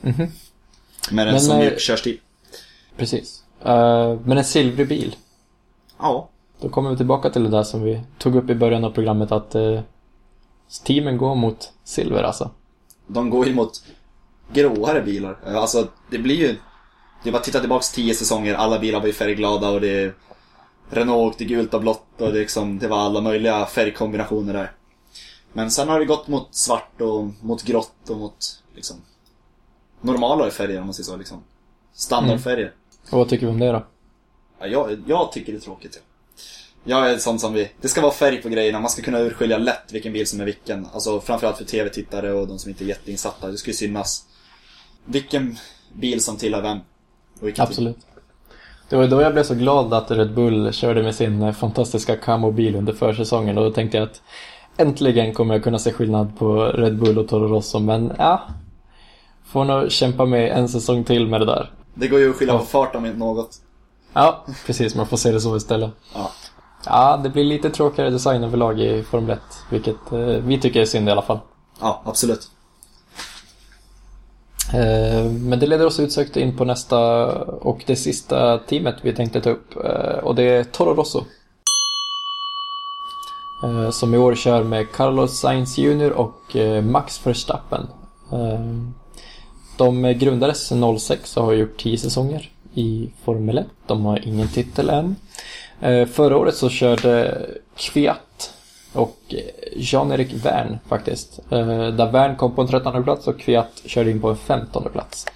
Mhm. 0.00 0.26
Med 1.10 1.28
en 1.28 1.40
sån 1.40 1.56
eh, 1.56 1.58
mjuk 1.58 1.80
körstil. 1.80 2.20
Precis. 2.96 3.42
Eh, 3.64 4.16
men 4.24 4.38
en 4.38 4.44
silvrig 4.44 4.88
bil. 4.88 5.16
Ja. 5.98 6.28
Då 6.60 6.68
kommer 6.68 6.90
vi 6.90 6.96
tillbaka 6.96 7.30
till 7.30 7.42
det 7.42 7.48
där 7.50 7.62
som 7.62 7.82
vi 7.82 8.00
tog 8.18 8.36
upp 8.36 8.50
i 8.50 8.54
början 8.54 8.84
av 8.84 8.90
programmet 8.90 9.32
att 9.32 9.54
eh, 9.54 9.80
teamen 10.84 11.18
går 11.18 11.34
mot 11.34 11.72
silver 11.84 12.22
alltså. 12.22 12.50
De 13.06 13.30
går 13.30 13.46
ju 13.46 13.54
mot 13.54 13.84
gråare 14.52 15.02
bilar. 15.02 15.38
Alltså, 15.46 15.88
det 16.10 16.18
blir 16.18 16.36
ju... 16.36 16.56
Det 17.22 17.28
är 17.28 17.32
bara 17.32 17.38
att 17.38 17.44
titta 17.44 17.60
tillbaks 17.60 17.92
tio 17.92 18.14
säsonger, 18.14 18.54
alla 18.54 18.78
bilar 18.78 19.00
var 19.00 19.06
ju 19.06 19.12
färgglada 19.12 19.70
och 19.70 19.80
det... 19.80 20.14
Renault 20.90 21.32
åkte 21.32 21.44
gult 21.44 21.74
och 21.74 21.80
blått 21.80 22.20
och 22.20 22.32
det, 22.32 22.38
liksom, 22.38 22.78
det 22.78 22.88
var 22.88 22.98
alla 22.98 23.20
möjliga 23.20 23.66
färgkombinationer 23.66 24.52
där. 24.52 24.72
Men 25.52 25.70
sen 25.70 25.88
har 25.88 25.98
det 25.98 26.04
gått 26.04 26.28
mot 26.28 26.54
svart 26.54 27.00
och 27.00 27.26
mot 27.40 27.62
grått 27.62 28.10
och 28.10 28.16
mot, 28.16 28.62
liksom... 28.74 28.96
Normalare 30.00 30.50
färger 30.50 30.80
om 30.80 30.84
man 30.84 30.94
säger 30.94 31.04
så, 31.04 31.16
liksom. 31.16 31.42
Standardfärger. 31.92 32.72
Och 33.10 33.18
vad 33.18 33.28
tycker 33.28 33.46
vi 33.46 33.52
om 33.52 33.58
det 33.58 33.72
då? 33.72 33.86
Ja, 34.58 34.66
jag, 34.66 35.02
jag 35.06 35.32
tycker 35.32 35.52
det 35.52 35.58
är 35.58 35.60
tråkigt. 35.60 36.00
Ja. 36.02 36.07
Jag 36.84 37.10
är 37.10 37.18
sån 37.18 37.38
som 37.38 37.52
vi... 37.52 37.70
Det 37.80 37.88
ska 37.88 38.00
vara 38.00 38.12
färg 38.12 38.42
på 38.42 38.48
grejerna, 38.48 38.80
man 38.80 38.90
ska 38.90 39.02
kunna 39.02 39.18
urskilja 39.18 39.58
lätt 39.58 39.92
vilken 39.92 40.12
bil 40.12 40.26
som 40.26 40.40
är 40.40 40.44
vilken. 40.44 40.86
Alltså 40.92 41.20
framförallt 41.20 41.56
för 41.56 41.64
TV-tittare 41.64 42.32
och 42.32 42.48
de 42.48 42.58
som 42.58 42.70
inte 42.70 42.84
är 42.84 42.86
jätteinsatta. 42.86 43.48
Det 43.48 43.56
ska 43.56 43.70
ju 43.70 43.76
synas 43.76 44.24
vilken 45.04 45.58
bil 45.92 46.22
som 46.22 46.36
tillhör 46.36 46.62
vem. 46.62 46.78
Typ. 47.40 47.60
Absolut. 47.60 47.96
Det 48.88 48.96
var 48.96 49.06
då 49.06 49.22
jag 49.22 49.32
blev 49.32 49.42
så 49.42 49.54
glad 49.54 49.94
att 49.94 50.10
Red 50.10 50.34
Bull 50.34 50.72
körde 50.72 51.02
med 51.02 51.14
sin 51.14 51.42
eh, 51.42 51.52
fantastiska 51.52 52.16
Camo-bil 52.16 52.76
under 52.76 52.92
försäsongen 52.92 53.58
och 53.58 53.64
då 53.64 53.70
tänkte 53.70 53.96
jag 53.96 54.04
att 54.04 54.22
äntligen 54.76 55.34
kommer 55.34 55.54
jag 55.54 55.64
kunna 55.64 55.78
se 55.78 55.92
skillnad 55.92 56.38
på 56.38 56.64
Red 56.64 56.98
Bull 56.98 57.18
och 57.18 57.28
Toro 57.28 57.48
Rosso 57.48 57.78
men 57.78 58.12
ja, 58.18 58.42
får 59.44 59.64
nog 59.64 59.90
kämpa 59.90 60.24
med 60.24 60.50
en 60.50 60.68
säsong 60.68 61.04
till 61.04 61.26
med 61.26 61.40
det 61.40 61.46
där. 61.46 61.70
Det 61.94 62.08
går 62.08 62.20
ju 62.20 62.30
att 62.30 62.36
skilja 62.36 62.58
på 62.58 62.64
fart 62.64 62.94
om 62.94 63.06
inte 63.06 63.18
något. 63.18 63.50
Ja, 64.12 64.44
precis, 64.66 64.94
man 64.94 65.06
får 65.06 65.16
se 65.16 65.32
det 65.32 65.40
så 65.40 65.56
istället. 65.56 65.90
Ja. 66.14 66.30
Ja, 66.90 67.20
det 67.22 67.28
blir 67.30 67.44
lite 67.44 67.70
tråkigare 67.70 68.10
design 68.10 68.44
överlag 68.44 68.80
i 68.80 69.02
Formel 69.02 69.30
1, 69.30 69.40
vilket 69.70 70.12
eh, 70.12 70.18
vi 70.18 70.60
tycker 70.60 70.80
är 70.80 70.84
synd 70.84 71.08
i 71.08 71.12
alla 71.12 71.22
fall. 71.22 71.38
Ja, 71.80 72.02
absolut. 72.04 72.50
Eh, 74.74 75.24
Men 75.24 75.58
det 75.58 75.66
leder 75.66 75.86
oss 75.86 76.00
utsökt 76.00 76.36
in 76.36 76.56
på 76.56 76.64
nästa 76.64 76.98
och 77.42 77.82
det 77.86 77.96
sista 77.96 78.58
teamet 78.58 78.96
vi 79.02 79.12
tänkte 79.14 79.40
ta 79.40 79.50
upp 79.50 79.76
eh, 79.84 80.18
och 80.24 80.34
det 80.34 80.42
är 80.42 80.64
Toro 80.64 80.94
Rosso. 80.94 81.24
Eh, 83.64 83.90
Som 83.90 84.14
i 84.14 84.18
år 84.18 84.34
kör 84.34 84.64
med 84.64 84.92
Carlos 84.92 85.40
Sainz 85.40 85.78
Jr 85.78 86.10
och 86.10 86.56
Max 86.82 87.26
Verstappen. 87.26 87.86
De 89.78 90.02
grundades 90.12 90.72
06 90.98 91.36
och 91.36 91.44
har 91.44 91.52
gjort 91.52 91.76
10 91.78 91.98
säsonger 91.98 92.50
i 92.74 93.10
Formel 93.24 93.58
1. 93.58 93.66
De 93.86 94.04
har 94.04 94.28
ingen 94.28 94.48
titel 94.48 94.90
än. 94.90 95.16
Eh, 95.80 96.06
förra 96.06 96.36
året 96.36 96.54
så 96.54 96.68
körde 96.68 97.46
Kviat 97.76 98.54
och 98.92 99.18
eh, 99.28 99.38
Jan-Erik 99.76 100.44
Wern 100.44 100.78
faktiskt. 100.88 101.40
Eh, 101.50 101.66
där 101.68 102.10
Wern 102.12 102.36
kom 102.36 102.54
på 102.54 102.62
en 102.62 102.68
13 102.68 103.04
plats 103.04 103.26
och 103.26 103.40
Kviat 103.40 103.82
körde 103.84 104.10
in 104.10 104.20
på 104.20 104.28
en 104.30 104.36
15 104.36 104.88
plats. 104.92 105.26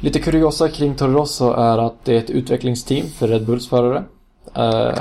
Lite 0.00 0.18
kuriosa 0.18 0.68
kring 0.68 0.94
Toro 0.94 1.12
Rosso 1.12 1.52
är 1.52 1.78
att 1.78 2.04
det 2.04 2.14
är 2.14 2.18
ett 2.18 2.30
utvecklingsteam 2.30 3.06
för 3.06 3.28
Red 3.28 3.46
Bulls 3.46 3.68
förare. 3.68 4.04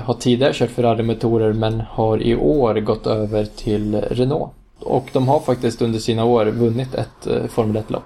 Har 0.04 0.14
tidigare 0.14 0.54
kört 0.54 0.70
Ferrari-motorer 0.70 1.54
men 1.54 1.82
har 1.82 2.22
i 2.22 2.36
år 2.36 2.74
gått 2.74 3.08
över 3.08 3.46
till 3.46 4.02
Renault. 4.02 4.52
Och 4.80 5.10
de 5.14 5.28
har 5.28 5.40
faktiskt 5.40 5.82
under 5.82 6.00
sina 6.00 6.26
år 6.26 6.46
vunnit 6.46 6.96
ett 6.96 7.52
Formel 7.52 7.84
1-lopp. 7.84 8.04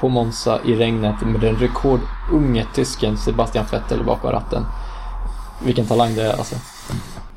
På 0.00 0.08
Monza 0.08 0.58
i 0.66 0.74
regnet 0.74 1.26
med 1.26 1.40
den 1.40 1.56
rekordunge 1.56 2.66
tysken 2.74 3.16
Sebastian 3.16 3.66
Vettel 3.72 4.04
bakom 4.04 4.30
ratten. 4.30 4.62
Vilken 5.64 5.86
talang 5.86 6.14
det 6.14 6.22
är 6.22 6.32
alltså. 6.32 6.54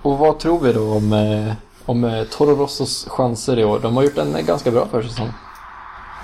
Och 0.02 0.18
vad 0.18 0.40
tror 0.40 0.60
vi 0.60 0.74
då 0.74 0.94
om, 0.94 1.14
eh, 1.14 1.54
om 1.86 2.04
eh, 2.04 2.24
Toro 2.24 2.56
Rossos 2.56 3.06
chanser 3.10 3.60
i 3.60 3.64
år? 3.66 3.80
De 3.80 3.96
har 3.96 4.04
gjort 4.04 4.18
en 4.18 4.46
ganska 4.46 4.72
bra 4.72 4.88
försäsong. 4.88 5.30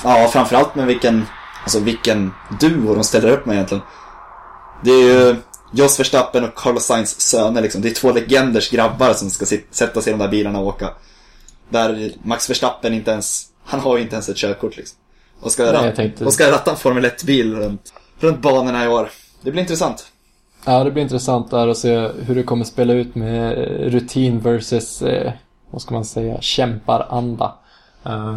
Ja, 0.04 0.30
framförallt 0.34 0.76
med 0.76 0.86
vilken, 0.88 1.26
alltså 1.64 1.80
vilken 1.80 2.32
duo 2.60 2.94
de 2.94 3.04
ställer 3.04 3.30
upp 3.30 3.46
med 3.46 3.54
egentligen. 3.54 3.84
Det 4.84 4.92
är 4.92 5.04
ju 5.04 5.36
Jos 5.72 6.00
Verstappen 6.00 6.44
och 6.44 6.56
Carlos 6.56 6.86
Sainz 6.86 7.22
söner 7.22 7.62
liksom. 7.62 7.82
Det 7.82 7.90
är 7.90 7.94
två 7.94 8.12
legenders 8.12 8.70
grabbar 8.70 9.14
som 9.14 9.30
ska 9.30 9.46
sätta 9.72 10.02
sig 10.02 10.14
i 10.14 10.18
de 10.18 10.24
där 10.24 10.28
bilarna 10.32 10.60
och 10.60 10.68
åka. 10.68 10.90
Där 11.70 12.12
Max 12.24 12.50
Verstappen 12.50 12.94
inte 12.94 13.12
ens, 13.12 13.46
han 13.66 13.80
har 13.80 13.98
ju 13.98 14.04
inte 14.04 14.16
ens 14.16 14.30
ett 14.30 14.38
körkort 14.38 14.78
liksom. 14.78 14.98
Och 15.42 15.52
ska, 15.52 15.64
Nej, 15.64 15.74
rat- 15.74 15.86
jag 15.86 15.96
tänkte- 15.96 16.26
och 16.26 16.34
ska 16.34 16.52
ratta 16.52 16.72
en 16.72 16.78
Formel 16.78 17.06
1-bil 17.06 17.56
runt, 17.56 17.94
runt 18.20 18.40
banorna 18.42 18.86
i 18.86 18.88
år. 18.88 19.10
Det 19.42 19.52
blir 19.52 19.62
intressant. 19.62 20.06
Ja, 20.66 20.84
det 20.84 20.92
blir 20.92 21.04
intressant 21.04 21.52
där 21.52 21.68
att 21.68 21.78
se 21.78 22.08
hur 22.08 22.36
det 22.36 22.44
kommer 22.44 22.66
spela 22.66 22.94
ut 22.94 23.16
med 23.16 23.52
eh, 23.52 23.90
rutin 23.90 24.40
versus, 24.40 25.02
eh, 25.02 25.32
vad 25.70 25.82
ska 25.82 25.94
man 25.94 26.06
säga, 26.06 26.42
kämparanda. 26.42 27.56
Eh, 28.06 28.36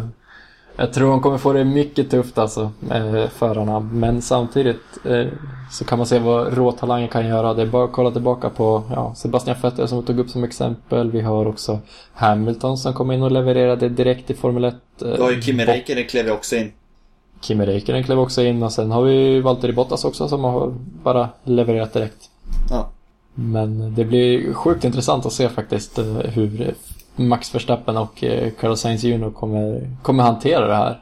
jag 0.77 0.93
tror 0.93 1.09
de 1.09 1.21
kommer 1.21 1.37
få 1.37 1.53
det 1.53 1.63
mycket 1.63 2.11
tufft 2.11 2.37
alltså, 2.37 2.71
eh, 2.91 3.29
förarna. 3.29 3.79
Men 3.79 4.21
samtidigt 4.21 4.81
eh, 5.05 5.27
så 5.71 5.85
kan 5.85 5.97
man 5.97 6.07
se 6.07 6.19
vad 6.19 6.57
råtalanger 6.57 7.07
kan 7.07 7.27
göra. 7.27 7.53
Det 7.53 7.61
är 7.61 7.65
bara 7.65 7.85
att 7.85 7.91
kolla 7.91 8.11
tillbaka 8.11 8.49
på 8.49 8.83
ja, 8.89 9.15
Sebastian 9.15 9.57
Vettel 9.61 9.87
som 9.87 9.99
vi 9.99 10.05
tog 10.05 10.19
upp 10.19 10.29
som 10.29 10.43
exempel. 10.43 11.11
Vi 11.11 11.21
har 11.21 11.45
också 11.45 11.79
Hamilton 12.13 12.77
som 12.77 12.93
kom 12.93 13.11
in 13.11 13.23
och 13.23 13.31
levererade 13.31 13.89
direkt 13.89 14.29
i 14.29 14.33
Formel 14.33 14.63
1. 14.63 14.75
Eh, 15.01 15.29
ju 15.29 15.41
Kimi 15.41 15.65
Räikkönen 15.65 16.05
klev 16.05 16.31
också 16.31 16.55
in. 16.55 16.71
Kimi 17.45 17.65
Räikkönen 17.65 18.03
klev 18.03 18.19
också 18.19 18.43
in 18.43 18.63
och 18.63 18.71
sen 18.71 18.91
har 18.91 19.01
vi 19.01 19.41
Valtteri 19.41 19.73
Bottas 19.73 20.05
också 20.05 20.27
som 20.27 20.43
har 20.43 20.73
bara 21.03 21.29
levererat 21.43 21.93
direkt. 21.93 22.29
Ja. 22.69 22.89
Men 23.33 23.95
det 23.95 24.05
blir 24.05 24.53
sjukt 24.53 24.83
intressant 24.83 25.25
att 25.25 25.33
se 25.33 25.49
faktiskt 25.49 25.99
eh, 25.99 26.05
hur 26.05 26.73
Max 27.15 27.55
Verstappen 27.55 27.97
och 27.97 28.23
eh, 28.23 28.51
Carlos 28.59 28.81
Sainz 28.81 29.03
Jr 29.03 29.31
kommer, 29.31 29.91
kommer 30.01 30.23
hantera 30.23 30.67
det 30.67 30.75
här. 30.75 31.01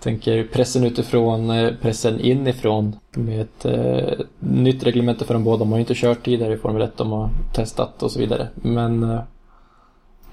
Tänker 0.00 0.44
pressen 0.44 0.84
utifrån, 0.84 1.50
eh, 1.50 1.72
pressen 1.82 2.20
inifrån 2.20 2.96
med 3.10 3.40
ett 3.40 3.64
eh, 3.64 4.18
nytt 4.38 4.82
reglemente 4.82 5.24
för 5.24 5.34
de 5.34 5.44
båda. 5.44 5.58
De 5.58 5.70
har 5.70 5.78
ju 5.78 5.80
inte 5.82 5.94
kört 5.94 6.24
tidigare 6.24 6.54
i 6.54 6.56
Formel 6.56 6.82
1, 6.82 6.96
de 6.96 7.12
har 7.12 7.28
testat 7.54 8.02
och 8.02 8.10
så 8.10 8.18
vidare. 8.18 8.48
Men 8.54 9.18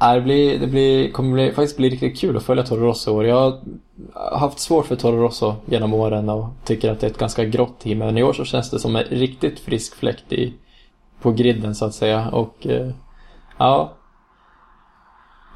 det, 0.10 0.22
blir, 0.22 0.60
det 0.60 0.68
blir, 0.68 1.12
kommer 1.12 1.34
bli, 1.34 1.52
faktiskt 1.52 1.78
bli 1.78 1.90
riktigt 1.90 2.20
kul 2.20 2.38
att 2.38 2.44
följa 2.44 2.64
Toro 2.64 2.86
Rosso 2.86 3.12
år. 3.12 3.26
Jag 3.26 3.60
har 4.14 4.40
haft 4.40 4.60
svårt 4.60 4.86
för 4.86 4.96
Toro 4.96 5.22
Rosso 5.22 5.56
genom 5.66 5.94
åren 5.94 6.30
och 6.30 6.50
tycker 6.66 6.92
att 6.92 7.00
det 7.00 7.08
är 7.08 7.12
ett 7.12 7.18
ganska 7.18 7.46
grått 7.46 7.80
team. 7.80 7.98
Men 7.98 8.18
i 8.18 8.24
år 8.24 8.34
så 8.34 8.46
känns 8.46 8.70
det 8.70 8.80
som 8.80 8.96
en 8.96 9.04
riktigt 9.04 9.60
frisk 9.60 9.96
fläkt 9.96 10.32
i, 10.32 10.54
på 11.22 11.32
griden 11.32 11.76
så 11.76 11.86
att 11.86 11.96
säga. 11.96 12.30
Och 12.30 12.68
eh, 12.68 12.92
ja, 13.58 13.94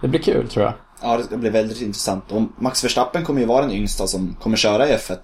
det 0.02 0.08
blir 0.08 0.20
kul 0.20 0.50
tror 0.50 0.66
jag. 0.66 0.74
Ja, 1.02 1.18
det 1.18 1.24
ska 1.24 1.38
bli 1.38 1.50
väldigt 1.50 1.82
intressant. 1.82 2.32
Och 2.32 2.42
Max 2.58 2.84
Verstappen 2.84 3.26
kommer 3.26 3.40
ju 3.40 3.46
vara 3.46 3.62
den 3.62 3.76
yngsta 3.76 4.08
som 4.08 4.36
kommer 4.42 4.58
köra 4.58 4.90
i 4.90 4.96
F1. 4.96 5.18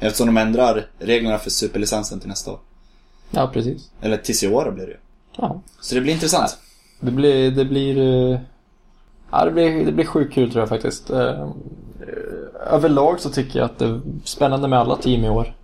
Eftersom 0.00 0.26
de 0.26 0.36
ändrar 0.36 0.86
reglerna 0.98 1.38
för 1.38 1.50
superlicensen 1.50 2.20
till 2.20 2.28
nästa 2.28 2.52
år. 2.52 2.58
Ja, 3.30 3.50
precis. 3.52 3.90
Eller 4.00 4.16
tills 4.16 4.42
i 4.42 4.48
år 4.48 4.70
blir 4.70 4.86
det 4.86 4.92
ju. 4.92 4.98
Ja. 5.36 5.60
Så 5.80 5.94
det 5.94 6.00
blir 6.00 6.12
intressant. 6.12 6.58
Det 7.00 7.10
blir, 7.10 7.50
det 7.50 7.64
blir, 7.64 7.98
eh, 8.32 8.40
ja, 9.30 9.44
det 9.44 9.50
blir, 9.50 9.84
det 9.86 9.92
blir 9.92 10.04
sjukt 10.04 10.34
kul 10.34 10.50
tror 10.50 10.62
jag 10.62 10.68
faktiskt. 10.68 11.10
Eh, 11.10 11.28
eh, 11.28 11.48
överlag 12.66 13.20
så 13.20 13.30
tycker 13.30 13.58
jag 13.58 13.66
att 13.66 13.78
det 13.78 13.84
är 13.84 14.00
spännande 14.24 14.68
med 14.68 14.78
alla 14.78 14.96
team 14.96 15.24
i 15.24 15.28
år. 15.28 15.54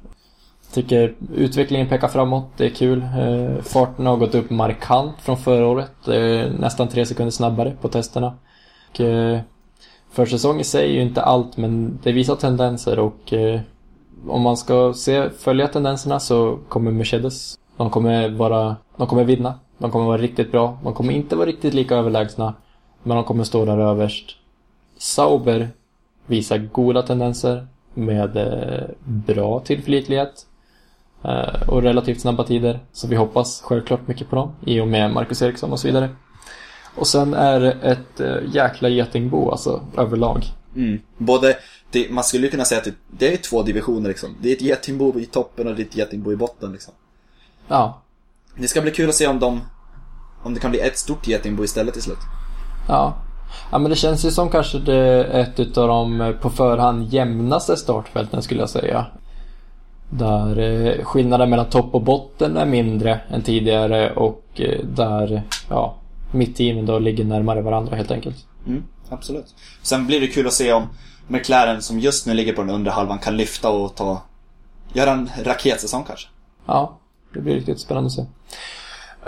Tycker 0.73 1.15
utvecklingen 1.35 1.89
pekar 1.89 2.09
framåt, 2.09 2.47
det 2.57 2.67
är 2.67 2.71
kul. 2.71 3.03
Eh, 3.03 3.63
farten 3.63 4.07
har 4.07 4.17
gått 4.17 4.35
upp 4.35 4.51
markant 4.51 5.15
från 5.21 5.37
förra 5.37 5.67
året. 5.67 5.93
Det 6.05 6.17
är 6.17 6.51
nästan 6.51 6.89
tre 6.89 7.07
sekunder 7.07 7.31
snabbare 7.31 7.77
på 7.81 7.89
testerna. 7.89 8.35
Och, 8.91 9.01
försäsong 10.11 10.61
i 10.61 10.65
sig 10.65 10.91
är 10.91 10.95
ju 10.95 11.03
inte 11.03 11.23
allt, 11.23 11.57
men 11.57 11.99
det 12.03 12.13
visar 12.13 12.37
tendenser 12.37 12.99
och 12.99 13.33
om 14.29 14.43
man 14.43 14.57
ska 14.57 14.93
se, 14.95 15.31
följa 15.31 15.69
tendenserna 15.69 16.21
så 16.21 16.59
kommer 16.69 16.91
Mercedes, 16.91 17.59
de 17.77 17.91
kommer 17.91 18.29
vara, 18.29 18.77
de 18.97 19.07
kommer 19.07 19.25
vinna. 19.25 19.55
De 19.79 19.91
kommer 19.91 20.07
vara 20.07 20.19
riktigt 20.19 20.53
bra. 20.53 20.79
De 20.83 20.95
kommer 20.95 21.13
inte 21.13 21.37
vara 21.37 21.47
riktigt 21.47 21.75
lika 21.75 21.97
överlägsna, 21.97 22.55
men 23.07 23.17
de 23.17 23.25
kommer 23.25 23.45
stå 23.45 23.65
där 23.65 23.79
överst. 23.79 24.37
Sauber 24.99 25.69
visar 26.27 26.59
goda 26.59 27.03
tendenser 27.03 27.67
med 27.95 28.37
eh, 28.37 28.85
bra 29.05 29.61
tillförlitlighet 29.61 30.47
eh, 31.25 31.69
och 31.69 31.83
relativt 31.83 32.21
snabba 32.21 32.45
tider. 32.45 32.81
Så 32.93 33.09
vi 33.09 33.17
hoppas 33.17 33.61
självklart 33.61 34.09
mycket 34.09 34.31
på 34.31 34.37
dem 34.37 34.53
i 34.65 34.81
och 34.81 34.89
med 34.89 35.13
Marcus 35.13 35.43
Eriksson 35.43 35.73
och 35.73 35.81
så 35.81 35.87
vidare. 35.87 36.11
Och 36.97 37.07
sen 37.07 37.35
är 37.35 37.61
det 37.61 37.73
ett 37.73 38.21
eh, 38.21 38.55
jäkla 38.55 38.89
getingbo 38.89 39.51
alltså 39.51 39.81
överlag. 39.97 40.45
Mm. 40.77 41.01
Både, 41.19 41.57
det, 41.91 42.11
man 42.11 42.25
skulle 42.25 42.49
kunna 42.49 42.65
säga 42.65 42.79
att 42.79 42.85
det, 42.85 42.95
det 43.11 43.33
är 43.33 43.37
två 43.37 43.63
divisioner 43.63 44.09
liksom. 44.09 44.37
Det 44.41 44.49
är 44.49 44.53
ett 44.53 44.63
getingbo 44.63 45.21
i 45.21 45.27
toppen 45.27 45.67
och 45.67 45.75
det 45.75 45.83
är 45.83 45.87
ett 45.87 45.97
getingbo 45.97 46.33
i 46.33 46.37
botten 46.37 46.73
liksom. 46.73 46.95
Ja, 47.69 48.03
Det 48.57 48.69
ska 48.69 48.81
bli 48.81 48.91
kul 48.91 49.09
att 49.09 49.15
se 49.15 49.27
om 49.27 49.39
de, 49.39 49.61
om 50.43 50.55
det 50.55 50.61
kan 50.61 50.71
bli 50.71 50.81
ett 50.81 50.99
stort 50.99 51.29
getingbo 51.29 51.65
istället 51.65 51.95
till 51.95 52.03
slut. 52.03 52.19
Ja. 52.89 53.15
Ja 53.71 53.79
men 53.79 53.91
det 53.91 53.97
känns 53.97 54.25
ju 54.25 54.31
som 54.31 54.51
kanske 54.51 54.79
det 54.79 55.25
ett 55.25 55.61
utav 55.61 55.89
de 55.89 56.21
eh, 56.21 56.33
på 56.33 56.51
förhand 56.51 57.13
jämnaste 57.13 57.77
startfälten 57.77 58.43
skulle 58.43 58.61
jag 58.61 58.71
säga. 58.71 59.07
Där 60.11 60.59
eh, 60.59 61.05
skillnaden 61.05 61.51
mellan 61.51 61.71
topp 61.71 61.95
och 61.95 62.03
botten 62.03 62.57
är 62.57 62.67
mindre 62.67 63.21
än 63.31 63.43
tidigare 63.43 64.13
och 64.13 64.45
eh, 64.55 64.85
där 64.85 65.43
ja, 65.69 65.97
mittteamen 66.33 66.87
då 66.87 66.99
ligger 66.99 67.25
närmare 67.25 67.63
varandra 67.63 67.97
helt 67.97 68.11
enkelt. 68.11 68.37
Mm, 68.67 68.85
absolut. 69.09 69.55
Sen 69.83 70.07
blir 70.07 70.21
det 70.21 70.27
kul 70.27 70.47
att 70.47 70.53
se 70.53 70.73
om 70.73 70.89
McLaren 71.29 71.83
som 71.83 72.01
just 72.01 72.27
nu 72.27 72.35
ligger 72.35 72.53
på 72.53 72.63
den 72.63 72.71
undre 72.71 72.91
halvan 72.91 73.19
kan 73.19 73.37
lyfta 73.37 73.71
och 73.71 73.95
ta, 73.95 74.23
göra 74.93 75.11
en 75.11 75.31
raketsäsong 75.45 76.05
kanske. 76.05 76.29
Ja, 76.67 76.99
det 77.35 77.41
blir 77.41 77.55
riktigt 77.55 77.81
spännande 77.81 78.07
att 78.07 78.13
se. 78.13 78.25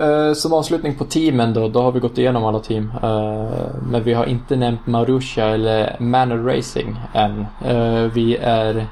Eh, 0.00 0.32
som 0.32 0.52
avslutning 0.52 0.94
på 0.94 1.04
teamen 1.04 1.54
då, 1.54 1.68
då 1.68 1.82
har 1.82 1.92
vi 1.92 2.00
gått 2.00 2.18
igenom 2.18 2.44
alla 2.44 2.58
team. 2.58 2.92
Eh, 3.02 3.50
men 3.90 4.02
vi 4.04 4.14
har 4.14 4.26
inte 4.26 4.56
nämnt 4.56 4.86
Marusha 4.86 5.44
eller 5.44 5.96
Manor 6.00 6.38
Racing 6.38 6.96
än. 7.14 7.46
Eh, 7.64 8.02
vi 8.02 8.36
är, 8.36 8.86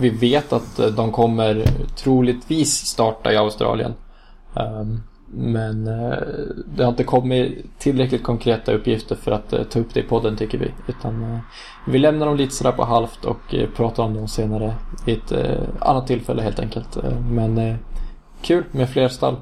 vi 0.00 0.10
vet 0.10 0.52
att 0.52 0.80
de 0.96 1.12
kommer 1.12 1.64
troligtvis 1.96 2.86
starta 2.86 3.32
i 3.32 3.36
Australien. 3.36 3.94
Ehm, 4.54 5.02
men 5.26 5.84
det 6.76 6.82
har 6.82 6.88
inte 6.88 7.04
kommit 7.04 7.78
tillräckligt 7.78 8.22
konkreta 8.22 8.72
uppgifter 8.72 9.16
för 9.16 9.32
att 9.32 9.70
ta 9.70 9.78
upp 9.78 9.94
det 9.94 10.00
i 10.00 10.02
podden 10.02 10.36
tycker 10.36 10.58
vi. 10.58 10.70
Utan 10.88 11.38
vi 11.86 11.98
lämnar 11.98 12.26
dem 12.26 12.36
lite 12.36 12.54
sådär 12.54 12.72
på 12.72 12.84
halvt 12.84 13.24
och 13.24 13.54
pratar 13.76 14.02
om 14.02 14.14
dem 14.14 14.28
senare 14.28 14.74
vid 15.06 15.16
ett 15.16 15.32
annat 15.80 16.06
tillfälle 16.06 16.42
helt 16.42 16.58
enkelt. 16.58 16.98
Men 17.30 17.78
kul 18.42 18.64
med 18.72 18.88
fler 18.88 19.08
stall 19.08 19.36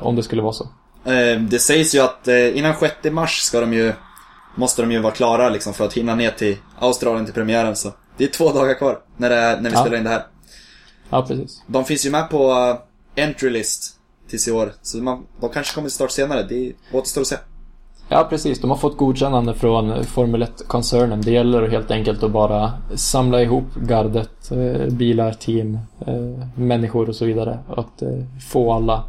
om 0.00 0.16
det 0.16 0.22
skulle 0.22 0.42
vara 0.42 0.52
så. 0.52 0.64
Eh, 1.04 1.40
det 1.40 1.58
sägs 1.58 1.94
ju 1.94 2.00
att 2.00 2.28
eh, 2.28 2.58
innan 2.58 2.74
6 2.80 2.94
mars 3.12 3.40
ska 3.40 3.60
de 3.60 3.72
ju, 3.72 3.92
måste 4.54 4.82
de 4.82 4.92
ju 4.92 4.98
vara 4.98 5.12
klara 5.12 5.48
liksom 5.48 5.72
för 5.74 5.84
att 5.84 5.92
hinna 5.92 6.14
ner 6.14 6.30
till 6.30 6.56
Australien 6.78 7.24
till 7.24 7.34
premiären 7.34 7.76
så. 7.76 7.92
Det 8.16 8.24
är 8.24 8.28
två 8.28 8.52
dagar 8.52 8.74
kvar 8.74 8.98
när, 9.16 9.30
det 9.30 9.36
är, 9.36 9.60
när 9.60 9.70
vi 9.70 9.76
Ja. 9.76 9.80
spelar 9.80 9.98
in 9.98 10.04
det 10.04 10.10
här. 10.10 10.22
Ja, 11.10 11.22
precis. 11.22 11.62
De 11.66 11.84
finns 11.84 12.06
ju 12.06 12.10
med 12.10 12.30
på 12.30 12.52
entry 13.16 13.50
list 13.50 13.96
tills 14.28 14.48
i 14.48 14.52
år. 14.52 14.72
Så 14.82 14.98
man, 14.98 15.26
de 15.40 15.50
kanske 15.50 15.74
kommer 15.74 15.88
till 15.88 15.94
start 15.94 16.10
senare. 16.10 16.42
Det 16.42 16.72
återstår 16.92 17.20
att 17.20 17.26
se. 17.26 17.36
Ja, 18.08 18.26
precis. 18.30 18.60
De 18.60 18.70
har 18.70 18.76
fått 18.76 18.96
godkännande 18.96 19.54
från 19.54 20.04
Formel 20.04 20.42
1-koncernen. 20.42 21.20
Det 21.20 21.30
gäller 21.30 21.68
helt 21.68 21.90
enkelt 21.90 22.22
att 22.22 22.30
bara 22.30 22.72
samla 22.94 23.42
ihop 23.42 23.64
gardet, 23.76 24.50
eh, 24.50 24.86
bilar, 24.92 25.32
team, 25.32 25.78
eh, 26.06 26.46
människor 26.56 27.08
och 27.08 27.16
så 27.16 27.24
vidare. 27.24 27.58
Att 27.76 28.02
eh, 28.02 28.08
få 28.52 28.72
alla 28.72 29.04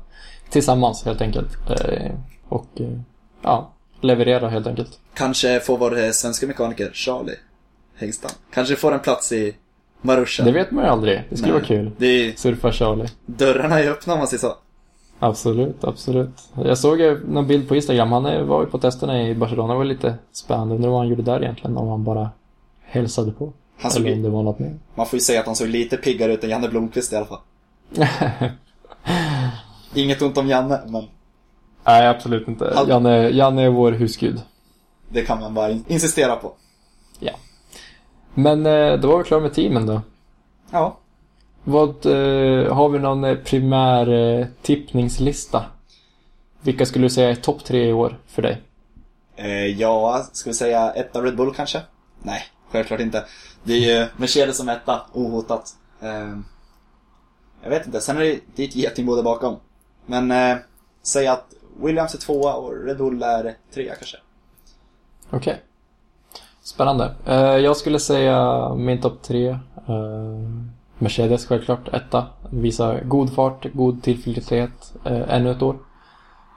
tillsammans 0.53 1.03
helt 1.05 1.21
enkelt. 1.21 1.57
Eh, 1.69 2.11
och 2.49 2.67
eh, 2.75 2.87
ja, 3.41 3.71
leverera 4.01 4.49
helt 4.49 4.67
enkelt. 4.67 4.99
Kanske 5.13 5.59
får 5.59 5.77
vår 5.77 5.99
eh, 6.03 6.09
svenska 6.11 6.47
mekaniker 6.47 6.91
Charlie 6.93 7.35
Hängstam. 7.95 8.31
Kanske 8.53 8.75
får 8.75 8.91
en 8.91 8.99
plats 8.99 9.31
i 9.31 9.55
Marussia. 10.01 10.45
Det 10.45 10.51
vet 10.51 10.71
man 10.71 10.83
ju 10.83 10.89
aldrig. 10.89 11.23
Det 11.29 11.37
skulle 11.37 11.51
Nej. 11.53 11.61
vara 11.61 11.67
kul. 11.67 11.91
Det 11.97 12.05
är, 12.07 12.31
Surfa 12.35 12.71
Charlie. 12.71 13.07
dörrarna 13.25 13.79
är 13.79 13.89
öppna 13.89 14.13
om 14.13 14.19
man 14.19 14.27
säger 14.27 14.41
så. 14.41 14.55
Absolut, 15.19 15.83
absolut. 15.83 16.29
Jag 16.65 16.77
såg 16.77 16.99
någon 17.27 17.47
bild 17.47 17.67
på 17.67 17.75
Instagram. 17.75 18.11
Han 18.11 18.47
var 18.47 18.61
ju 18.61 18.67
på 18.67 18.77
testerna 18.79 19.27
i 19.29 19.35
Barcelona. 19.35 19.73
Det 19.73 19.77
var 19.77 19.85
lite 19.85 20.15
spännande. 20.31 20.75
Undrar 20.75 20.89
vad 20.89 20.99
han 20.99 21.07
gjorde 21.07 21.21
där 21.21 21.43
egentligen. 21.43 21.77
Om 21.77 21.87
han 21.87 22.03
bara 22.03 22.29
hälsade 22.81 23.31
på. 23.31 23.53
Han 23.79 23.91
såg, 23.91 24.01
Eller 24.05 24.15
om 24.15 24.21
det 24.23 24.29
var 24.29 24.43
något 24.43 24.59
mer. 24.59 24.73
man 24.95 25.05
får 25.05 25.17
ju 25.17 25.21
säga 25.21 25.39
att 25.39 25.45
han 25.45 25.55
såg 25.55 25.67
lite 25.67 25.97
piggare 25.97 26.33
ut 26.33 26.43
än 26.43 26.49
Janne 26.49 26.69
Blomqvist 26.69 27.13
i 27.13 27.15
alla 27.15 27.25
fall. 27.25 27.39
Inget 29.95 30.21
ont 30.21 30.37
om 30.37 30.47
Janne, 30.47 30.81
men 30.87 31.05
Nej, 31.85 32.07
absolut 32.07 32.47
inte. 32.47 32.73
Allt- 32.77 32.89
Janne, 32.89 33.29
Janne 33.29 33.61
är 33.63 33.69
vår 33.69 33.91
husgud. 33.91 34.41
det 35.09 35.21
kan 35.21 35.39
man 35.39 35.53
bara 35.53 35.69
in- 35.71 35.85
insistera 35.87 36.35
på. 36.35 36.53
Ja. 37.19 37.31
Men 38.33 38.65
eh, 38.65 38.93
då 38.99 39.07
var 39.07 39.17
vi 39.17 39.23
klara 39.23 39.41
med 39.41 39.53
teamen 39.53 39.85
då. 39.85 40.01
Ja. 40.71 40.97
Vad, 41.63 41.89
eh, 42.05 42.73
har 42.75 42.89
vi 42.89 42.99
någon 42.99 43.23
eh, 43.23 43.35
primär 43.35 44.09
eh, 44.39 44.45
tippningslista? 44.61 45.65
Vilka 46.61 46.85
skulle 46.85 47.05
du 47.05 47.09
säga 47.09 47.29
är 47.29 47.35
topp 47.35 47.63
tre 47.63 47.89
i 47.89 47.93
år 47.93 48.19
för 48.27 48.41
dig? 48.41 48.61
Eh, 49.35 49.65
ja, 49.65 50.25
ska 50.31 50.49
vi 50.49 50.53
säga 50.53 50.91
etta 50.93 51.21
Red 51.21 51.35
Bull 51.37 51.53
kanske? 51.53 51.81
Nej, 52.21 52.41
självklart 52.71 52.99
inte. 52.99 53.25
Det 53.63 53.73
är 53.73 53.99
ju 53.99 54.07
Mercedes 54.17 54.57
som 54.57 54.69
etta, 54.69 55.01
ohotat. 55.13 55.75
Eh, 56.01 56.37
jag 57.63 57.69
vet 57.69 57.85
inte, 57.85 58.01
sen 58.01 58.17
är 58.17 58.21
det, 58.21 58.39
det 58.55 58.63
är 58.63 58.67
ett 58.67 58.75
getingbo 58.75 59.15
där 59.15 59.23
bakom. 59.23 59.55
Men 60.05 60.31
eh, 60.31 60.57
säg 61.01 61.27
att 61.27 61.53
Williams 61.77 62.13
är 62.13 62.17
tvåa 62.17 62.53
och 62.53 62.85
Red 62.85 62.97
Bull 62.97 63.23
är 63.23 63.55
trea 63.73 63.95
kanske. 63.95 64.17
Okej. 65.29 65.61
Spännande. 66.63 67.15
Eh, 67.25 67.35
jag 67.57 67.77
skulle 67.77 67.99
säga 67.99 68.69
min 68.75 69.01
topp 69.01 69.21
tre. 69.21 69.49
Eh, 69.49 69.59
Mercedes 70.97 71.45
självklart, 71.45 71.93
etta. 71.93 72.25
Visar 72.49 73.01
god 73.03 73.33
fart, 73.33 73.65
god 73.73 74.03
tillförlitlighet 74.03 74.93
eh, 75.05 75.35
ännu 75.35 75.51
ett 75.51 75.61
år. 75.61 75.77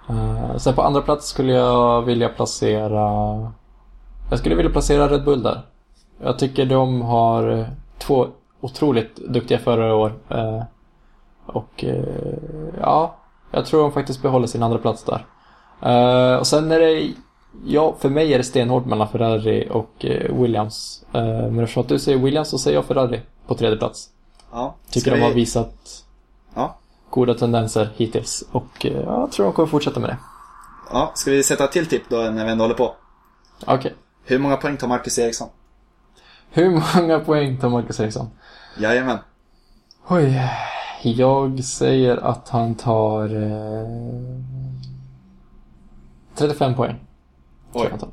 Eh, 0.09 0.57
sen 0.57 0.75
på 0.75 0.83
andra 0.83 1.03
plats 1.03 1.29
skulle 1.29 1.53
jag 1.53 2.03
vilja 2.03 2.29
placera... 2.29 3.53
Jag 4.31 4.39
skulle 4.39 4.55
vilja 4.55 4.73
placera 4.73 5.09
Red 5.09 5.25
Bull 5.25 5.43
där. 5.43 5.63
Jag 6.23 6.39
tycker 6.39 6.67
de 6.67 7.03
har 7.03 7.67
två 7.99 8.27
otroligt 8.61 9.17
duktiga 9.17 9.59
förare 9.59 9.91
i 9.91 9.93
år. 9.93 10.15
Eh, 10.29 10.63
och 11.47 11.85
eh, 11.85 12.35
ja, 12.81 13.17
jag 13.57 13.67
tror 13.67 13.83
de 13.83 13.93
faktiskt 13.93 14.23
behåller 14.23 14.47
sin 14.47 14.63
andra 14.63 14.79
plats 14.79 15.05
där. 15.05 15.27
Eh, 15.83 16.37
och 16.39 16.47
sen 16.47 16.73
är 16.73 16.81
det 16.81 17.13
Ja, 17.67 17.97
för 18.01 18.09
mig 18.09 18.35
är 18.35 18.39
det 18.39 18.45
stenhårt 18.45 18.85
mellan 18.87 19.09
Ferrari 19.09 19.69
och 19.71 20.05
eh, 20.05 20.35
Williams. 20.43 21.05
Eh, 21.13 21.23
men 21.25 21.59
eftersom 21.61 21.81
att 21.83 21.89
du 21.89 21.99
säger 21.99 22.19
Williams 22.19 22.49
så 22.49 22.59
säger 22.59 22.77
jag 22.77 22.85
Ferrari 22.85 23.21
på 23.47 23.55
tredje 23.55 23.77
plats. 23.79 24.09
Ja. 24.53 24.75
Tycker 24.91 25.11
de 25.11 25.21
har 25.23 25.29
vi- 25.29 25.35
visat 25.35 25.75
Ja. 26.55 26.77
goda 27.11 27.35
tendenser 27.35 27.89
hittills 27.97 28.45
och 28.53 28.87
eh, 28.87 28.93
jag 29.01 29.33
tror 29.33 29.45
de 29.47 29.53
kommer 29.53 29.67
fortsätta 29.69 30.01
med 30.01 30.11
det. 30.11 30.17
Ja, 30.93 31.11
ska 31.15 31.31
vi 31.31 31.43
sätta 31.43 31.67
till 31.67 31.87
tipp 31.87 32.03
då 32.09 32.17
när 32.17 32.45
vi 32.45 32.51
ändå 32.51 32.65
håller 32.65 32.75
på? 32.75 32.95
Okej. 33.67 33.95
Hur 34.25 34.39
många 34.39 34.57
poäng 34.57 34.77
tar 34.77 34.89
Marcus 34.89 35.19
Eriksson? 35.19 35.49
Hur 36.51 36.83
många 37.01 37.21
poäng 37.21 37.57
tar 37.59 37.69
Marcus 37.69 38.01
Eriksson? 38.01 38.31
Jajamän. 38.79 39.19
Oj. 40.09 40.41
Jag 41.03 41.65
säger 41.65 42.17
att 42.17 42.49
han 42.49 42.75
tar... 42.75 43.25
Eh, 43.43 43.87
35 46.35 46.75
poäng. 46.75 46.95
Oj. 47.73 47.89
jag, 47.91 48.09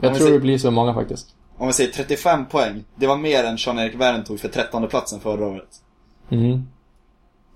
jag 0.00 0.14
tror 0.14 0.26
säger- 0.26 0.32
det 0.32 0.40
blir 0.40 0.58
så 0.58 0.70
många 0.70 0.94
faktiskt. 0.94 1.34
Om 1.56 1.66
vi 1.66 1.72
säger 1.72 1.90
35 1.92 2.46
poäng, 2.46 2.84
det 2.96 3.06
var 3.06 3.16
mer 3.16 3.44
än 3.44 3.56
Jean-Erik 3.58 3.94
Wern 4.00 4.24
tog 4.24 4.40
för 4.40 4.48
13 4.48 4.88
platsen 4.88 5.20
förra 5.20 5.46
året. 5.46 5.82
Mm. 6.28 6.62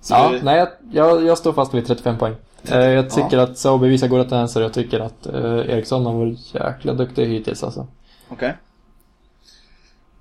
Så 0.01 0.15
Ja, 0.15 0.31
du- 0.33 0.43
nej, 0.43 0.57
jag, 0.59 0.69
jag, 0.91 1.25
jag 1.27 1.39
står 1.39 1.53
fast 1.53 1.75
vid 1.75 1.87
35 1.87 2.19
poäng. 2.19 2.35
Eh, 2.63 2.79
jag 2.79 3.11
tycker 3.11 3.39
att 3.39 3.59
Sauber 3.59 3.89
visar 3.89 4.09
goda 4.09 4.25
tendenser 4.25 4.61
och 4.61 4.65
jag 4.65 4.73
tycker 4.73 5.01
att 5.01 5.27
eh, 5.27 5.45
Eriksson 5.45 6.07
har 6.07 6.13
varit 6.13 6.55
jäkla 6.55 6.95
duktig 6.95 7.27
hittills 7.27 7.63
alltså. 7.65 7.87
Okej. 8.29 8.57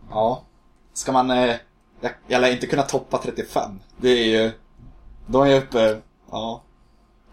Ja. 0.09 0.41
Ska 0.93 1.11
man... 1.11 1.31
Eh, 1.31 1.55
jag, 2.01 2.11
jag 2.27 2.41
lär 2.41 2.51
inte 2.51 2.67
kunna 2.67 2.81
toppa 2.83 3.17
35. 3.17 3.79
Det 3.97 4.09
är 4.09 4.25
ju... 4.41 4.51
Då 5.25 5.41
är 5.43 5.47
jag 5.49 5.63
uppe... 5.63 5.97
Ja. 6.31 6.61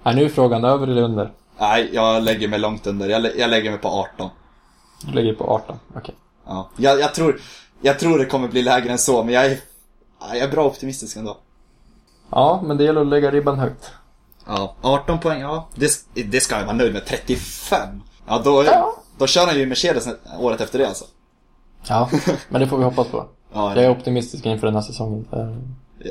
Ja, 0.03 0.13
nu 0.13 0.25
är 0.25 0.29
frågan 0.29 0.65
över 0.65 0.87
eller 0.89 1.03
under? 1.03 1.33
Nej, 1.59 1.91
jag 1.93 2.23
lägger 2.23 2.49
mig 2.49 2.59
långt 2.59 2.87
under. 2.87 3.09
Jag, 3.09 3.23
lä- 3.23 3.33
jag 3.37 3.51
lägger 3.51 3.71
mig 3.71 3.79
på 3.81 3.89
18. 3.89 4.31
Du 5.07 5.13
ligger 5.13 5.35
på 5.35 5.45
18, 5.45 5.79
okej. 5.97 6.15
Ja. 6.47 6.71
Jag, 6.77 7.01
jag, 7.01 7.15
tror, 7.15 7.41
jag 7.81 7.99
tror 7.99 8.19
det 8.19 8.25
kommer 8.25 8.49
bli 8.49 8.63
lägre 8.63 8.93
än 8.93 8.99
så, 8.99 9.25
men 9.25 9.35
jag 9.35 9.47
är, 9.47 9.59
ja, 10.21 10.27
jag 10.29 10.39
är 10.39 10.49
bra 10.49 10.65
optimistisk 10.67 11.17
ändå. 11.17 11.37
Ja, 12.31 12.63
men 12.67 12.77
det 12.77 12.85
gäller 12.85 13.01
att 13.01 13.07
lägga 13.07 13.31
ribban 13.31 13.59
högt. 13.59 13.91
Ja, 14.47 14.75
18 14.83 15.19
poäng, 15.21 15.41
ja. 15.41 15.69
Det, 15.75 15.91
det 16.27 16.41
ska 16.41 16.57
jag 16.59 16.65
vara 16.65 16.77
nöjd 16.77 16.93
med. 16.93 17.07
35? 17.07 17.89
Ja, 18.27 18.41
då, 18.45 18.65
Ja. 18.65 18.95
då 19.19 19.27
kör 19.27 19.47
han 19.47 19.59
ju 19.59 19.67
Mercedes 19.67 20.09
året 20.39 20.61
efter 20.61 20.79
det 20.79 20.89
alltså. 20.89 21.05
Ja, 21.89 22.11
men 22.49 22.61
det 22.61 22.67
får 22.69 22.79
vi 22.79 22.85
hoppas 22.85 23.07
på. 23.09 23.27
Ja, 23.53 23.75
Jag 23.77 23.85
är 23.85 23.91
optimistisk 23.91 24.47
inför 24.47 24.67
den 24.67 24.75
här 24.75 24.83
säsongen. 24.83 25.27
Eh, 25.33 25.57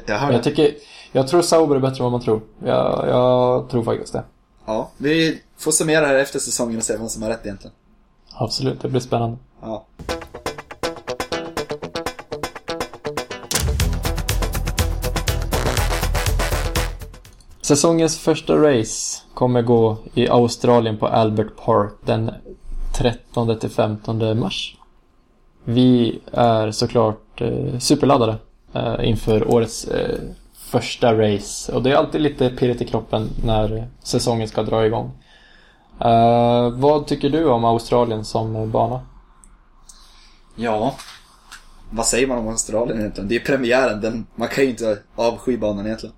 jag, 0.07 0.21
jag 0.21 0.31
det. 0.31 0.43
tycker, 0.43 0.71
jag 1.11 1.27
tror 1.27 1.41
Sauber 1.41 1.75
är 1.75 1.79
bättre 1.79 1.97
än 1.97 2.03
vad 2.03 2.11
man 2.11 2.21
tror. 2.21 2.41
Jag, 2.65 3.07
jag 3.07 3.69
tror 3.69 3.83
faktiskt 3.83 4.13
det. 4.13 4.23
Ja, 4.65 4.89
vi 4.97 5.41
får 5.57 5.71
summera 5.71 6.05
här 6.05 6.15
efter 6.15 6.39
säsongen 6.39 6.77
och 6.77 6.83
se 6.83 6.97
vem 6.97 7.07
som 7.09 7.23
har 7.23 7.29
rätt 7.29 7.45
egentligen. 7.45 7.73
Absolut, 8.33 8.81
det 8.81 8.89
blir 8.89 9.01
spännande. 9.01 9.38
Ja. 9.61 9.85
Säsongens 17.61 18.17
första 18.19 18.55
race 18.55 19.21
kommer 19.33 19.61
gå 19.61 19.97
i 20.13 20.27
Australien 20.29 20.97
på 20.97 21.07
Albert 21.07 21.55
Park 21.65 21.91
den 22.05 22.31
13 22.97 23.59
till 23.59 23.69
15 23.69 24.39
mars. 24.39 24.75
Vi 25.63 26.19
är 26.31 26.71
såklart 26.71 27.19
eh, 27.41 27.79
superladdade 27.79 28.35
eh, 28.73 29.09
inför 29.09 29.51
årets 29.51 29.88
eh, 29.88 30.19
första 30.53 31.13
race 31.13 31.71
och 31.71 31.83
det 31.83 31.91
är 31.91 31.95
alltid 31.95 32.21
lite 32.21 32.49
pirrigt 32.49 32.81
i 32.81 32.85
kroppen 32.85 33.29
när 33.45 33.88
säsongen 34.03 34.47
ska 34.47 34.63
dra 34.63 34.85
igång. 34.85 35.11
Vad 36.73 37.07
tycker 37.07 37.29
du 37.29 37.45
om 37.45 37.65
Australien 37.65 38.25
som 38.25 38.71
bana? 38.71 39.01
Ja. 40.55 40.95
Vad 41.89 42.05
säger 42.05 42.27
man 42.27 42.38
om 42.38 42.47
Australien 42.47 42.99
egentligen? 42.99 43.27
Det 43.27 43.35
är 43.35 43.39
premiären, 43.39 44.01
den, 44.01 44.27
man 44.35 44.47
kan 44.47 44.63
ju 44.63 44.69
inte 44.69 44.99
avsky 45.15 45.57
banan 45.57 45.85
egentligen. 45.85 46.15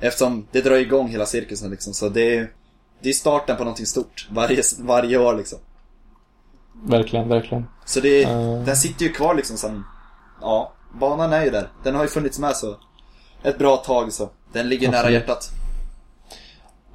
Eftersom 0.00 0.46
det 0.52 0.60
drar 0.60 0.76
igång 0.76 1.08
hela 1.08 1.26
cirkusen 1.26 1.70
liksom, 1.70 1.92
så 1.92 2.08
det 2.08 2.36
är, 2.36 2.50
det 3.02 3.08
är 3.08 3.12
starten 3.12 3.56
på 3.56 3.64
någonting 3.64 3.86
stort. 3.86 4.28
Varje, 4.30 4.62
varje 4.80 5.18
år 5.18 5.34
liksom. 5.36 5.58
Verkligen, 6.84 7.28
verkligen. 7.28 7.66
Så 7.84 8.00
det, 8.00 8.22
Eh. 8.24 8.62
den 8.64 8.76
sitter 8.76 9.04
ju 9.04 9.12
kvar 9.12 9.34
liksom 9.34 9.56
sen, 9.56 9.84
ja, 10.40 10.72
banan 11.00 11.32
är 11.32 11.44
ju 11.44 11.50
där. 11.50 11.68
Den 11.82 11.94
har 11.94 12.02
ju 12.02 12.08
funnits 12.08 12.38
med 12.38 12.56
så 12.56 12.74
ett 13.42 13.58
bra 13.58 13.76
tag 13.76 14.12
så. 14.12 14.28
Den 14.52 14.68
ligger 14.68 14.88
nära 14.88 14.98
Absolut. 14.98 15.20
hjärtat. 15.20 15.50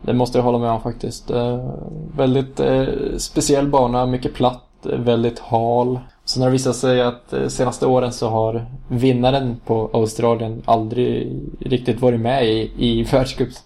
Det 0.01 0.13
måste 0.13 0.37
jag 0.37 0.43
hålla 0.43 0.57
med 0.57 0.71
om 0.71 0.81
faktiskt. 0.81 1.29
Eh, 1.29 1.73
väldigt 2.15 2.59
eh, 2.59 2.85
speciell 3.17 3.67
bana, 3.67 4.05
mycket 4.05 4.33
platt, 4.33 4.85
eh, 4.85 4.99
väldigt 4.99 5.39
hal. 5.39 5.99
Sen 6.25 6.41
har 6.41 6.49
det 6.49 6.53
visat 6.53 6.75
sig 6.75 7.01
att 7.01 7.33
eh, 7.33 7.47
senaste 7.47 7.85
åren 7.85 8.13
så 8.13 8.29
har 8.29 8.65
vinnaren 8.87 9.59
på 9.65 9.89
Australien 9.93 10.61
aldrig 10.65 11.39
riktigt 11.59 12.01
varit 12.01 12.19
med 12.19 12.45
i, 12.45 12.71
i 12.77 13.03
världscups, 13.11 13.63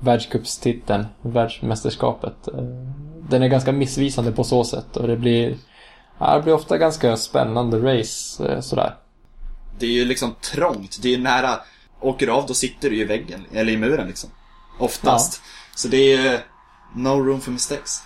världscupstiteln, 0.00 1.06
världsmästerskapet. 1.22 2.48
Eh, 2.48 2.64
den 3.28 3.42
är 3.42 3.48
ganska 3.48 3.72
missvisande 3.72 4.32
på 4.32 4.44
så 4.44 4.64
sätt 4.64 4.96
och 4.96 5.08
det 5.08 5.16
blir, 5.16 5.54
ja, 6.18 6.36
det 6.36 6.42
blir 6.42 6.54
ofta 6.54 6.78
ganska 6.78 7.16
spännande 7.16 7.98
race 7.98 8.48
eh, 8.52 8.60
sådär. 8.60 8.94
Det 9.78 9.86
är 9.86 9.90
ju 9.90 10.04
liksom 10.04 10.34
trångt, 10.40 10.98
det 11.02 11.08
är 11.08 11.12
ju 11.12 11.22
nära, 11.22 11.60
åker 12.00 12.26
du 12.26 12.32
av 12.32 12.46
då 12.46 12.54
sitter 12.54 12.90
du 12.90 12.96
ju 12.96 13.02
i 13.02 13.04
väggen, 13.04 13.44
eller 13.52 13.72
i 13.72 13.76
muren 13.76 14.06
liksom. 14.06 14.30
Oftast. 14.78 15.42
Så 15.74 15.88
det 15.88 15.96
är 15.96 16.22
ju 16.22 16.38
no 16.94 17.08
room 17.08 17.40
for 17.40 17.50
mistakes. 17.50 18.02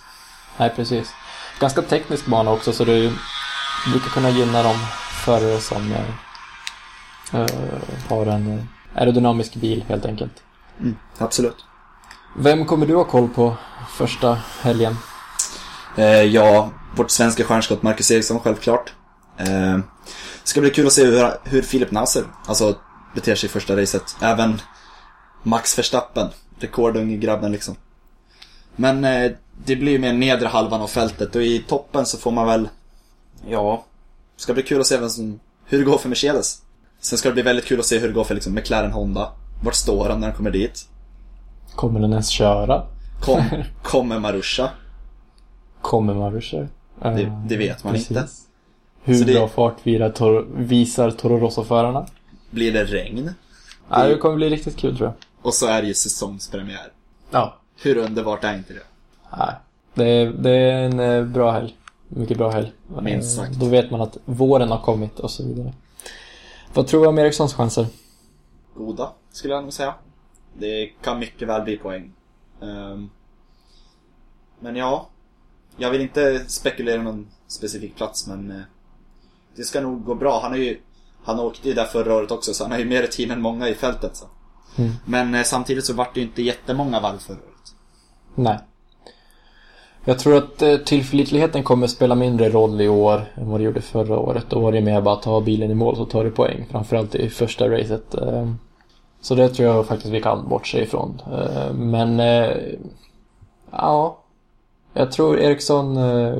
Nej, 0.57 0.69
precis. 0.75 1.13
Ganska 1.59 1.81
teknisk 1.81 2.25
bana 2.25 2.51
också 2.51 2.73
så 2.73 2.85
det 2.85 3.13
brukar 3.91 4.09
kunna 4.09 4.29
gynna 4.29 4.63
de 4.63 4.75
förare 5.25 5.59
som 5.59 5.91
eh, 5.91 7.45
har 8.09 8.25
en 8.25 8.57
eh, 8.57 8.63
aerodynamisk 8.95 9.55
bil 9.55 9.85
helt 9.87 10.05
enkelt. 10.05 10.43
Absolut. 11.17 11.65
Vem 12.35 12.65
kommer 12.65 12.85
du 12.85 12.95
ha 12.95 13.03
koll 13.03 13.29
på 13.29 13.55
första 13.89 14.37
helgen? 14.61 14.97
Eh, 15.97 16.05
ja, 16.05 16.69
vårt 16.95 17.11
svenska 17.11 17.43
stjärnskott 17.43 17.83
Marcus 17.83 18.11
Eriksson 18.11 18.39
självklart. 18.39 18.93
Eh, 19.37 19.79
ska 20.43 20.61
bli 20.61 20.69
kul 20.69 20.87
att 20.87 20.93
se 20.93 21.05
hur, 21.05 21.29
hur 21.43 21.61
Filip 21.61 21.91
Nasser, 21.91 22.23
alltså, 22.47 22.75
beter 23.15 23.35
sig 23.35 23.47
i 23.49 23.51
första 23.51 23.77
racet. 23.77 24.15
Även 24.21 24.61
Max 25.43 25.77
Verstappen, 25.77 26.27
rekordunge 26.59 27.17
grabben 27.17 27.51
liksom. 27.51 27.75
Men 28.75 29.05
eh, 29.05 29.31
det 29.65 29.75
blir 29.75 29.91
ju 29.91 29.99
mer 29.99 30.13
nedre 30.13 30.47
halvan 30.47 30.81
av 30.81 30.87
fältet 30.87 31.35
och 31.35 31.43
i 31.43 31.59
toppen 31.67 32.05
så 32.05 32.17
får 32.17 32.31
man 32.31 32.47
väl, 32.47 32.69
ja, 33.47 33.85
ska 34.37 34.53
bli 34.53 34.63
kul 34.63 34.81
att 34.81 34.87
se 34.87 34.97
vem 34.97 35.09
som, 35.09 35.39
hur 35.65 35.77
det 35.79 35.83
går 35.85 35.97
för 35.97 36.09
Mercedes. 36.09 36.61
Sen 36.99 37.17
ska 37.17 37.29
det 37.29 37.33
bli 37.33 37.41
väldigt 37.43 37.65
kul 37.65 37.79
att 37.79 37.85
se 37.85 37.99
hur 37.99 38.07
det 38.07 38.13
går 38.13 38.23
för 38.23 38.33
liksom 38.35 38.53
McLaren 38.53 38.91
Honda. 38.91 39.31
Vart 39.63 39.75
står 39.75 40.09
han 40.09 40.19
när 40.19 40.27
han 40.27 40.37
kommer 40.37 40.51
dit? 40.51 40.87
Kommer 41.75 41.99
den 41.99 42.11
ens 42.11 42.29
köra? 42.29 42.85
Kom, 43.21 43.43
kommer 43.83 44.19
Marusha? 44.19 44.69
Kommer 45.81 46.13
Marusha? 46.13 46.57
Eh, 47.01 47.15
Det- 47.15 47.41
det 47.47 47.57
vet 47.57 47.83
man 47.83 47.93
inte. 47.95 48.27
Hur 49.03 49.15
Så 49.15 49.23
det- 49.23 49.33
bra 49.33 49.47
fart 49.47 49.83
Toro, 50.15 50.45
visar 50.55 51.11
Toro 51.11 51.37
Rosso-förarna? 51.37 52.05
Blir 52.49 52.73
det 52.73 52.83
regn? 52.85 53.29
Nej, 53.89 54.09
det 54.09 54.17
kommer 54.17 54.35
bli 54.35 54.49
riktigt 54.49 54.77
kul 54.77 54.97
tror 54.97 55.07
jag. 55.07 55.15
Och 55.47 55.53
så 55.53 55.67
är 55.67 55.81
det 55.81 55.87
ju 55.87 55.93
säsongspremiär. 55.93 56.91
Ja. 57.31 57.57
Hur 57.81 57.97
underbart 57.97 58.43
är 58.43 58.57
inte 58.57 58.73
det? 58.73 58.83
Nej. 59.37 59.55
Det 59.93 60.03
är, 60.05 60.25
det 60.31 60.49
är 60.51 60.83
en 60.83 60.99
eh, 60.99 61.23
bra 61.23 61.51
helg. 61.51 61.77
Mycket 62.07 62.37
bra 62.37 62.49
helg. 62.51 62.71
Minst 63.01 63.37
Eh, 63.39 63.43
sagt. 63.45 63.59
Då 63.59 63.65
vet 63.65 63.91
man 63.91 64.01
att 64.01 64.17
våren 64.25 64.69
har 64.71 64.81
kommit 64.81 65.19
och 65.19 65.31
så 65.31 65.43
vidare. 65.43 65.73
Vad 66.73 66.87
tror 66.87 67.01
du 67.01 67.07
om 67.07 67.17
Erikssons 67.17 67.53
chanser? 67.53 67.85
Goda, 68.75 69.11
skulle 69.31 69.53
jag 69.53 69.63
nog 69.63 69.73
säga. 69.73 69.95
Det 70.57 70.85
kan 71.01 71.19
mycket 71.19 71.47
väl 71.47 71.61
bli 71.61 71.77
poäng. 71.77 72.11
Ehm, 72.61 73.09
men 74.59 74.75
ja, 74.75 75.09
jag 75.77 75.91
vill 75.91 76.01
inte 76.01 76.39
spekulera 76.47 77.01
någon 77.01 77.27
specifik 77.47 77.95
plats, 77.95 78.27
men 78.27 78.51
eh, 78.51 78.61
det 79.55 79.63
ska 79.63 79.81
nog 79.81 80.05
gå 80.05 80.15
bra. 80.15 80.39
Han 80.41 80.51
har 80.51 80.57
ju 80.57 80.79
han 81.25 81.39
åkte 81.39 81.67
ju 81.67 81.73
där 81.73 81.85
förra 81.85 82.15
året 82.15 82.31
också, 82.31 82.53
så 82.53 82.63
han 82.63 82.71
har 82.71 82.79
ju 82.79 82.85
mer 82.85 83.01
rutin 83.01 83.31
än 83.31 83.41
många 83.41 83.69
i 83.69 83.73
fältet. 83.75 84.15
Så. 84.15 84.25
Mm. 84.77 84.91
Men 85.05 85.35
eh, 85.35 85.43
samtidigt 85.43 85.85
så 85.85 85.93
vart 85.93 86.13
det 86.13 86.19
ju 86.19 86.25
inte 86.25 86.41
jättemånga 86.41 86.99
varv 86.99 87.17
förra 87.17 87.37
året. 87.37 87.75
Nej. 88.35 88.57
Jag 90.05 90.19
tror 90.19 90.37
att 90.37 90.61
eh, 90.61 90.77
tillförlitligheten 90.77 91.63
kommer 91.63 91.87
spela 91.87 92.15
mindre 92.15 92.49
roll 92.49 92.81
i 92.81 92.87
år 92.87 93.25
än 93.35 93.49
vad 93.49 93.59
det 93.59 93.63
gjorde 93.63 93.81
förra 93.81 94.17
året. 94.19 94.45
Då 94.49 94.59
var 94.59 94.71
det 94.71 94.81
mer 94.81 95.01
bara 95.01 95.15
att 95.15 95.21
ta 95.21 95.41
bilen 95.41 95.71
i 95.71 95.75
mål 95.75 95.95
så 95.95 96.05
tar 96.05 96.23
du 96.23 96.31
poäng. 96.31 96.65
Framförallt 96.71 97.15
i 97.15 97.29
första 97.29 97.69
racet. 97.69 98.15
Eh, 98.15 98.49
Så 99.21 99.35
det 99.35 99.49
tror 99.49 99.67
jag 99.69 99.87
faktiskt 99.87 100.13
vi 100.13 100.21
kan 100.21 100.49
bortse 100.49 100.81
ifrån. 100.83 101.21
Eh, 101.31 101.73
Men 101.73 102.19
eh, 102.19 102.57
ja, 103.71 104.22
jag 104.93 105.11
tror 105.11 105.39
Eriksson 105.39 105.97
eh, 105.97 106.37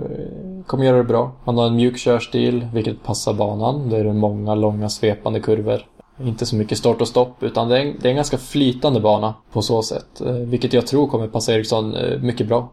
kommer 0.67 0.85
göra 0.85 0.97
det 0.97 1.03
bra. 1.03 1.31
Han 1.45 1.57
har 1.57 1.67
en 1.67 1.75
mjuk 1.75 1.97
körstil, 1.97 2.67
vilket 2.73 3.03
passar 3.03 3.33
banan. 3.33 3.89
Det 3.89 3.97
är 3.97 4.13
många 4.13 4.55
långa 4.55 4.89
svepande 4.89 5.39
kurvor. 5.39 5.85
Inte 6.19 6.45
så 6.45 6.55
mycket 6.55 6.77
start 6.77 7.01
och 7.01 7.07
stopp, 7.07 7.43
utan 7.43 7.69
det 7.69 7.77
är 7.77 7.81
en, 7.81 7.99
det 7.99 8.07
är 8.07 8.09
en 8.09 8.15
ganska 8.15 8.37
flytande 8.37 8.99
bana 8.99 9.33
på 9.51 9.61
så 9.61 9.83
sätt. 9.83 10.21
Eh, 10.21 10.33
vilket 10.33 10.73
jag 10.73 10.87
tror 10.87 11.07
kommer 11.07 11.27
passa 11.27 11.53
Eriksson 11.53 11.95
eh, 11.95 12.19
mycket 12.19 12.47
bra. 12.47 12.69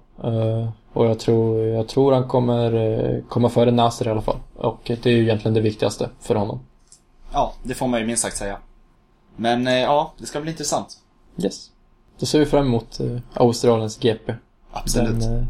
Och 0.92 1.06
jag 1.06 1.18
tror, 1.18 1.64
jag 1.64 1.88
tror 1.88 2.12
han 2.12 2.28
kommer 2.28 3.22
komma 3.28 3.48
före 3.48 3.70
Nasser 3.70 4.06
i 4.06 4.10
alla 4.10 4.20
fall. 4.20 4.36
Och 4.56 4.80
det 4.84 5.06
är 5.06 5.10
ju 5.10 5.22
egentligen 5.22 5.54
det 5.54 5.60
viktigaste 5.60 6.08
för 6.20 6.34
honom. 6.34 6.60
Ja, 7.32 7.52
det 7.62 7.74
får 7.74 7.86
man 7.86 8.00
ju 8.00 8.06
minst 8.06 8.22
sagt 8.22 8.36
säga. 8.36 8.58
Men 9.36 9.66
ja, 9.66 10.12
det 10.18 10.26
ska 10.26 10.40
bli 10.40 10.50
intressant. 10.50 10.98
Yes. 11.38 11.70
Då 12.18 12.26
ser 12.26 12.38
vi 12.38 12.46
fram 12.46 12.66
emot 12.66 13.00
Australiens 13.34 13.98
GP. 13.98 14.34
Absolut. 14.72 15.20
Den 15.20 15.46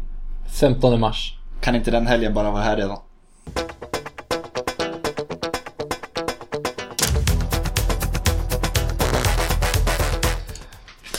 15 0.59 0.99
mars. 0.99 1.37
Kan 1.61 1.75
inte 1.75 1.91
den 1.91 2.07
helgen 2.07 2.33
bara 2.33 2.51
vara 2.51 2.63
här 2.63 2.77
redan? 2.77 2.97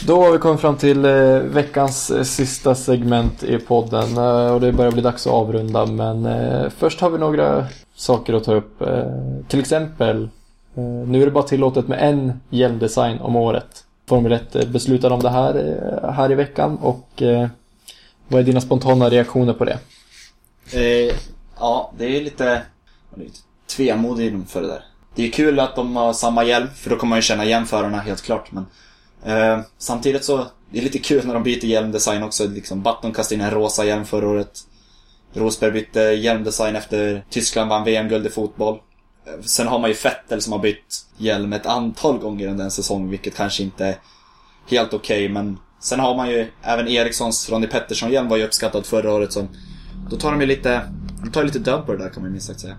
Då 0.06 0.24
har 0.24 0.32
vi 0.32 0.38
kommit 0.38 0.60
fram 0.60 0.76
till 0.76 1.04
eh, 1.04 1.38
veckans 1.38 2.10
eh, 2.10 2.22
sista 2.22 2.74
segment 2.74 3.42
i 3.42 3.58
podden 3.58 4.16
eh, 4.16 4.54
och 4.54 4.60
det 4.60 4.72
börjar 4.72 4.92
bli 4.92 5.02
dags 5.02 5.26
att 5.26 5.32
avrunda 5.32 5.86
men 5.86 6.28
först 6.70 7.00
har 7.00 7.10
vi 7.10 7.18
några 7.18 7.66
saker 7.94 8.34
att 8.34 8.44
ta 8.44 8.54
upp. 8.54 8.82
Till 9.48 9.60
exempel, 9.60 10.28
nu 11.06 11.22
är 11.22 11.24
det 11.24 11.30
bara 11.30 11.44
tillåtet 11.44 11.88
med 11.88 11.98
en 12.02 12.40
hjälmdesign 12.50 13.20
om 13.20 13.36
året. 13.36 13.84
Formel 14.08 14.32
1 14.32 14.56
eh, 14.56 14.68
beslutade 14.68 15.14
om 15.14 15.20
det 15.20 15.30
här, 15.30 16.12
här 16.16 16.32
i 16.32 16.34
veckan 16.34 16.78
och 16.82 17.22
vad 18.32 18.40
är 18.40 18.44
dina 18.44 18.60
spontana 18.60 19.10
reaktioner 19.10 19.52
på 19.52 19.64
det? 19.64 19.78
Eh, 20.72 21.16
ja, 21.58 21.92
det 21.98 22.16
är 22.16 22.20
lite, 22.20 22.62
lite 23.16 23.38
tvemodig 23.76 24.26
inför 24.26 24.62
det 24.62 24.68
där. 24.68 24.84
Det 25.14 25.26
är 25.26 25.30
kul 25.30 25.60
att 25.60 25.76
de 25.76 25.96
har 25.96 26.12
samma 26.12 26.44
hjälm, 26.44 26.68
för 26.76 26.90
då 26.90 26.96
kommer 26.96 27.10
man 27.10 27.18
ju 27.18 27.22
känna 27.22 27.44
igen 27.44 27.66
förarna 27.66 27.98
helt 27.98 28.22
klart. 28.22 28.50
Men 28.52 28.66
eh, 29.24 29.60
samtidigt 29.78 30.24
så, 30.24 30.46
det 30.70 30.78
är 30.78 30.82
lite 30.82 30.98
kul 30.98 31.26
när 31.26 31.34
de 31.34 31.42
byter 31.42 31.64
hjälmdesign 31.64 32.22
också. 32.22 32.48
Liksom, 32.48 32.82
Button 32.82 33.12
kastade 33.12 33.34
in 33.34 33.46
en 33.46 33.50
rosa 33.50 33.84
hjälm 33.84 34.04
förra 34.04 34.28
året. 34.28 34.60
Rosberg 35.32 35.70
bytte 35.70 36.00
hjälmdesign 36.00 36.76
efter 36.76 37.24
Tyskland 37.30 37.70
vann 37.70 37.84
VM-guld 37.84 38.26
i 38.26 38.30
fotboll. 38.30 38.78
Eh, 39.26 39.42
sen 39.44 39.66
har 39.66 39.78
man 39.78 39.90
ju 39.90 39.96
Vettel 40.04 40.42
som 40.42 40.52
har 40.52 40.60
bytt 40.60 41.06
hjälm 41.16 41.52
ett 41.52 41.66
antal 41.66 42.18
gånger 42.18 42.48
under 42.48 42.64
en 42.64 42.70
säsong, 42.70 43.10
vilket 43.10 43.34
kanske 43.34 43.62
inte 43.62 43.86
är 43.86 43.96
helt 44.70 44.94
okej, 44.94 45.28
men 45.28 45.58
sen 45.82 46.00
har 46.00 46.16
man 46.16 46.30
ju 46.30 46.46
även 46.62 46.88
Ericssons 46.88 47.50
Ronnie 47.50 47.66
Pettersson-hjälm 47.66 48.28
var 48.28 48.36
ju 48.36 48.44
uppskattad 48.44 48.86
förra 48.86 49.12
året 49.12 49.32
som 49.32 49.48
då 50.10 50.16
tar 50.16 50.30
de 50.30 50.40
ju 50.40 50.46
lite, 50.46 50.80
de 51.22 51.30
tar 51.30 51.44
lite 51.44 51.58
död 51.58 51.86
på 51.86 51.92
det 51.92 51.98
där 51.98 52.08
kan 52.08 52.22
man 52.22 52.30
ju 52.30 52.32
minst 52.32 52.46
sagt 52.46 52.60
säga. 52.60 52.76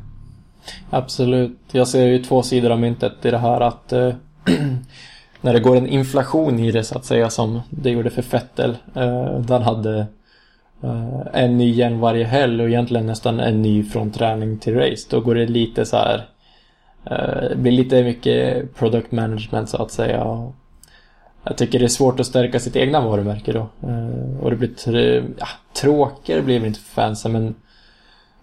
Absolut. 0.89 1.59
Jag 1.71 1.87
ser 1.87 2.05
ju 2.07 2.23
två 2.23 2.43
sidor 2.43 2.71
av 2.71 2.79
myntet 2.79 3.25
i 3.25 3.31
det 3.31 3.37
här 3.37 3.61
att 3.61 3.93
eh, 3.93 4.13
när 5.41 5.53
det 5.53 5.59
går 5.59 5.77
en 5.77 5.87
inflation 5.87 6.59
i 6.59 6.71
det 6.71 6.83
så 6.83 6.97
att 6.97 7.05
säga 7.05 7.29
som 7.29 7.61
det 7.69 7.89
gjorde 7.89 8.09
för 8.09 8.21
Fettel. 8.21 8.77
Eh, 8.95 9.39
den 9.39 9.61
hade 9.61 9.99
eh, 10.83 11.19
en 11.33 11.57
ny 11.57 11.71
igen 11.71 11.99
varje 11.99 12.25
helg 12.25 12.63
och 12.63 12.69
egentligen 12.69 13.05
nästan 13.05 13.39
en 13.39 13.61
ny 13.61 13.83
från 13.83 14.11
träning 14.11 14.59
till 14.59 14.75
race. 14.75 15.07
Då 15.09 15.19
går 15.19 15.35
det 15.35 15.45
lite 15.45 15.85
så 15.85 15.97
här 15.97 16.27
eh, 17.05 17.49
det 17.49 17.55
blir 17.55 17.71
lite 17.71 18.03
mycket 18.03 18.75
product 18.75 19.11
management 19.11 19.69
så 19.69 19.83
att 19.83 19.91
säga. 19.91 20.23
Och 20.23 20.55
jag 21.43 21.57
tycker 21.57 21.79
det 21.79 21.85
är 21.85 21.89
svårt 21.89 22.19
att 22.19 22.25
stärka 22.25 22.59
sitt 22.59 22.75
egna 22.75 23.01
varumärke 23.01 23.53
då. 23.53 23.59
Eh, 23.59 24.43
och 24.43 24.49
det 24.49 24.55
blir 24.55 24.69
tr- 24.69 25.33
ja, 25.39 25.47
tråkigare 25.73 26.41
blir 26.41 26.59
det 26.59 26.67
inte 26.67 26.79
för 26.79 27.01
fansen 27.01 27.31
men 27.31 27.55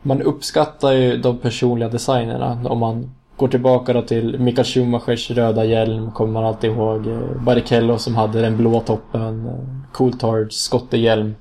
man 0.02 0.22
uppskattar 0.22 0.92
ju 0.92 1.16
de 1.16 1.38
personliga 1.38 1.88
designerna. 1.88 2.58
Om 2.64 2.78
man 2.78 3.14
går 3.36 3.48
tillbaka 3.48 3.92
då 3.92 4.02
till 4.02 4.38
Mikael 4.38 4.66
Schumachers 4.66 5.30
röda 5.30 5.64
hjälm 5.64 6.10
kommer 6.10 6.32
man 6.32 6.44
alltid 6.44 6.70
ihåg. 6.70 7.06
Eh, 7.06 7.42
Barrichello 7.44 7.98
som 7.98 8.16
hade 8.16 8.40
den 8.40 8.56
blå 8.56 8.80
toppen. 8.80 9.46
Eh, 9.46 9.92
Coulthards 9.92 10.56
skottehjälm. 10.56 11.34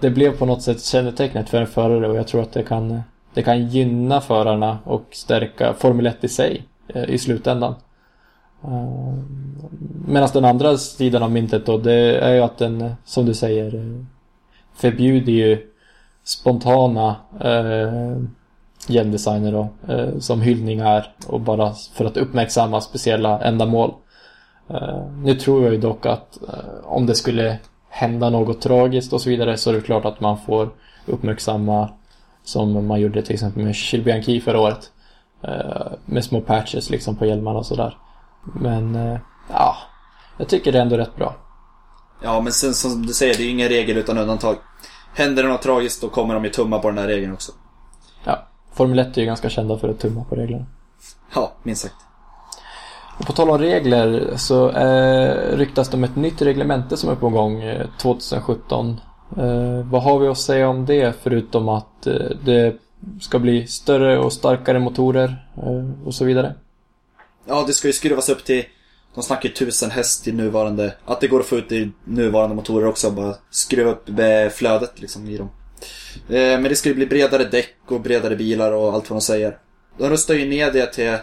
Det 0.00 0.10
blev 0.10 0.38
på 0.38 0.46
något 0.46 0.62
sätt 0.62 0.84
kännetecknet 0.84 1.48
för 1.48 1.60
en 1.60 1.66
förare 1.66 2.08
och 2.08 2.16
jag 2.16 2.28
tror 2.28 2.42
att 2.42 2.52
det 2.52 2.62
kan, 2.62 3.02
det 3.34 3.42
kan 3.42 3.68
gynna 3.68 4.20
förarna 4.20 4.78
och 4.84 5.04
stärka 5.10 5.72
Formel 5.72 6.06
1 6.06 6.24
i 6.24 6.28
sig 6.28 6.62
i 7.08 7.18
slutändan. 7.18 7.74
Eh, 8.64 9.14
Medan 10.06 10.28
den 10.32 10.44
andra 10.44 10.78
sidan 10.78 11.22
av 11.22 11.30
myntet 11.30 11.66
då, 11.66 11.78
det 11.78 12.18
är 12.18 12.34
ju 12.34 12.40
att 12.40 12.58
den, 12.58 12.94
som 13.04 13.26
du 13.26 13.34
säger, 13.34 13.74
eh, 13.74 14.04
förbjuder 14.74 15.32
ju 15.32 15.68
spontana 16.24 17.16
eh, 17.40 18.16
hjälmdesigner 18.86 19.52
då, 19.52 19.68
eh, 19.92 20.18
som 20.18 20.40
hyllningar 20.40 21.14
och 21.26 21.40
bara 21.40 21.72
för 21.94 22.04
att 22.04 22.16
uppmärksamma 22.16 22.80
speciella 22.80 23.40
ändamål. 23.40 23.94
Eh, 24.68 25.06
nu 25.24 25.34
tror 25.34 25.64
jag 25.64 25.72
ju 25.72 25.80
dock 25.80 26.06
att 26.06 26.38
eh, 26.48 26.84
om 26.84 27.06
det 27.06 27.14
skulle 27.14 27.58
hända 27.88 28.30
något 28.30 28.60
tragiskt 28.60 29.12
och 29.12 29.20
så 29.20 29.30
vidare 29.30 29.56
så 29.56 29.70
är 29.70 29.74
det 29.74 29.80
klart 29.80 30.04
att 30.04 30.20
man 30.20 30.38
får 30.38 30.68
uppmärksamma 31.06 31.88
som 32.44 32.86
man 32.86 33.00
gjorde 33.00 33.22
till 33.22 33.34
exempel 33.34 33.64
med 33.64 33.74
Chilbianchi 33.74 34.40
förra 34.40 34.60
året. 34.60 34.90
Eh, 35.42 35.92
med 36.04 36.24
små 36.24 36.40
patches 36.40 36.90
liksom 36.90 37.16
på 37.16 37.26
hjälmarna 37.26 37.58
och 37.58 37.66
sådär. 37.66 37.96
Men 38.42 38.94
eh, 38.94 39.18
ja, 39.48 39.76
jag 40.36 40.48
tycker 40.48 40.72
det 40.72 40.78
är 40.78 40.82
ändå 40.82 40.96
rätt 40.96 41.16
bra. 41.16 41.34
Ja, 42.22 42.40
men 42.40 42.52
sen 42.52 42.74
som 42.74 43.06
du 43.06 43.12
säger, 43.12 43.34
det 43.34 43.42
är 43.42 43.44
ju 43.44 43.50
ingen 43.50 43.68
regel 43.68 43.96
utan 43.96 44.18
undantag. 44.18 44.56
Händer 45.14 45.42
det 45.42 45.48
något 45.48 45.62
tragiskt 45.62 46.00
då 46.00 46.08
kommer 46.08 46.34
de 46.34 46.44
ju 46.44 46.50
tumma 46.50 46.78
på 46.78 46.88
den 46.88 46.96
där 46.96 47.06
regeln 47.06 47.32
också. 47.32 47.52
Ja, 48.24 48.46
Formel 48.72 48.98
1 48.98 49.16
är 49.16 49.20
ju 49.20 49.26
ganska 49.26 49.50
kända 49.50 49.78
för 49.78 49.88
att 49.88 49.98
tumma 50.00 50.24
på 50.24 50.34
reglerna. 50.34 50.66
Ja, 51.34 51.52
minst 51.62 51.82
sagt. 51.82 51.94
Och 53.18 53.26
på 53.26 53.32
tal 53.32 53.50
om 53.50 53.58
regler 53.58 54.32
så 54.36 54.70
eh, 54.70 55.56
ryktas 55.56 55.88
det 55.88 55.96
om 55.96 56.04
ett 56.04 56.16
nytt 56.16 56.42
reglemente 56.42 56.96
som 56.96 57.10
är 57.10 57.14
på 57.14 57.28
gång 57.28 57.62
eh, 57.62 57.86
2017. 57.98 59.00
Eh, 59.36 59.86
vad 59.90 60.02
har 60.02 60.18
vi 60.18 60.28
att 60.28 60.38
säga 60.38 60.68
om 60.68 60.86
det 60.86 61.16
förutom 61.22 61.68
att 61.68 62.06
eh, 62.06 62.14
det 62.44 62.76
ska 63.20 63.38
bli 63.38 63.66
större 63.66 64.18
och 64.18 64.32
starkare 64.32 64.78
motorer 64.78 65.46
eh, 65.56 66.06
och 66.06 66.14
så 66.14 66.24
vidare? 66.24 66.54
Ja, 67.46 67.64
det 67.66 67.72
ska 67.72 67.88
ju 67.88 67.92
skruvas 67.92 68.28
upp 68.28 68.44
till, 68.44 68.64
de 69.14 69.22
snackar 69.22 69.48
ju 69.48 69.54
tusen 69.54 69.90
häst 69.90 70.28
i 70.28 70.32
nuvarande, 70.32 70.94
att 71.04 71.20
det 71.20 71.28
går 71.28 71.40
att 71.40 71.46
få 71.46 71.56
ut 71.56 71.72
i 71.72 71.90
nuvarande 72.04 72.56
motorer 72.56 72.86
också, 72.86 73.10
bara 73.10 73.34
skruva 73.50 73.90
upp 73.90 74.08
flödet 74.52 75.00
liksom 75.00 75.28
i 75.28 75.36
dem. 75.36 75.48
Eh, 76.28 76.60
men 76.60 76.62
det 76.62 76.76
ska 76.76 76.88
ju 76.88 76.94
bli 76.94 77.06
bredare 77.06 77.44
däck 77.44 77.76
och 77.86 78.00
bredare 78.00 78.36
bilar 78.36 78.72
och 78.72 78.92
allt 78.92 79.10
vad 79.10 79.16
de 79.16 79.20
säger. 79.20 79.58
De 79.98 80.10
röstar 80.10 80.34
ju 80.34 80.48
ner 80.48 80.72
det 80.72 80.86
till, 80.86 81.16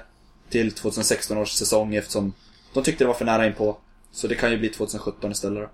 till 0.49 0.71
2016 0.71 1.37
års 1.37 1.51
säsong 1.51 1.95
eftersom 1.95 2.33
de 2.73 2.83
tyckte 2.83 3.03
det 3.03 3.07
var 3.07 3.13
för 3.13 3.25
nära 3.25 3.47
inpå. 3.47 3.77
Så 4.11 4.27
det 4.27 4.35
kan 4.35 4.51
ju 4.51 4.57
bli 4.57 4.69
2017 4.69 5.31
istället 5.31 5.63
då. 5.63 5.69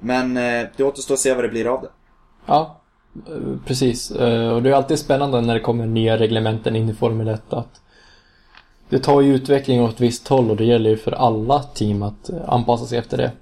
Men 0.00 0.36
eh, 0.36 0.66
det 0.76 0.84
återstår 0.84 1.14
att 1.14 1.20
se 1.20 1.34
vad 1.34 1.44
det 1.44 1.48
blir 1.48 1.74
av 1.74 1.82
det. 1.82 1.88
Ja, 2.46 2.80
eh, 3.28 3.56
precis. 3.66 4.10
Och 4.10 4.62
det 4.62 4.70
är 4.70 4.72
alltid 4.72 4.98
spännande 4.98 5.40
när 5.40 5.54
det 5.54 5.60
kommer 5.60 5.86
nya 5.86 6.18
reglementen 6.18 6.76
in 6.76 6.88
i 6.88 6.94
Formel 6.94 7.28
1 7.28 7.52
att 7.52 7.80
det 8.90 8.98
tar 8.98 9.20
ju 9.20 9.34
utveckling 9.34 9.82
åt 9.82 9.94
ett 9.94 10.00
visst 10.00 10.28
håll 10.28 10.50
och 10.50 10.56
det 10.56 10.64
gäller 10.64 10.90
ju 10.90 10.96
för 10.96 11.12
alla 11.12 11.62
team 11.62 12.02
att 12.02 12.30
eh, 12.30 12.36
anpassa 12.46 12.86
sig 12.86 12.98
efter 12.98 13.16
det. 13.16 13.32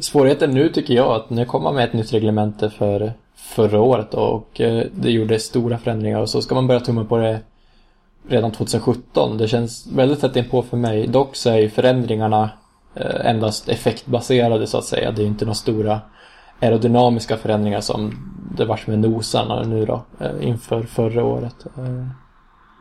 Svårigheten 0.00 0.50
nu 0.50 0.68
tycker 0.68 0.94
jag 0.94 1.12
att 1.12 1.30
nu 1.30 1.44
kommer 1.44 1.64
man 1.64 1.74
med 1.74 1.84
ett 1.84 1.92
nytt 1.92 2.12
reglemente 2.12 2.70
för 2.70 3.12
förra 3.36 3.80
året 3.80 4.14
och 4.14 4.60
eh, 4.60 4.84
det 4.92 5.10
gjorde 5.10 5.38
stora 5.38 5.78
förändringar 5.78 6.20
och 6.20 6.30
så 6.30 6.42
ska 6.42 6.54
man 6.54 6.66
börja 6.66 6.80
tumma 6.80 7.04
på 7.04 7.16
det 7.16 7.40
redan 8.28 8.52
2017. 8.52 9.38
Det 9.38 9.48
känns 9.48 9.86
väldigt 9.86 10.20
tätt 10.20 10.36
inpå 10.36 10.62
för 10.62 10.76
mig. 10.76 11.06
Dock 11.06 11.36
så 11.36 11.50
är 11.50 11.56
ju 11.56 11.70
förändringarna 11.70 12.50
eh, 12.94 13.26
endast 13.26 13.68
effektbaserade 13.68 14.66
så 14.66 14.78
att 14.78 14.84
säga. 14.84 15.10
Det 15.10 15.20
är 15.20 15.24
ju 15.24 15.28
inte 15.28 15.44
några 15.44 15.54
stora 15.54 16.00
aerodynamiska 16.60 17.36
förändringar 17.36 17.80
som 17.80 18.32
det 18.56 18.64
vars 18.64 18.86
med 18.86 18.98
nosarna 18.98 19.62
nu 19.62 19.86
då 19.86 20.02
inför 20.40 20.82
förra 20.82 21.24
året. 21.24 21.66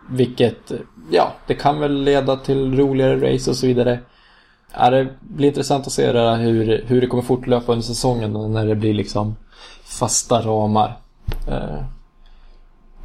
Vilket, 0.09 0.71
ja, 1.11 1.33
det 1.47 1.53
kan 1.53 1.79
väl 1.79 2.03
leda 2.03 2.35
till 2.35 2.77
roligare 2.77 3.33
race 3.33 3.49
och 3.49 3.55
så 3.55 3.67
vidare. 3.67 3.99
Ja, 4.73 4.89
det 4.89 5.07
blir 5.19 5.47
intressant 5.47 5.87
att 5.87 5.93
se 5.93 6.11
det 6.11 6.35
hur, 6.35 6.83
hur 6.87 7.01
det 7.01 7.07
kommer 7.07 7.23
fortlöpa 7.23 7.71
under 7.71 7.85
säsongen 7.85 8.53
när 8.53 8.65
det 8.65 8.75
blir 8.75 8.93
liksom 8.93 9.35
fasta 9.83 10.41
ramar. 10.41 10.97
Eh, 11.47 11.83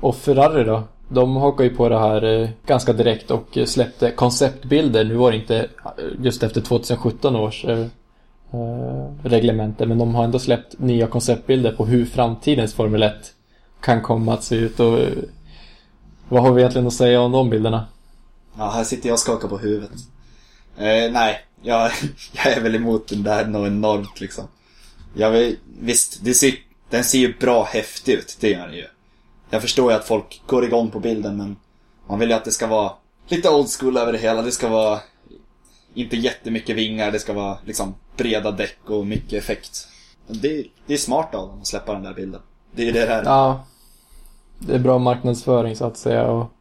och 0.00 0.16
Ferrari 0.16 0.64
då? 0.64 0.82
De 1.08 1.36
hakar 1.36 1.64
ju 1.64 1.70
på 1.70 1.88
det 1.88 1.98
här 1.98 2.24
eh, 2.24 2.48
ganska 2.66 2.92
direkt 2.92 3.30
och 3.30 3.58
släppte 3.66 4.10
konceptbilder. 4.10 5.04
Nu 5.04 5.14
var 5.14 5.30
det 5.30 5.36
inte 5.36 5.58
eh, 5.58 5.66
just 6.20 6.42
efter 6.42 6.60
2017 6.60 7.36
års 7.36 7.64
reglemente 9.22 9.86
men 9.86 9.98
de 9.98 10.14
har 10.14 10.24
ändå 10.24 10.38
släppt 10.38 10.78
nya 10.78 11.06
konceptbilder 11.06 11.72
på 11.72 11.86
hur 11.86 12.04
framtidens 12.04 12.74
Formel 12.74 13.02
1 13.02 13.14
kan 13.80 14.02
komma 14.02 14.34
att 14.34 14.44
se 14.44 14.56
ut 14.56 14.80
och 14.80 14.98
vad 16.32 16.42
har 16.42 16.52
vi 16.52 16.60
egentligen 16.60 16.86
att 16.86 16.92
säga 16.92 17.20
om 17.20 17.32
de 17.32 17.50
bilderna? 17.50 17.86
Ja, 18.58 18.70
här 18.70 18.84
sitter 18.84 19.08
jag 19.08 19.14
och 19.14 19.20
skakar 19.20 19.48
på 19.48 19.58
huvudet. 19.58 19.90
Eh, 20.76 21.12
nej, 21.12 21.44
jag, 21.62 21.90
jag 22.32 22.46
är 22.46 22.60
väl 22.60 22.74
emot 22.74 23.08
den 23.08 23.22
där 23.22 23.46
något 23.46 23.66
enormt 23.66 24.20
liksom. 24.20 24.44
Jag 25.14 25.30
vill, 25.30 25.56
visst, 25.80 26.24
det 26.24 26.34
ser, 26.34 26.54
den 26.90 27.04
ser 27.04 27.18
ju 27.18 27.38
bra 27.38 27.64
häftig 27.64 28.12
ut, 28.12 28.36
det 28.40 28.50
gör 28.50 28.66
den 28.66 28.76
ju. 28.76 28.86
Jag 29.50 29.62
förstår 29.62 29.92
ju 29.92 29.98
att 29.98 30.04
folk 30.04 30.42
går 30.46 30.64
igång 30.64 30.90
på 30.90 31.00
bilden 31.00 31.36
men 31.36 31.56
man 32.08 32.18
vill 32.18 32.28
ju 32.28 32.34
att 32.34 32.44
det 32.44 32.52
ska 32.52 32.66
vara 32.66 32.92
lite 33.28 33.50
old 33.50 33.68
school 33.68 33.96
över 33.96 34.12
det 34.12 34.18
hela. 34.18 34.42
Det 34.42 34.52
ska 34.52 34.68
vara 34.68 35.00
inte 35.94 36.16
jättemycket 36.16 36.76
vingar, 36.76 37.12
det 37.12 37.18
ska 37.18 37.32
vara 37.32 37.58
liksom 37.64 37.94
breda 38.16 38.50
däck 38.50 38.78
och 38.86 39.06
mycket 39.06 39.42
effekt. 39.42 39.88
Det, 40.26 40.64
det 40.86 40.94
är 40.94 40.98
smart 40.98 41.34
av 41.34 41.48
dem 41.48 41.60
att 41.60 41.66
släppa 41.66 41.92
den 41.92 42.02
där 42.02 42.14
bilden. 42.14 42.40
Det 42.74 42.82
är 42.82 42.86
ju 42.86 42.92
det 42.92 43.06
här. 43.06 43.24
Ja, 43.24 43.64
det 44.66 44.74
är 44.74 44.78
bra 44.78 44.98
marknadsföring 44.98 45.76
så 45.76 45.84
att 45.84 45.96
säga. 45.96 46.26
Och 46.26 46.52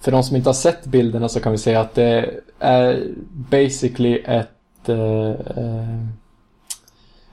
för 0.00 0.12
de 0.12 0.22
som 0.22 0.36
inte 0.36 0.48
har 0.48 0.54
sett 0.54 0.84
bilderna 0.84 1.28
så 1.28 1.40
kan 1.40 1.52
vi 1.52 1.58
säga 1.58 1.80
att 1.80 1.94
det 1.94 2.40
är 2.58 3.08
basically 3.50 4.18
ett 4.24 4.88
eh, 4.88 5.30
eh, 5.30 6.06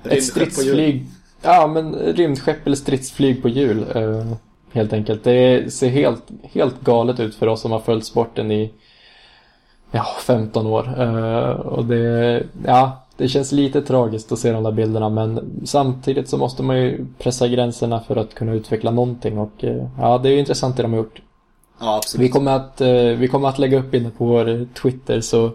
ett 0.03 0.23
stridsflyg. 0.23 1.05
Ja, 1.41 1.67
men 1.67 1.95
rymdskepp 1.95 2.65
eller 2.65 2.75
stridsflyg 2.75 3.41
på 3.41 3.49
hjul. 3.49 3.85
Eh, 3.95 4.33
helt 4.73 4.93
enkelt. 4.93 5.23
Det 5.23 5.73
ser 5.73 5.89
helt, 5.89 6.23
helt 6.43 6.81
galet 6.81 7.19
ut 7.19 7.35
för 7.35 7.47
oss 7.47 7.61
som 7.61 7.71
har 7.71 7.79
följt 7.79 8.05
sporten 8.05 8.51
i 8.51 8.73
ja, 9.91 10.05
15 10.21 10.67
år. 10.67 11.01
Eh, 11.01 11.49
och 11.49 11.85
det, 11.85 12.43
ja, 12.65 13.02
det 13.17 13.27
känns 13.27 13.51
lite 13.51 13.81
tragiskt 13.81 14.31
att 14.31 14.39
se 14.39 14.51
de 14.51 14.63
där 14.63 14.71
bilderna 14.71 15.09
men 15.09 15.61
samtidigt 15.65 16.29
så 16.29 16.37
måste 16.37 16.63
man 16.63 16.77
ju 16.77 17.05
pressa 17.19 17.47
gränserna 17.47 17.99
för 17.99 18.15
att 18.15 18.33
kunna 18.33 18.53
utveckla 18.53 18.91
någonting 18.91 19.37
och 19.37 19.63
eh, 19.63 19.87
ja, 19.97 20.17
det 20.17 20.29
är 20.29 20.33
ju 20.33 20.39
intressant 20.39 20.77
det 20.77 20.83
de 20.83 20.91
har 20.91 20.97
gjort. 20.97 21.21
Ja, 21.79 21.97
absolut. 21.97 22.25
Vi 22.25 22.29
kommer 22.29 22.51
att, 22.51 22.81
eh, 22.81 22.93
vi 22.93 23.27
kommer 23.27 23.49
att 23.49 23.59
lägga 23.59 23.79
upp 23.79 23.93
inne 23.93 24.09
på 24.09 24.25
vår 24.25 24.73
Twitter 24.73 25.21
så 25.21 25.51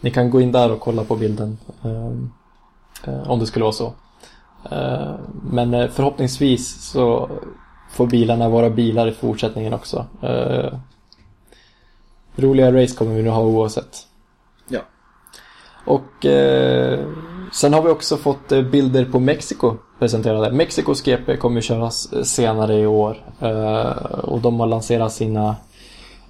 ni 0.00 0.10
kan 0.10 0.30
gå 0.30 0.40
in 0.40 0.52
där 0.52 0.72
och 0.72 0.80
kolla 0.80 1.04
på 1.04 1.16
bilden. 1.16 1.58
eh, 1.84 3.30
om 3.30 3.38
det 3.38 3.46
skulle 3.46 3.62
vara 3.62 3.72
så. 3.72 3.92
Men 5.50 5.88
förhoppningsvis 5.88 6.90
så 6.90 7.30
får 7.90 8.06
bilarna 8.06 8.48
vara 8.48 8.70
bilar 8.70 9.08
i 9.08 9.12
fortsättningen 9.12 9.74
också. 9.74 10.06
Roliga 12.36 12.72
race 12.72 12.96
kommer 12.96 13.14
vi 13.14 13.22
nog 13.22 13.34
ha 13.34 13.42
oavsett. 13.42 14.05
Och 15.86 16.26
eh, 16.26 17.06
sen 17.52 17.72
har 17.72 17.82
vi 17.82 17.88
också 17.88 18.16
fått 18.16 18.52
eh, 18.52 18.62
bilder 18.62 19.04
på 19.04 19.20
Mexiko 19.20 19.76
presenterade. 19.98 20.52
Mexikos 20.52 21.02
GP 21.02 21.36
kommer 21.36 21.60
köras 21.60 22.12
eh, 22.12 22.22
senare 22.22 22.74
i 22.74 22.86
år. 22.86 23.16
Eh, 23.40 23.90
och 24.24 24.40
de 24.40 24.60
har 24.60 24.66
lanserat 24.66 25.12
sina 25.12 25.56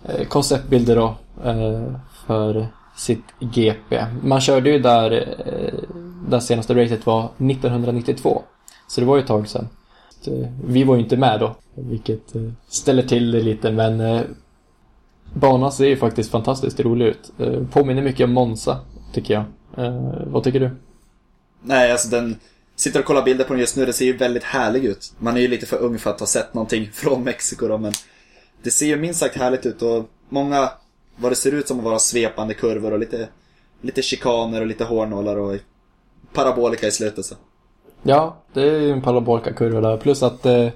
eh, 0.05 0.27
konceptbilder 0.27 0.97
då, 0.97 1.15
eh, 1.45 1.93
för 2.27 2.67
sitt 2.97 3.25
GP. 3.41 4.05
Man 4.23 4.41
körde 4.41 4.71
ju 4.71 4.79
där, 4.79 5.13
eh, 5.47 5.75
där 6.29 6.41
senaste 6.41 6.75
racet 6.75 7.07
var 7.07 7.23
1992. 7.39 8.43
Så 8.89 9.01
det 9.01 9.07
var 9.07 9.17
ju 9.17 9.23
ett 9.23 9.29
tag 9.29 9.49
sedan. 9.49 9.69
Vi 10.65 10.85
var 10.85 10.95
ju 10.97 11.03
inte 11.03 11.17
med 11.17 11.41
då, 11.41 11.55
vilket 11.75 12.33
ställer 12.69 13.03
till 13.03 13.31
det 13.31 13.43
lite 13.43 13.73
men 13.73 14.23
banan 15.35 15.73
ser 15.73 15.87
ju 15.87 15.97
faktiskt 15.97 16.31
fantastiskt 16.31 16.81
rolig 16.81 17.07
ut. 17.07 17.33
Påminner 17.71 18.03
mycket 18.03 18.25
om 18.25 18.33
Monza, 18.33 18.79
tycker 19.13 19.35
jag. 19.35 19.45
Eh, 19.87 20.23
vad 20.27 20.45
tycker 20.45 20.61
du? 20.61 20.71
Nej, 21.63 21.93
alltså 21.93 22.09
den... 22.09 22.37
Sitter 22.77 23.01
och 23.01 23.07
kollar 23.07 23.23
bilder 23.23 23.45
på 23.45 23.53
den 23.53 23.61
just 23.61 23.77
nu, 23.77 23.87
det 23.87 23.93
ser 23.93 24.05
ju 24.05 24.17
väldigt 24.17 24.45
härlig 24.45 24.85
ut. 24.85 25.13
Man 25.19 25.37
är 25.37 25.41
ju 25.41 25.49
lite 25.49 25.67
för 25.67 25.77
ung 25.77 25.99
för 25.99 26.11
att 26.11 26.21
ha 26.21 26.27
sett 26.27 26.55
någonting 26.55 26.91
från 26.95 27.25
Mexiko 27.25 27.69
då, 27.69 27.79
men... 27.79 27.93
Det 28.63 28.71
ser 28.71 28.87
ju 28.87 28.97
minst 28.97 29.21
sagt 29.21 29.37
härligt 29.37 29.67
ut 29.67 29.83
och 29.83 30.05
många, 30.29 30.71
vad 31.17 31.33
det 31.33 31.37
ser 31.37 31.53
ut 31.53 31.69
som 31.69 31.79
att 31.79 31.85
vara 31.85 31.99
svepande 31.99 32.55
kurvor 32.55 32.93
och 32.93 32.99
lite, 32.99 33.29
lite 33.81 34.03
chikaner 34.03 34.61
och 34.61 34.67
lite 34.67 34.85
hårnålar 34.85 35.37
och 35.37 35.57
parabolika 36.33 36.87
i 36.87 36.91
slutet 36.91 37.25
så. 37.25 37.35
Ja, 38.03 38.37
det 38.53 38.61
är 38.61 38.81
ju 38.81 38.91
en 38.91 39.03
parabolka 39.03 39.53
kurva 39.53 39.81
där. 39.81 39.97
Plus 39.97 40.23
att 40.23 40.47
eh, 40.47 40.69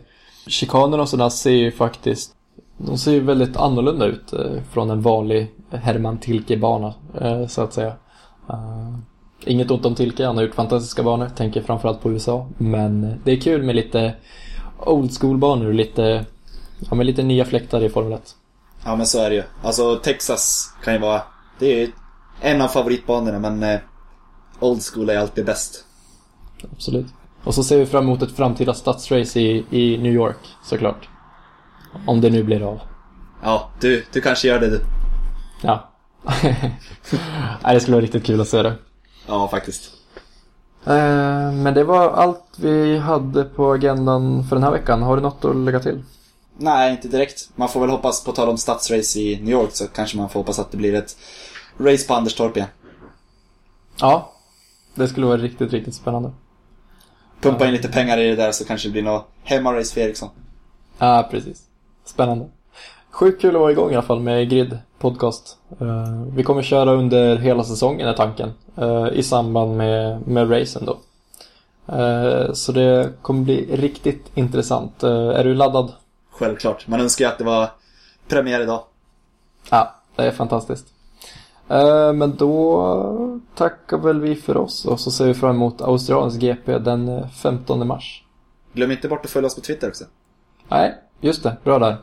chikanerna 0.47 1.03
och 1.03 1.09
sådär 1.09 1.29
ser 1.29 1.51
ju 1.51 1.73
faktiskt 1.73 2.35
de 2.87 2.99
ser 2.99 3.13
ju 3.13 3.21
väldigt 3.21 3.57
annorlunda 3.57 4.07
ut 4.07 4.33
eh, 4.33 4.63
från 4.73 4.91
en 4.91 5.01
vanlig 5.01 5.55
Herman 5.71 6.19
Tilke-bana, 6.19 6.95
eh, 7.21 7.47
så 7.47 7.63
att 7.63 7.73
säga. 7.73 7.93
Eh, 8.53 8.95
inget 9.45 9.71
ont 9.71 9.87
om 9.87 9.95
Tilke, 9.95 10.27
han 10.27 10.37
har 10.37 10.45
gjort 10.45 10.55
fantastiska 10.55 11.03
banor, 11.03 11.29
tänker 11.37 11.63
framförallt 11.63 12.03
på 12.03 12.11
USA. 12.11 12.49
Men 12.59 13.21
det 13.25 13.33
är 13.33 13.41
kul 13.41 13.63
med 13.63 13.77
lite 13.77 14.15
old 14.79 15.13
school-banor 15.21 15.67
och 15.67 15.75
lite, 15.75 16.25
ja, 16.91 16.95
med 16.95 17.07
lite 17.07 17.23
nya 17.23 17.45
fläktar 17.45 17.83
i 17.83 17.89
Formel 17.89 18.13
1. 18.13 18.37
Ja 18.85 18.97
men 18.97 19.07
så 19.07 19.19
är 19.19 19.31
det 19.31 19.37
ju. 19.37 19.43
Alltså 19.63 19.97
Texas 19.97 20.75
kan 20.85 20.95
ju 20.95 21.01
vara, 21.01 21.23
det 21.59 21.83
är 21.83 21.91
en 22.41 22.63
av 22.63 22.69
favoritbanorna 22.69 23.39
men 23.39 23.63
eh, 23.63 23.81
Old 24.61 24.83
School 24.83 25.11
är 25.11 25.19
alltid 25.19 25.47
bäst. 25.47 25.85
Absolut. 26.73 27.07
Och 27.45 27.55
så 27.55 27.65
ser 27.65 27.79
vi 27.79 27.87
fram 27.87 28.05
emot 28.05 28.23
ett 28.23 28.37
framtida 28.37 28.75
stadsrace 28.75 29.41
i, 29.41 29.65
i 29.71 29.99
New 29.99 30.13
York, 30.13 30.37
såklart. 30.65 31.09
Om 32.07 32.21
det 32.21 32.31
nu 32.31 32.43
blir 32.43 32.63
av. 32.63 32.81
Ja, 33.43 33.71
du, 33.81 34.05
du 34.13 34.21
kanske 34.21 34.49
gör 34.49 34.61
det 34.61 34.71
du. 34.71 34.81
Ja. 35.63 35.90
Nej, 37.63 37.75
det 37.75 37.81
skulle 37.81 37.97
vara 37.97 38.05
riktigt 38.05 38.27
kul 38.27 38.41
att 38.41 38.49
se 38.49 38.63
det. 38.63 38.75
Ja, 39.27 39.49
faktiskt. 39.49 39.93
Eh, 40.87 41.53
men 41.53 41.75
det 41.75 41.85
var 41.85 42.11
allt 42.11 42.45
vi 42.57 42.99
hade 42.99 43.45
på 43.45 43.73
agendan 43.73 44.45
för 44.45 44.57
den 44.57 44.63
här 44.63 44.71
veckan. 44.71 45.03
Har 45.03 45.17
du 45.17 45.23
något 45.23 45.45
att 45.45 45.57
lägga 45.57 45.81
till? 45.81 46.03
Nej, 46.57 46.91
inte 46.91 47.09
direkt. 47.09 47.51
Man 47.55 47.69
får 47.69 47.81
väl 47.81 47.91
hoppas, 47.91 48.25
på 48.25 48.33
tal 48.33 48.49
om 48.49 48.59
stadsrace 48.59 49.21
i 49.21 49.41
New 49.43 49.51
York, 49.51 49.71
så 49.73 49.87
kanske 49.87 50.17
man 50.17 50.29
får 50.29 50.41
hoppas 50.41 50.59
att 50.59 50.71
det 50.71 50.77
blir 50.77 50.95
ett 50.95 51.17
race 51.79 52.07
på 52.09 52.15
Anderstorp 52.15 52.57
igen. 52.57 52.69
Ja. 54.01 54.33
Det 54.95 55.09
skulle 55.09 55.27
vara 55.27 55.37
riktigt, 55.37 55.73
riktigt 55.73 55.95
spännande. 55.95 56.33
Pumpa 57.41 57.67
in 57.67 57.73
lite 57.73 57.89
pengar 57.89 58.19
i 58.19 58.29
det 58.29 58.37
där 58.37 58.53
så 58.53 58.65
kanske 58.65 58.89
det 58.89 58.93
blir 58.93 59.03
något 59.03 59.29
hemmarace 59.43 59.95
för 59.95 60.01
Eriksson. 60.01 60.29
Ja, 60.99 61.29
precis. 61.31 61.63
Spännande. 62.05 62.49
Sjukt 63.11 63.41
kul 63.41 63.55
att 63.55 63.61
vara 63.61 63.73
igång 63.73 63.91
i 63.91 63.95
alla 63.95 64.03
fall 64.03 64.21
med 64.21 64.51
Grid 64.51 64.79
Podcast. 65.01 65.59
Eh, 65.81 66.23
vi 66.35 66.43
kommer 66.43 66.63
köra 66.63 66.93
under 66.93 67.37
hela 67.37 67.65
säsongen 67.65 68.09
är 68.09 68.13
tanken. 68.13 68.53
eh, 68.77 69.09
I 69.13 69.23
samband 69.23 69.77
med, 69.77 70.27
med 70.29 70.51
racen 70.51 70.87
då. 70.87 70.99
Eh, 71.97 72.53
så 72.53 72.73
det 72.73 73.13
kommer 73.23 73.45
bli 73.45 73.77
riktigt 73.77 74.31
intressant. 74.35 75.03
Är 75.03 75.45
du 75.45 75.55
laddad? 75.55 75.93
Självklart. 76.31 76.87
Man 76.89 77.01
önskar 77.01 77.25
ju 77.25 77.31
att 77.31 77.39
det 77.39 77.45
var 77.45 77.69
premiär 78.29 78.61
idag. 78.61 78.83
Ja, 79.71 79.95
det 80.17 80.23
är 80.27 80.31
fantastiskt. 80.31 80.87
Men 82.15 82.37
då 82.37 83.41
tackar 83.55 83.99
väl 83.99 84.21
vi 84.21 84.37
för 84.37 84.57
oss 84.57 84.85
och 84.85 85.01
så 85.01 85.11
ser 85.11 85.25
vi 85.27 85.35
fram 85.35 85.57
emot 85.57 85.81
Australiens 85.83 86.37
GP 86.37 86.79
den 86.79 87.09
eh, 87.09 87.29
15 87.29 87.87
mars. 87.87 88.25
Glöm 88.73 88.91
inte 88.91 89.09
bort 89.09 89.25
att 89.25 89.31
följa 89.31 89.47
oss 89.47 89.55
på 89.55 89.61
Twitter 89.61 89.89
också. 89.89 90.05
Nej, 90.69 90.95
just 91.21 91.43
det. 91.43 91.57
Bra 91.65 91.79
där. 91.79 91.97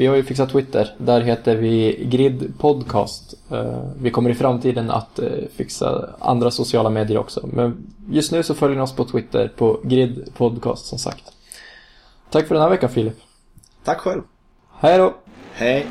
Vi 0.00 0.06
har 0.06 0.16
ju 0.16 0.22
fixat 0.22 0.50
Twitter. 0.50 0.94
Där 0.98 1.20
heter 1.20 1.56
vi 1.56 2.04
Grid 2.10 2.52
Podcast. 2.58 3.34
Eh, 3.50 3.84
Vi 3.98 4.10
kommer 4.10 4.30
i 4.30 4.34
framtiden 4.34 4.90
att 4.90 5.18
eh, 5.18 5.28
fixa 5.56 6.08
andra 6.18 6.50
sociala 6.50 6.90
medier 6.90 7.18
också. 7.18 7.46
Men 7.52 7.76
just 8.10 8.32
nu 8.32 8.42
så 8.42 8.54
följer 8.54 8.76
ni 8.76 8.82
oss 8.82 8.92
på 8.96 9.04
Twitter 9.04 9.48
på 9.56 9.80
Grid 9.84 10.30
Podcast 10.36 10.86
som 10.86 10.98
sagt. 10.98 11.24
Tack 12.30 12.46
för 12.48 12.54
den 12.54 12.62
här 12.62 12.70
veckan 12.70 12.90
Filip. 12.90 13.16
Tack 13.84 13.98
själv. 14.00 14.22
Hej 14.78 14.98
då! 14.98 15.14
Hej. 15.52 15.86